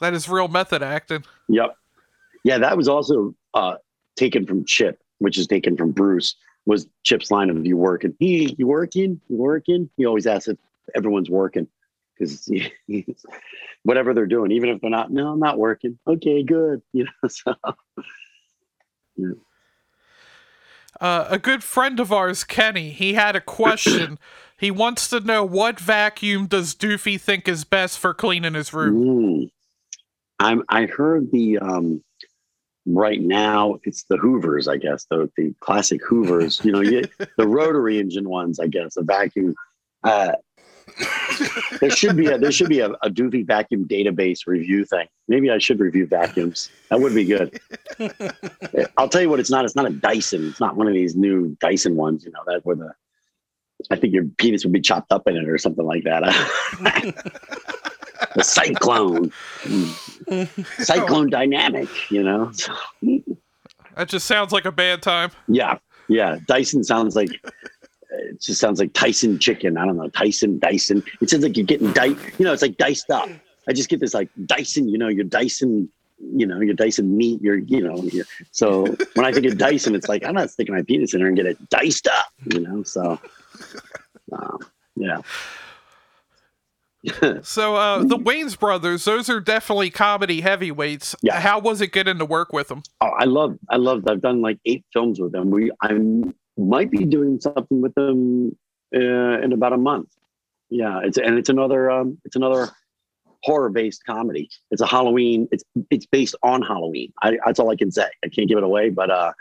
[0.01, 1.25] That is real method acting.
[1.49, 1.77] Yep.
[2.45, 3.75] Yeah, that was also uh
[4.15, 8.15] taken from Chip, which is taken from Bruce, was Chip's line of you working.
[8.20, 9.20] He you working?
[9.29, 9.91] You working?
[9.97, 10.59] He always asks if
[10.95, 11.66] everyone's working
[12.19, 12.51] because
[13.82, 15.99] whatever they're doing, even if they're not, no, I'm not working.
[16.07, 16.82] Okay, good.
[16.93, 17.55] You know, so
[19.16, 19.32] yeah.
[21.01, 24.19] Uh, a good friend of ours, Kenny, he had a question.
[24.59, 29.05] he wants to know what vacuum does Doofy think is best for cleaning his room.
[29.05, 29.51] Mm.
[30.40, 30.62] I'm.
[30.69, 31.59] I heard the.
[31.59, 32.03] Um,
[32.86, 34.66] right now, it's the Hoovers.
[34.69, 36.65] I guess the the classic Hoovers.
[36.65, 37.05] You know, you,
[37.36, 38.59] the rotary engine ones.
[38.59, 39.55] I guess a vacuum.
[40.03, 40.32] Uh,
[41.81, 45.06] there should be a there should be a, a doofy vacuum database review thing.
[45.28, 46.70] Maybe I should review vacuums.
[46.90, 47.60] That would be good.
[48.97, 49.65] I'll tell you what it's not.
[49.65, 50.48] It's not a Dyson.
[50.48, 52.24] It's not one of these new Dyson ones.
[52.24, 52.93] You know that where the
[53.90, 56.23] I think your penis would be chopped up in it or something like that.
[58.35, 59.32] the cyclone,
[60.78, 61.89] cyclone dynamic.
[62.10, 62.52] You know.
[63.97, 65.31] That just sounds like a bad time.
[65.47, 65.78] Yeah,
[66.09, 66.39] yeah.
[66.47, 67.31] Dyson sounds like
[68.10, 69.76] it just sounds like Tyson chicken.
[69.76, 71.02] I don't know, Tyson, Dyson.
[71.20, 72.18] It sounds like you're getting diced.
[72.39, 73.28] You know, it's like diced up.
[73.68, 74.89] I just get this like Dyson.
[74.89, 75.90] You know, your Dyson.
[76.20, 77.40] You know, your Dyson meat.
[77.40, 78.02] Your, you know.
[78.02, 81.20] Your, so when I think of Dyson, it's like I'm not sticking my penis in
[81.20, 82.32] there and get it diced up.
[82.52, 83.20] You know, so
[84.32, 84.59] um,
[84.97, 85.18] yeah.
[87.43, 91.14] so uh, the Wayans brothers, those are definitely comedy heavyweights.
[91.22, 91.40] Yeah.
[91.40, 92.82] How was it getting to work with them?
[93.01, 94.06] Oh, I love, I love.
[94.09, 95.51] I've done like eight films with them.
[95.51, 98.56] We, I'm might be doing something with them
[98.94, 100.09] uh, in about a month.
[100.70, 102.68] Yeah, it's and it's another um, it's another
[103.43, 104.51] horror based comedy.
[104.70, 105.48] It's a Halloween.
[105.51, 107.12] It's it's based on Halloween.
[107.22, 108.09] I, that's all I can say.
[108.24, 109.32] I can't give it away, but uh,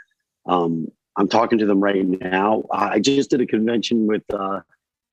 [0.46, 0.88] um,
[1.18, 2.64] I'm talking to them right now.
[2.72, 4.62] I just did a convention with uh,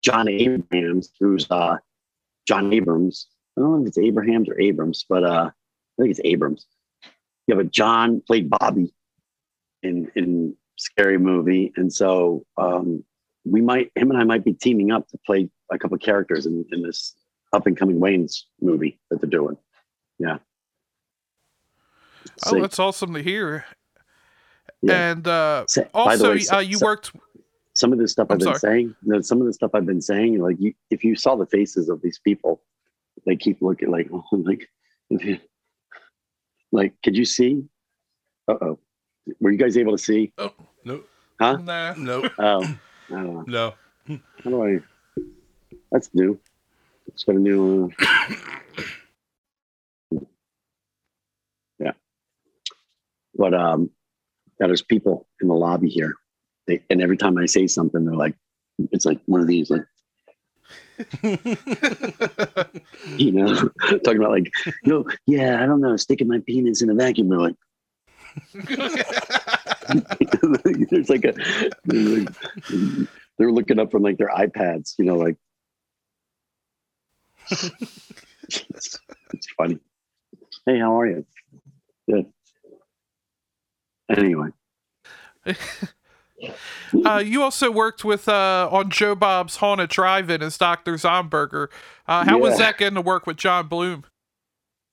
[0.03, 1.79] John Abrams, who's uh,
[2.47, 3.27] John Abrams.
[3.57, 6.67] I don't know if it's Abrahams or Abrams, but uh, I think it's Abrams.
[7.47, 8.95] Yeah, but John played Bobby
[9.83, 13.05] in in scary movie, and so um,
[13.45, 16.65] we might him and I might be teaming up to play a couple characters in,
[16.73, 17.15] in this
[17.53, 19.57] up and coming Wayans movie that they're doing.
[20.19, 20.39] Yeah.
[22.47, 23.65] Oh, that's awesome to hear.
[24.83, 25.11] Yeah.
[25.13, 27.13] And uh, Say- by the also, way, so- uh, you so- worked.
[27.75, 28.59] some of the stuff I'm I've been sorry.
[28.59, 31.37] saying, you know, some of the stuff I've been saying, like you, if you saw
[31.37, 32.63] the faces of these people,
[33.27, 34.69] they keep looking like, oh, like,
[36.73, 37.65] like, could you see?
[38.49, 38.79] Uh oh,
[39.41, 40.33] were you guys able to see?
[40.39, 40.53] Oh
[40.85, 41.03] no,
[41.41, 41.57] Huh?
[41.57, 41.95] Nah.
[41.97, 42.77] no, Oh, I
[43.11, 43.75] don't know.
[44.09, 44.19] no.
[44.43, 44.79] How do I?
[45.91, 46.39] That's new.
[47.07, 47.91] It's got a new.
[50.13, 50.21] Uh...
[51.79, 51.93] Yeah,
[53.37, 53.91] but um,
[54.61, 56.15] yeah, there's people in the lobby here,
[56.67, 58.35] they, and every time I say something, they're like,
[58.93, 59.85] it's like one of these, like
[63.17, 63.55] you know,
[64.05, 64.51] talking about like,
[64.85, 67.29] no, yeah, I don't know, sticking my penis in a vacuum.
[67.29, 67.57] They're like,
[70.91, 71.35] there's like a,
[71.85, 73.09] there's like-
[73.39, 75.37] they're looking up from like their iPads, you know, like,
[77.51, 79.01] it's,
[79.33, 79.79] it's funny.
[80.67, 81.27] Hey, how are you?
[82.09, 82.27] Good.
[84.09, 84.49] Anyway,
[87.07, 90.95] Uh, you also worked with uh, on Joe Bob's Haunted Drive-In as Dr.
[90.95, 91.69] Zomberger.
[92.07, 94.05] Uh, how was that getting to work with John Bloom?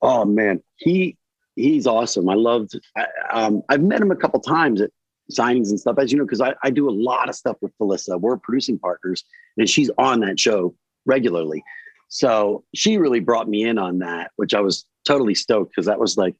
[0.01, 1.17] Oh man, he
[1.55, 2.29] he's awesome.
[2.29, 2.79] I loved.
[2.95, 4.91] I, um, I've met him a couple times at
[5.31, 7.77] signings and stuff, as you know, because I, I do a lot of stuff with
[7.77, 8.19] Felissa.
[8.19, 9.23] We're producing partners,
[9.57, 10.75] and she's on that show
[11.05, 11.63] regularly.
[12.09, 15.99] So she really brought me in on that, which I was totally stoked because that
[15.99, 16.35] was like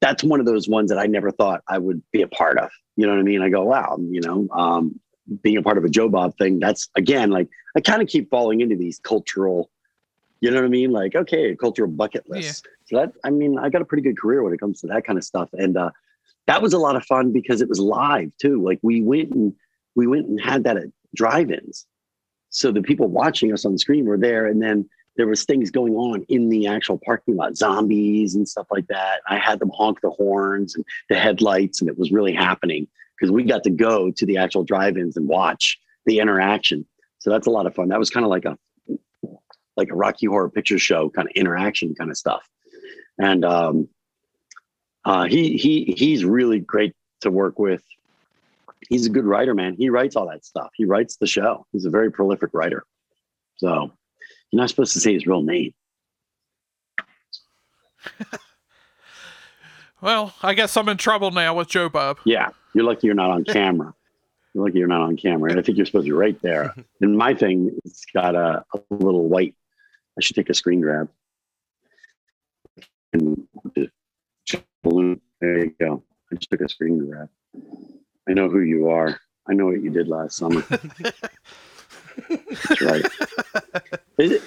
[0.00, 2.70] that's one of those ones that I never thought I would be a part of.
[2.96, 3.42] You know what I mean?
[3.42, 4.98] I go, wow, you know, um,
[5.42, 6.58] being a part of a Joe Bob thing.
[6.58, 9.70] That's again like I kind of keep falling into these cultural.
[10.40, 10.92] You know what I mean?
[10.92, 12.66] Like, okay, cultural bucket list.
[12.86, 15.04] So that I mean, I got a pretty good career when it comes to that
[15.06, 15.48] kind of stuff.
[15.52, 15.90] And uh
[16.46, 18.62] that was a lot of fun because it was live too.
[18.62, 19.52] Like we went and
[19.96, 21.86] we went and had that at drive-ins.
[22.50, 25.70] So the people watching us on the screen were there and then there was things
[25.70, 29.20] going on in the actual parking lot, zombies and stuff like that.
[29.28, 32.86] I had them honk the horns and the headlights, and it was really happening
[33.18, 36.86] because we got to go to the actual drive-ins and watch the interaction.
[37.18, 37.88] So that's a lot of fun.
[37.88, 38.58] That was kind of like a
[39.76, 42.48] like a Rocky Horror Picture Show kind of interaction kind of stuff.
[43.18, 43.88] And um,
[45.04, 47.82] uh, he he he's really great to work with.
[48.88, 49.74] He's a good writer, man.
[49.74, 50.70] He writes all that stuff.
[50.74, 51.66] He writes the show.
[51.72, 52.84] He's a very prolific writer.
[53.56, 53.90] So
[54.50, 55.74] you're not supposed to say his real name.
[60.00, 62.18] Well, I guess I'm in trouble now with Joe Bob.
[62.24, 63.94] Yeah, you're lucky you're not on camera.
[64.54, 65.50] You're lucky you're not on camera.
[65.50, 66.74] And I think you're supposed to be right there.
[67.00, 69.54] And my thing, it's got a, a little white.
[70.18, 71.08] I should take a screen grab.
[73.12, 73.46] And.
[75.40, 76.02] There you go.
[76.32, 77.28] I just took a screen grab.
[78.28, 79.20] I know who you are.
[79.48, 80.62] I know what you did last summer.
[82.28, 83.04] That's right.
[84.18, 84.42] Is it,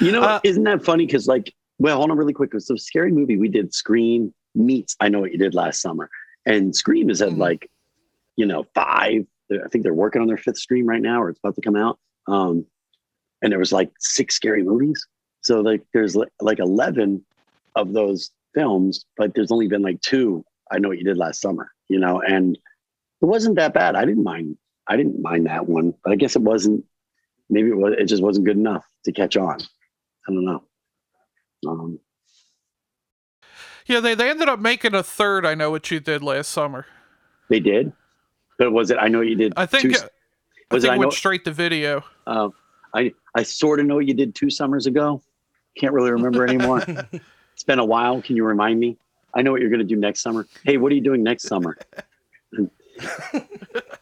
[0.00, 1.06] you know, Uh, isn't that funny?
[1.06, 2.52] Because, like, well, hold on really quick.
[2.58, 6.08] So, scary movie we did Scream meets I know what you did last summer,
[6.46, 7.38] and Scream is at Mhm.
[7.38, 7.70] like,
[8.36, 9.26] you know, five.
[9.52, 11.76] I think they're working on their fifth Scream right now, or it's about to come
[11.76, 11.98] out.
[12.28, 12.66] Um,
[13.42, 15.06] and there was like six scary movies.
[15.42, 17.24] So like, there's like, like eleven
[17.76, 20.44] of those films, but there's only been like two.
[20.70, 23.96] I know what you did last summer, you know, and it wasn't that bad.
[23.96, 24.56] I didn't mind.
[24.86, 26.84] I didn't mind that one, but I guess it wasn't.
[27.48, 27.94] Maybe it was.
[27.98, 29.60] It just wasn't good enough to catch on.
[29.60, 30.62] I don't know.
[31.66, 31.98] Um,
[33.86, 35.44] Yeah, they, they ended up making a third.
[35.44, 36.86] I know what you did last summer.
[37.48, 37.92] they did,
[38.58, 38.98] but was it?
[39.00, 39.52] I know what you did.
[39.56, 40.12] I think two- it,
[40.70, 40.86] I was it?
[40.86, 41.00] think I know.
[41.00, 42.04] went straight to video.
[42.26, 42.50] Uh,
[42.94, 45.22] I I sort of know what you did two summers ago.
[45.76, 46.82] Can't really remember anymore.
[47.52, 48.20] it's been a while.
[48.22, 48.96] Can you remind me?
[49.34, 50.46] I know what you're going to do next summer.
[50.64, 51.78] Hey, what are you doing next summer?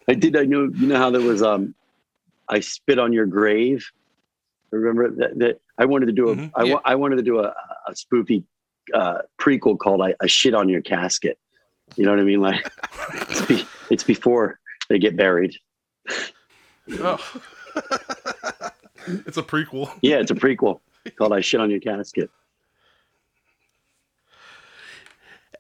[0.09, 0.37] I did.
[0.37, 0.71] I know.
[0.75, 1.43] You know how there was.
[1.43, 1.75] Um,
[2.49, 3.91] I spit on your grave.
[4.71, 5.39] Remember that?
[5.39, 6.37] that I wanted to do a.
[6.37, 6.51] Mhm.
[6.55, 6.77] I Yeah.
[6.85, 7.55] I wanted to do a,
[7.87, 8.45] a spoofy
[8.95, 11.39] uh, prequel called I, "I shit on your casket."
[11.97, 12.41] You know what I mean?
[12.41, 12.71] Like
[13.31, 14.59] it's, be, it's before
[14.89, 15.57] they get buried.
[17.01, 17.19] Oh.
[19.27, 19.91] It's a prequel.
[20.03, 20.81] Yeah, it's a prequel
[21.17, 22.31] called "I shit on your casket."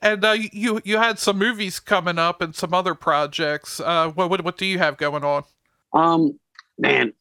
[0.01, 3.81] And uh, you you had some movies coming up and some other projects.
[3.81, 5.43] Uh, what, what what do you have going on?
[5.93, 6.39] Um,
[6.79, 7.13] man,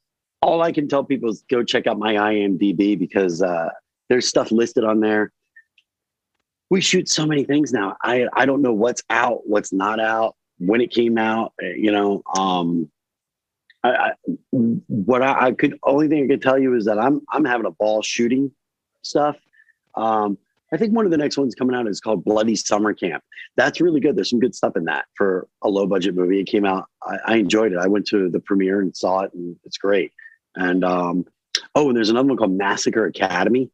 [0.42, 3.70] all I can tell people is go check out my IMDb because uh,
[4.10, 5.32] there's stuff listed on there.
[6.70, 7.98] We shoot so many things now.
[8.04, 11.54] I I don't know what's out, what's not out, when it came out.
[11.64, 12.92] uh, You know, um,
[13.88, 14.12] I, I
[14.52, 17.66] what I, I could only thing I could tell you is that I'm I'm having
[17.66, 18.52] a ball shooting
[19.02, 19.38] stuff.
[19.96, 20.38] Um,
[20.74, 23.24] I think one of the next ones coming out is called Bloody Summer Camp.
[23.56, 24.16] That's really good.
[24.16, 26.42] There's some good stuff in that for a low budget movie.
[26.42, 26.88] It came out.
[27.02, 27.78] I, I enjoyed it.
[27.78, 30.12] I went to the premiere and saw it, and it's great.
[30.56, 31.26] And um,
[31.76, 33.70] oh, and there's another one called Massacre Academy.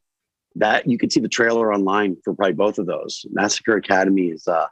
[0.55, 3.25] That you can see the trailer online for probably both of those.
[3.31, 4.47] Massacre Academy is.
[4.47, 4.67] Uh,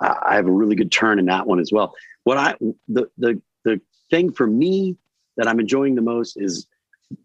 [0.00, 1.94] I I have a really good turn in that one as well.
[2.24, 2.54] What I
[2.88, 3.80] the the the
[4.14, 4.96] thing for me
[5.36, 6.68] that I'm enjoying the most is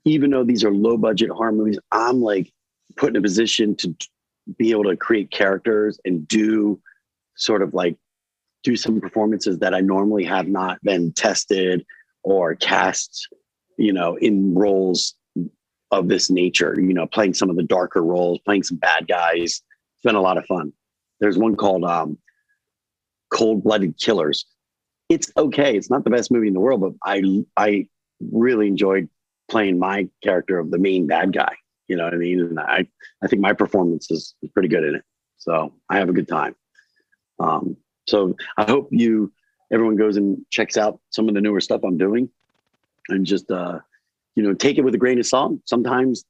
[0.05, 2.51] even though these are low budget horror movies, I'm like
[2.97, 3.95] put in a position to
[4.57, 6.81] be able to create characters and do
[7.35, 7.95] sort of like
[8.63, 11.85] do some performances that I normally have not been tested
[12.23, 13.27] or cast,
[13.77, 15.13] you know, in roles
[15.91, 19.61] of this nature, you know, playing some of the darker roles, playing some bad guys.
[19.93, 20.73] It's been a lot of fun.
[21.19, 22.17] There's one called um,
[23.29, 24.45] Cold Blooded Killers.
[25.09, 25.75] It's okay.
[25.75, 27.87] It's not the best movie in the world, but I I
[28.31, 29.09] really enjoyed
[29.49, 31.55] playing my character of the main bad guy.
[31.87, 32.39] You know what I mean?
[32.39, 32.87] And I
[33.23, 35.03] I think my performance is, is pretty good in it.
[35.37, 36.55] So I have a good time.
[37.39, 37.75] Um,
[38.07, 39.31] so I hope you
[39.71, 42.29] everyone goes and checks out some of the newer stuff I'm doing,
[43.09, 43.79] and just uh,
[44.35, 45.59] you know take it with a grain of salt.
[45.65, 46.23] Sometimes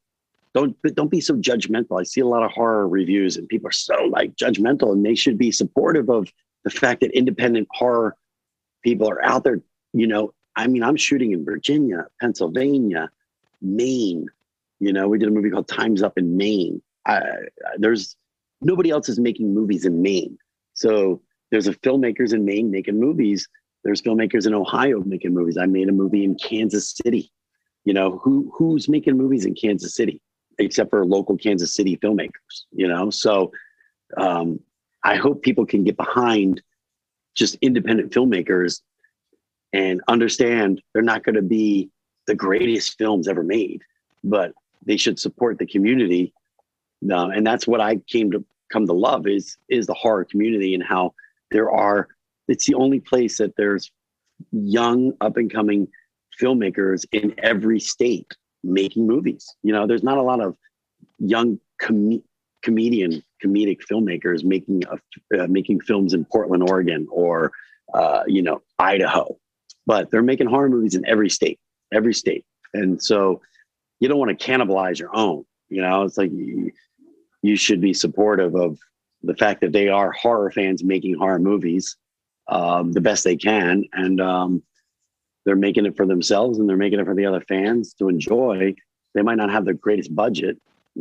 [0.54, 2.00] don't don't be so judgmental.
[2.00, 5.16] I see a lot of horror reviews, and people are so like judgmental, and they
[5.16, 6.32] should be supportive of
[6.64, 8.16] the fact that independent horror
[8.84, 9.62] people are out there
[9.94, 13.10] you know, I mean, I'm shooting in Virginia, Pennsylvania,
[13.62, 14.28] Maine.
[14.80, 16.82] You know, we did a movie called Time's Up in Maine.
[17.06, 17.22] I,
[17.78, 18.16] there's
[18.62, 20.38] nobody else is making movies in Maine.
[20.74, 23.48] So there's a filmmakers in Maine making movies.
[23.84, 25.58] There's filmmakers in Ohio making movies.
[25.58, 27.32] I made a movie in Kansas City.
[27.86, 30.22] You know, who who's making movies in Kansas City
[30.60, 33.10] except for local Kansas City filmmakers, you know?
[33.10, 33.52] So
[34.18, 34.60] um,
[35.04, 36.62] I hope people can get behind
[37.36, 38.82] just independent filmmakers
[39.74, 41.90] and understand they're not going to be
[42.28, 43.82] the greatest films ever made,
[44.24, 44.54] but
[44.86, 46.34] they should support the community.
[47.10, 50.74] Uh, and that's what I came to come to love is is the horror community
[50.74, 51.14] and how
[51.52, 52.08] there are
[52.48, 53.92] it's the only place that there's
[54.52, 55.88] young up and coming
[56.40, 58.32] filmmakers in every state
[58.64, 60.56] making movies you know there's not a lot of
[61.18, 62.24] young com-
[62.62, 67.52] comedian comedic filmmakers making a, uh, making films in portland oregon or
[67.94, 69.36] uh, you know idaho.
[69.86, 71.60] But they're making horror movies in every state
[71.92, 72.46] every state.
[72.74, 73.42] And so
[74.00, 76.04] you don't want to cannibalize your own you know?
[76.04, 76.72] It's like you,
[77.42, 78.78] you should be supportive of
[79.24, 81.96] the fact that they are horror fans making horror movies
[82.48, 84.64] um, the best they can, and um,
[85.46, 88.74] they're making it for themselves and they're making it for the other fans to enjoy.
[89.14, 90.58] They might not have the greatest budget,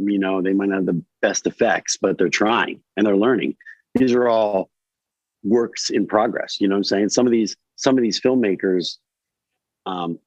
[0.06, 3.56] you know, they might not have the best effects, but they're trying and they're learning.
[3.94, 4.70] These are all
[5.42, 6.60] works in progress.
[6.60, 7.08] You know I'm saying?
[7.10, 8.96] Some of these some of these filmmakers,
[9.86, 10.18] um,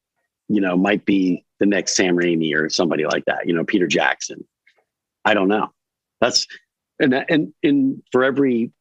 [0.47, 3.47] you know, might be the next Sam Raimi or somebody like that.
[3.47, 4.45] You know, Peter Jackson.
[5.25, 5.71] I don't know.
[6.19, 6.47] That's
[6.99, 8.71] and and and for every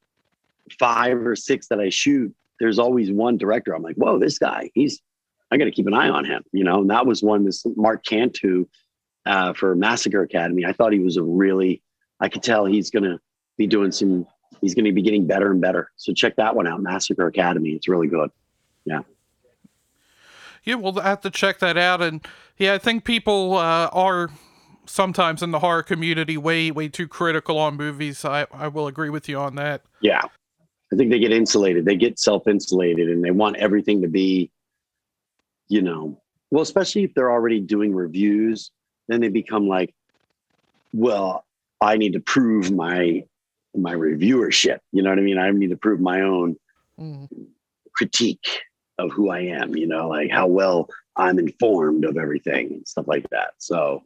[0.78, 3.74] five or six that I shoot, there's always one director.
[3.74, 5.00] I'm like, whoa, this guy, he's,
[5.50, 6.80] I got to keep an eye on him, you know.
[6.80, 8.66] And that was one, this Mark Cantu
[9.26, 10.64] uh, for Massacre Academy.
[10.64, 11.82] I thought he was a really,
[12.20, 13.18] I could tell he's going to
[13.56, 14.26] be doing some,
[14.60, 15.90] he's going to be getting better and better.
[15.97, 17.70] So check that one out, Massacre Academy.
[17.70, 18.30] It's really good.
[18.84, 19.01] Yeah.
[20.64, 22.02] Yeah, we'll have to check that out.
[22.02, 22.26] And
[22.59, 24.30] yeah, I think people uh, are
[24.86, 28.24] sometimes in the horror community way way too critical on movies.
[28.24, 29.82] I I will agree with you on that.
[30.02, 30.22] Yeah,
[30.92, 31.84] I think they get insulated.
[31.84, 34.51] They get self insulated and they want everything to be,
[35.68, 36.20] you know,
[36.51, 38.70] well, especially if they're already doing reviews,
[39.11, 39.95] then they become like,
[40.93, 41.45] well,
[41.81, 43.24] I need to prove my
[43.74, 44.78] my reviewership.
[44.93, 45.39] You know what I mean?
[45.39, 46.57] I need to prove my own
[46.99, 47.28] mm.
[47.93, 48.62] critique
[48.99, 53.07] of who I am, you know, like how well I'm informed of everything and stuff
[53.09, 53.55] like that.
[53.59, 54.03] So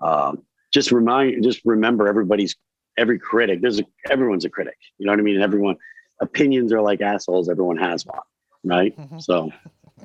[0.00, 0.42] um,
[0.72, 2.56] just remind just remember everybody's
[2.96, 4.76] every critic, there's a everyone's a critic.
[4.98, 5.36] You know what I mean?
[5.36, 5.76] And everyone
[6.20, 7.48] opinions are like assholes.
[7.48, 8.20] Everyone has one,
[8.64, 8.96] right?
[8.98, 9.18] Mm-hmm.
[9.18, 9.50] So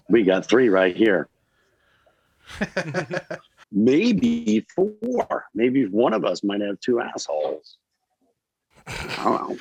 [0.09, 1.27] we got three right here.
[3.73, 5.45] Maybe four.
[5.55, 7.77] Maybe one of us might have two assholes.
[8.85, 9.59] I don't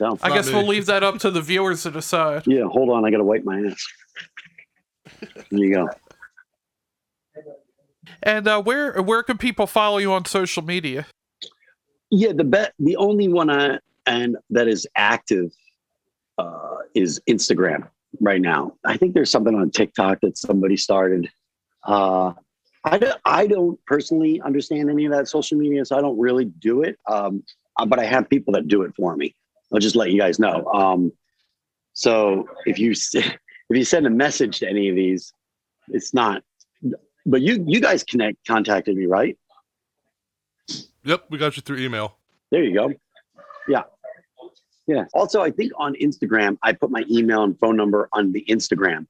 [0.00, 0.18] know.
[0.22, 2.46] I guess we'll leave that up to the viewers to decide.
[2.46, 3.04] Yeah, hold on.
[3.04, 3.86] I got to wipe my ass.
[5.20, 5.88] There you go.
[8.22, 11.06] And uh, where where can people follow you on social media?
[12.10, 15.50] Yeah, the bet the only one I and that is active
[16.38, 17.88] uh, is Instagram
[18.20, 18.74] right now.
[18.84, 21.28] I think there's something on TikTok that somebody started.
[21.84, 22.32] Uh,
[22.84, 26.46] I, don't, I don't personally understand any of that social media, so I don't really
[26.46, 26.98] do it.
[27.10, 27.44] Um,
[27.78, 29.34] uh, but I have people that do it for me.
[29.72, 30.64] I'll just let you guys know.
[30.72, 31.12] Um,
[31.92, 33.36] so if you if
[33.70, 35.32] you send a message to any of these,
[35.88, 36.42] it's not.
[37.26, 39.36] But you you guys connect contacted me, right?
[41.04, 42.16] Yep, we got you through email.
[42.50, 42.92] There you go.
[43.68, 43.82] Yeah.
[44.86, 45.04] Yeah.
[45.14, 49.06] Also, I think on Instagram, I put my email and phone number on the Instagram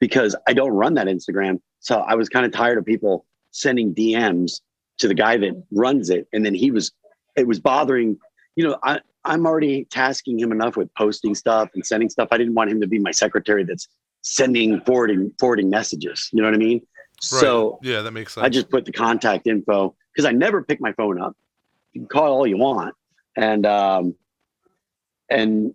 [0.00, 1.60] because I don't run that Instagram.
[1.84, 4.62] So I was kind of tired of people sending DMs
[4.96, 6.26] to the guy that runs it.
[6.32, 6.92] And then he was,
[7.36, 8.16] it was bothering,
[8.56, 12.28] you know, I, I'm already tasking him enough with posting stuff and sending stuff.
[12.30, 13.86] I didn't want him to be my secretary that's
[14.22, 16.30] sending, forwarding, forwarding messages.
[16.32, 16.78] You know what I mean?
[16.78, 17.40] Right.
[17.40, 18.46] So yeah, that makes sense.
[18.46, 21.36] I just put the contact info because I never pick my phone up.
[21.92, 22.94] You can call all you want.
[23.36, 24.14] And um,
[25.28, 25.74] and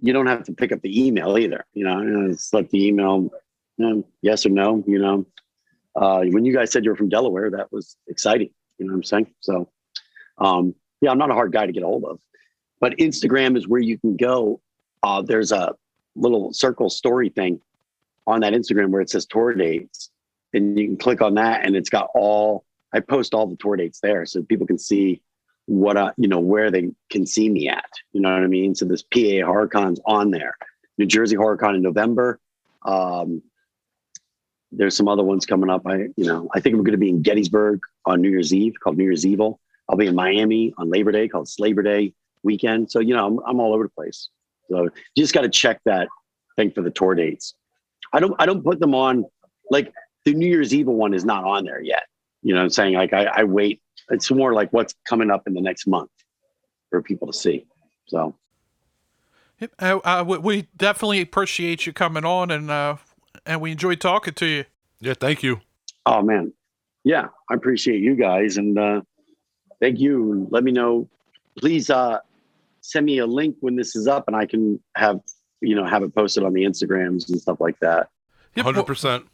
[0.00, 1.66] you don't have to pick up the email either.
[1.74, 3.30] You know, it's like the email,
[3.76, 4.82] you know, yes or no.
[4.86, 5.26] You know,
[5.96, 8.50] uh, when you guys said you were from Delaware, that was exciting.
[8.78, 9.34] You know what I'm saying?
[9.40, 9.68] So,
[10.38, 12.20] um, yeah, I'm not a hard guy to get a hold of,
[12.80, 14.60] but Instagram is where you can go.
[15.02, 15.74] Uh, there's a
[16.14, 17.60] little circle story thing
[18.26, 20.10] on that Instagram where it says tour dates,
[20.52, 22.64] and you can click on that, and it's got all.
[22.92, 25.22] I post all the tour dates there, so people can see
[25.66, 27.88] what I, you know, where they can see me at.
[28.12, 28.74] You know what I mean?
[28.74, 30.56] So this PA HorrorCon's on there.
[30.98, 32.40] New Jersey HorrorCon in November.
[32.84, 33.42] Um,
[34.72, 35.82] there's some other ones coming up.
[35.86, 38.74] I, you know, I think I'm going to be in Gettysburg on New Year's Eve
[38.82, 39.60] called New Year's Evil.
[39.88, 42.90] I'll be in Miami on Labor Day called Labor Day weekend.
[42.90, 44.28] So, you know, I'm, I'm all over the place.
[44.68, 46.08] So you just got to check that
[46.56, 47.54] thing for the tour dates.
[48.12, 49.24] I don't I don't put them on
[49.70, 49.92] like
[50.24, 52.04] the New Year's Evil one is not on there yet.
[52.42, 53.82] You know, I'm saying like I, I wait.
[54.10, 56.10] It's more like what's coming up in the next month
[56.90, 57.66] for people to see.
[58.06, 58.34] So
[59.78, 62.96] Uh, we- we definitely appreciate you coming on, and uh,
[63.50, 64.64] and we enjoyed talking to you.
[65.00, 65.60] Yeah, thank you.
[66.06, 66.52] Oh man,
[67.02, 69.00] yeah, I appreciate you guys and uh,
[69.80, 70.46] thank you.
[70.50, 71.08] Let me know,
[71.58, 71.90] please.
[71.90, 72.20] Uh,
[72.80, 75.20] send me a link when this is up, and I can have
[75.60, 78.08] you know have it posted on the Instagrams and stuff like that.
[78.54, 79.26] Yep, Hundred percent.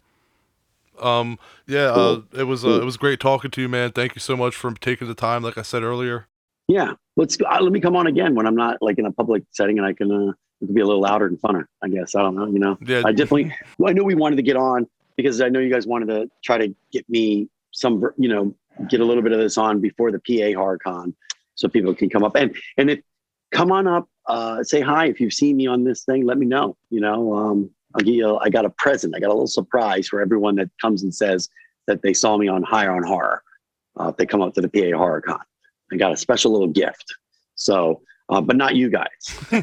[0.98, 3.92] Um, yeah, uh, it was uh, it was great talking to you, man.
[3.92, 5.42] Thank you so much for taking the time.
[5.42, 6.26] Like I said earlier.
[6.68, 9.42] Yeah, let's uh, let me come on again when I'm not like in a public
[9.52, 11.66] setting and I can uh, it can be a little louder and funner.
[11.82, 12.46] I guess I don't know.
[12.46, 13.54] You know, Yeah, I definitely.
[13.78, 16.30] Well, I knew we wanted to get on because I know you guys wanted to
[16.44, 18.54] try to get me some, you know,
[18.88, 21.14] get a little bit of this on before the PA HorrorCon,
[21.54, 23.00] so people can come up and and if
[23.52, 26.24] come on up, uh, say hi if you've seen me on this thing.
[26.24, 26.76] Let me know.
[26.90, 28.36] You know, um, I'll give you.
[28.38, 29.14] I got a present.
[29.14, 31.48] I got a little surprise for everyone that comes and says
[31.86, 33.42] that they saw me on Higher on Horror.
[33.98, 35.40] Uh, if they come up to the PA HorrorCon,
[35.92, 37.14] I got a special little gift.
[37.54, 39.10] So, uh, but not you guys.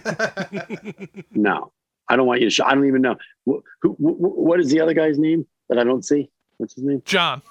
[1.31, 1.72] No,
[2.10, 2.64] I don't want you to show.
[2.65, 3.15] I don't even know
[3.45, 3.64] who.
[3.81, 6.30] What is the other guy's name that I don't see?
[6.57, 7.02] What's his name?
[7.06, 7.41] John.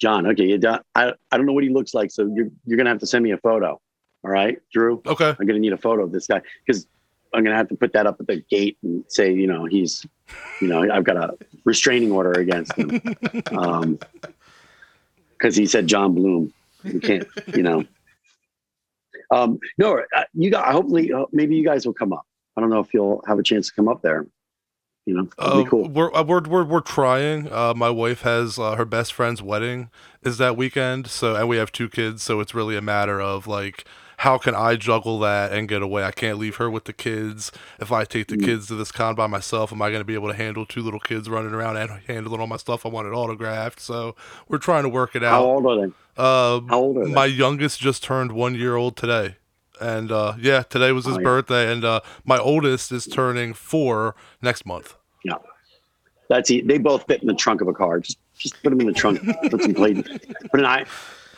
[0.00, 0.26] John.
[0.28, 2.90] Okay, you don't, I I don't know what he looks like, so you're you're gonna
[2.90, 3.80] have to send me a photo.
[4.24, 5.02] All right, Drew.
[5.06, 5.34] Okay.
[5.38, 6.86] I'm gonna need a photo of this guy because
[7.34, 10.06] I'm gonna have to put that up at the gate and say, you know, he's,
[10.60, 13.00] you know, I've got a restraining order against him,
[13.58, 13.98] um,
[15.32, 16.52] because he said John Bloom.
[16.84, 17.84] You can't, you know.
[19.30, 20.72] Um, no, uh, you got.
[20.72, 22.26] Hopefully, uh, maybe you guys will come up.
[22.56, 24.26] I don't know if you'll have a chance to come up there.
[25.06, 25.88] You know, Uh, cool.
[25.88, 27.52] We're uh, we're we're we're trying.
[27.52, 29.90] Uh, my wife has uh, her best friend's wedding
[30.22, 33.46] is that weekend, so and we have two kids, so it's really a matter of
[33.46, 33.84] like
[34.18, 36.04] how can I juggle that and get away?
[36.04, 37.50] I can't leave her with the kids.
[37.80, 38.44] If I take the Mm.
[38.44, 40.82] kids to this con by myself, am I going to be able to handle two
[40.82, 43.80] little kids running around and handling all my stuff I wanted autographed?
[43.80, 44.14] So
[44.48, 45.32] we're trying to work it out.
[45.32, 45.92] How old are they?
[46.16, 47.12] Uh, How old are they?
[47.12, 49.36] my youngest just turned one year old today.
[49.80, 51.24] And uh, yeah, today was his Oh, yeah.
[51.24, 54.94] birthday, and uh, my oldest is turning four next month.
[55.24, 55.34] Yeah,
[56.28, 57.98] that's e- they both fit in the trunk of a car.
[57.98, 59.20] Just just put them in the trunk.
[59.50, 59.94] put some play.
[59.94, 60.84] Put an i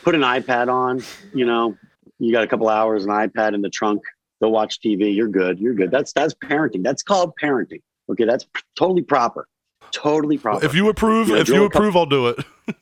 [0.02, 1.02] put an iPad on.
[1.32, 1.78] You know,
[2.18, 4.02] you got a couple hours, an iPad in the trunk.
[4.40, 5.14] They'll watch TV.
[5.14, 5.58] You're good.
[5.58, 5.90] You're good.
[5.90, 6.82] That's that's parenting.
[6.82, 7.82] That's called parenting.
[8.10, 9.48] Okay, that's p- totally proper.
[9.92, 10.64] Totally proper.
[10.64, 12.44] If you approve, Yeah, if you a couple- approve, I'll do it.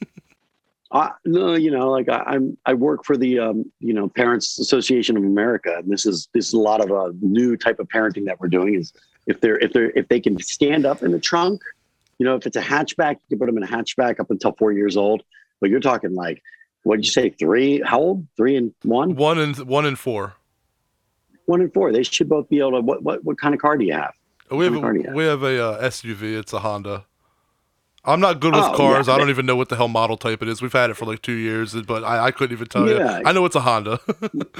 [0.90, 4.60] Uh, no, you know, like I, I'm, I work for the, um, you know, Parents
[4.60, 7.88] Association of America, and this is this is a lot of uh, new type of
[7.88, 8.76] parenting that we're doing.
[8.76, 8.92] Is
[9.26, 11.62] if they're if they're if they can stand up in the trunk,
[12.18, 14.52] you know, if it's a hatchback, you can put them in a hatchback up until
[14.52, 15.24] four years old.
[15.60, 16.40] But you're talking like,
[16.84, 17.30] what did you say?
[17.30, 17.82] Three?
[17.84, 18.26] How old?
[18.36, 19.16] Three and one?
[19.16, 20.34] One and one and four.
[21.46, 21.92] One and four.
[21.92, 22.80] They should both be able to.
[22.80, 24.12] What what what kind of car do you have?
[24.50, 25.14] We have you a, have?
[25.14, 26.38] we have a uh, SUV.
[26.38, 27.04] It's a Honda.
[28.06, 29.08] I'm not good with Oh, cars.
[29.08, 29.14] yeah.
[29.14, 30.60] I don't even know what the hell model type it is.
[30.60, 33.18] We've had it for like two years, but I, I couldn't even tell Yeah.
[33.20, 33.22] you.
[33.24, 33.98] I know it's a Honda.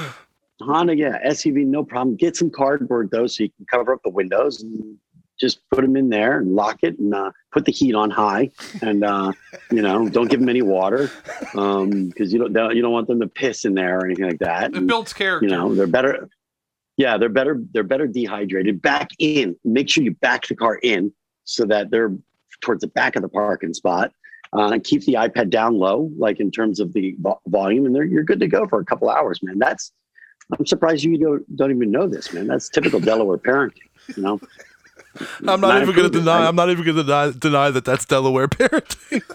[0.62, 2.16] Honda, yeah, SUV, no problem.
[2.16, 4.96] Get some cardboard though, so you can cover up the windows and
[5.40, 8.51] just put them in there and lock it and uh, put the heat on high.
[8.82, 9.32] And uh,
[9.70, 11.11] you know, don't give them any water
[11.52, 14.70] because you don't you don't want them to piss in there or anything like that.
[14.70, 15.47] It And, builds character.
[15.47, 16.28] you know, they're better.
[16.97, 17.61] Yeah, they're better.
[17.73, 18.81] They're better dehydrated.
[18.81, 19.56] Back in.
[19.65, 21.12] Make sure you back the car in
[21.44, 22.12] so that they're
[22.61, 24.12] towards the back of the parking spot.
[24.52, 28.23] Uh, keep the iPad down low, like in terms of the vo- volume, and you're
[28.23, 29.59] good to go for a couple hours, man.
[29.59, 29.90] That's
[30.56, 32.47] I'm surprised you don't don't even know this, man.
[32.47, 33.73] That's typical Delaware parenting.
[34.16, 34.40] You know,
[35.46, 36.40] I'm not, even going to deny.
[36.40, 36.48] right?
[36.48, 39.22] I'm not even going to deny, deny that that's Delaware parenting.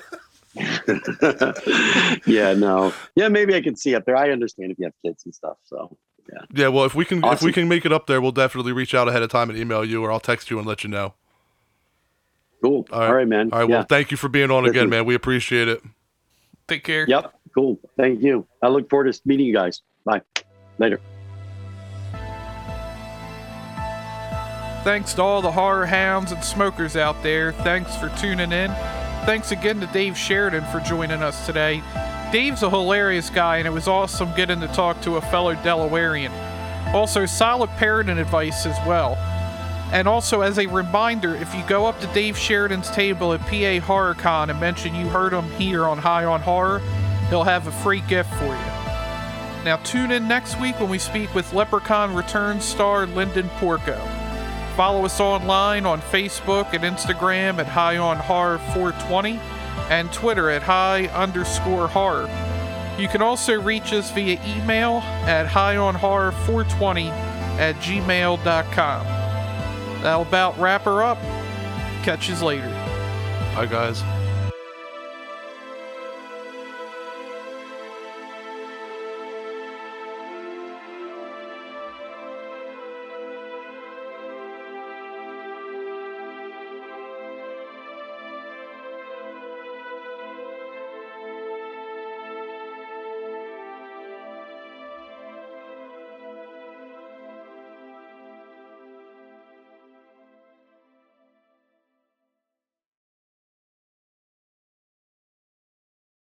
[2.25, 4.17] yeah, no, yeah, maybe I can see up there.
[4.17, 5.57] I understand if you have kids and stuff.
[5.63, 5.97] So
[6.31, 6.39] yeah.
[6.53, 8.93] Yeah, Well, if we can, if we can make it up there, we'll definitely reach
[8.93, 11.13] out ahead of time and email you, or I'll text you and let you know.
[12.61, 12.85] cool.
[12.91, 13.07] All right.
[13.07, 13.49] All right, man.
[13.51, 13.69] All right.
[13.69, 13.75] yeah.
[13.77, 15.05] Well, thank you for being on again, man.
[15.05, 15.81] We appreciate it.
[16.67, 17.05] Take care.
[17.07, 17.33] Yep.
[17.55, 17.79] Cool.
[17.97, 18.45] Thank you.
[18.61, 19.81] I look forward to meeting you guys.
[20.05, 20.21] Bye.
[20.77, 20.99] Later.
[24.83, 27.51] Thanks to all the horror hounds and smokers out there.
[27.51, 28.71] Thanks for tuning in.
[29.25, 31.83] Thanks again to Dave Sheridan for joining us today.
[32.31, 36.31] Dave's a hilarious guy, and it was awesome getting to talk to a fellow Delawarean.
[36.93, 39.15] Also, solid parenting advice as well.
[39.91, 43.85] And also, as a reminder, if you go up to Dave Sheridan's table at PA
[43.85, 46.79] HorrorCon and mention you heard him here on High on Horror,
[47.29, 49.65] he'll have a free gift for you.
[49.65, 54.18] Now, tune in next week when we speak with Leprechaun Return star Linden Porco.
[54.79, 59.37] Follow us online on Facebook and Instagram at High on Horror 420
[59.89, 62.29] and Twitter at High underscore Horror.
[62.97, 67.09] You can also reach us via email at High on highonhorror420
[67.59, 69.05] at gmail.com.
[70.01, 71.17] That'll about wrap her up.
[72.03, 72.69] Catch you later.
[73.55, 74.01] Bye, guys.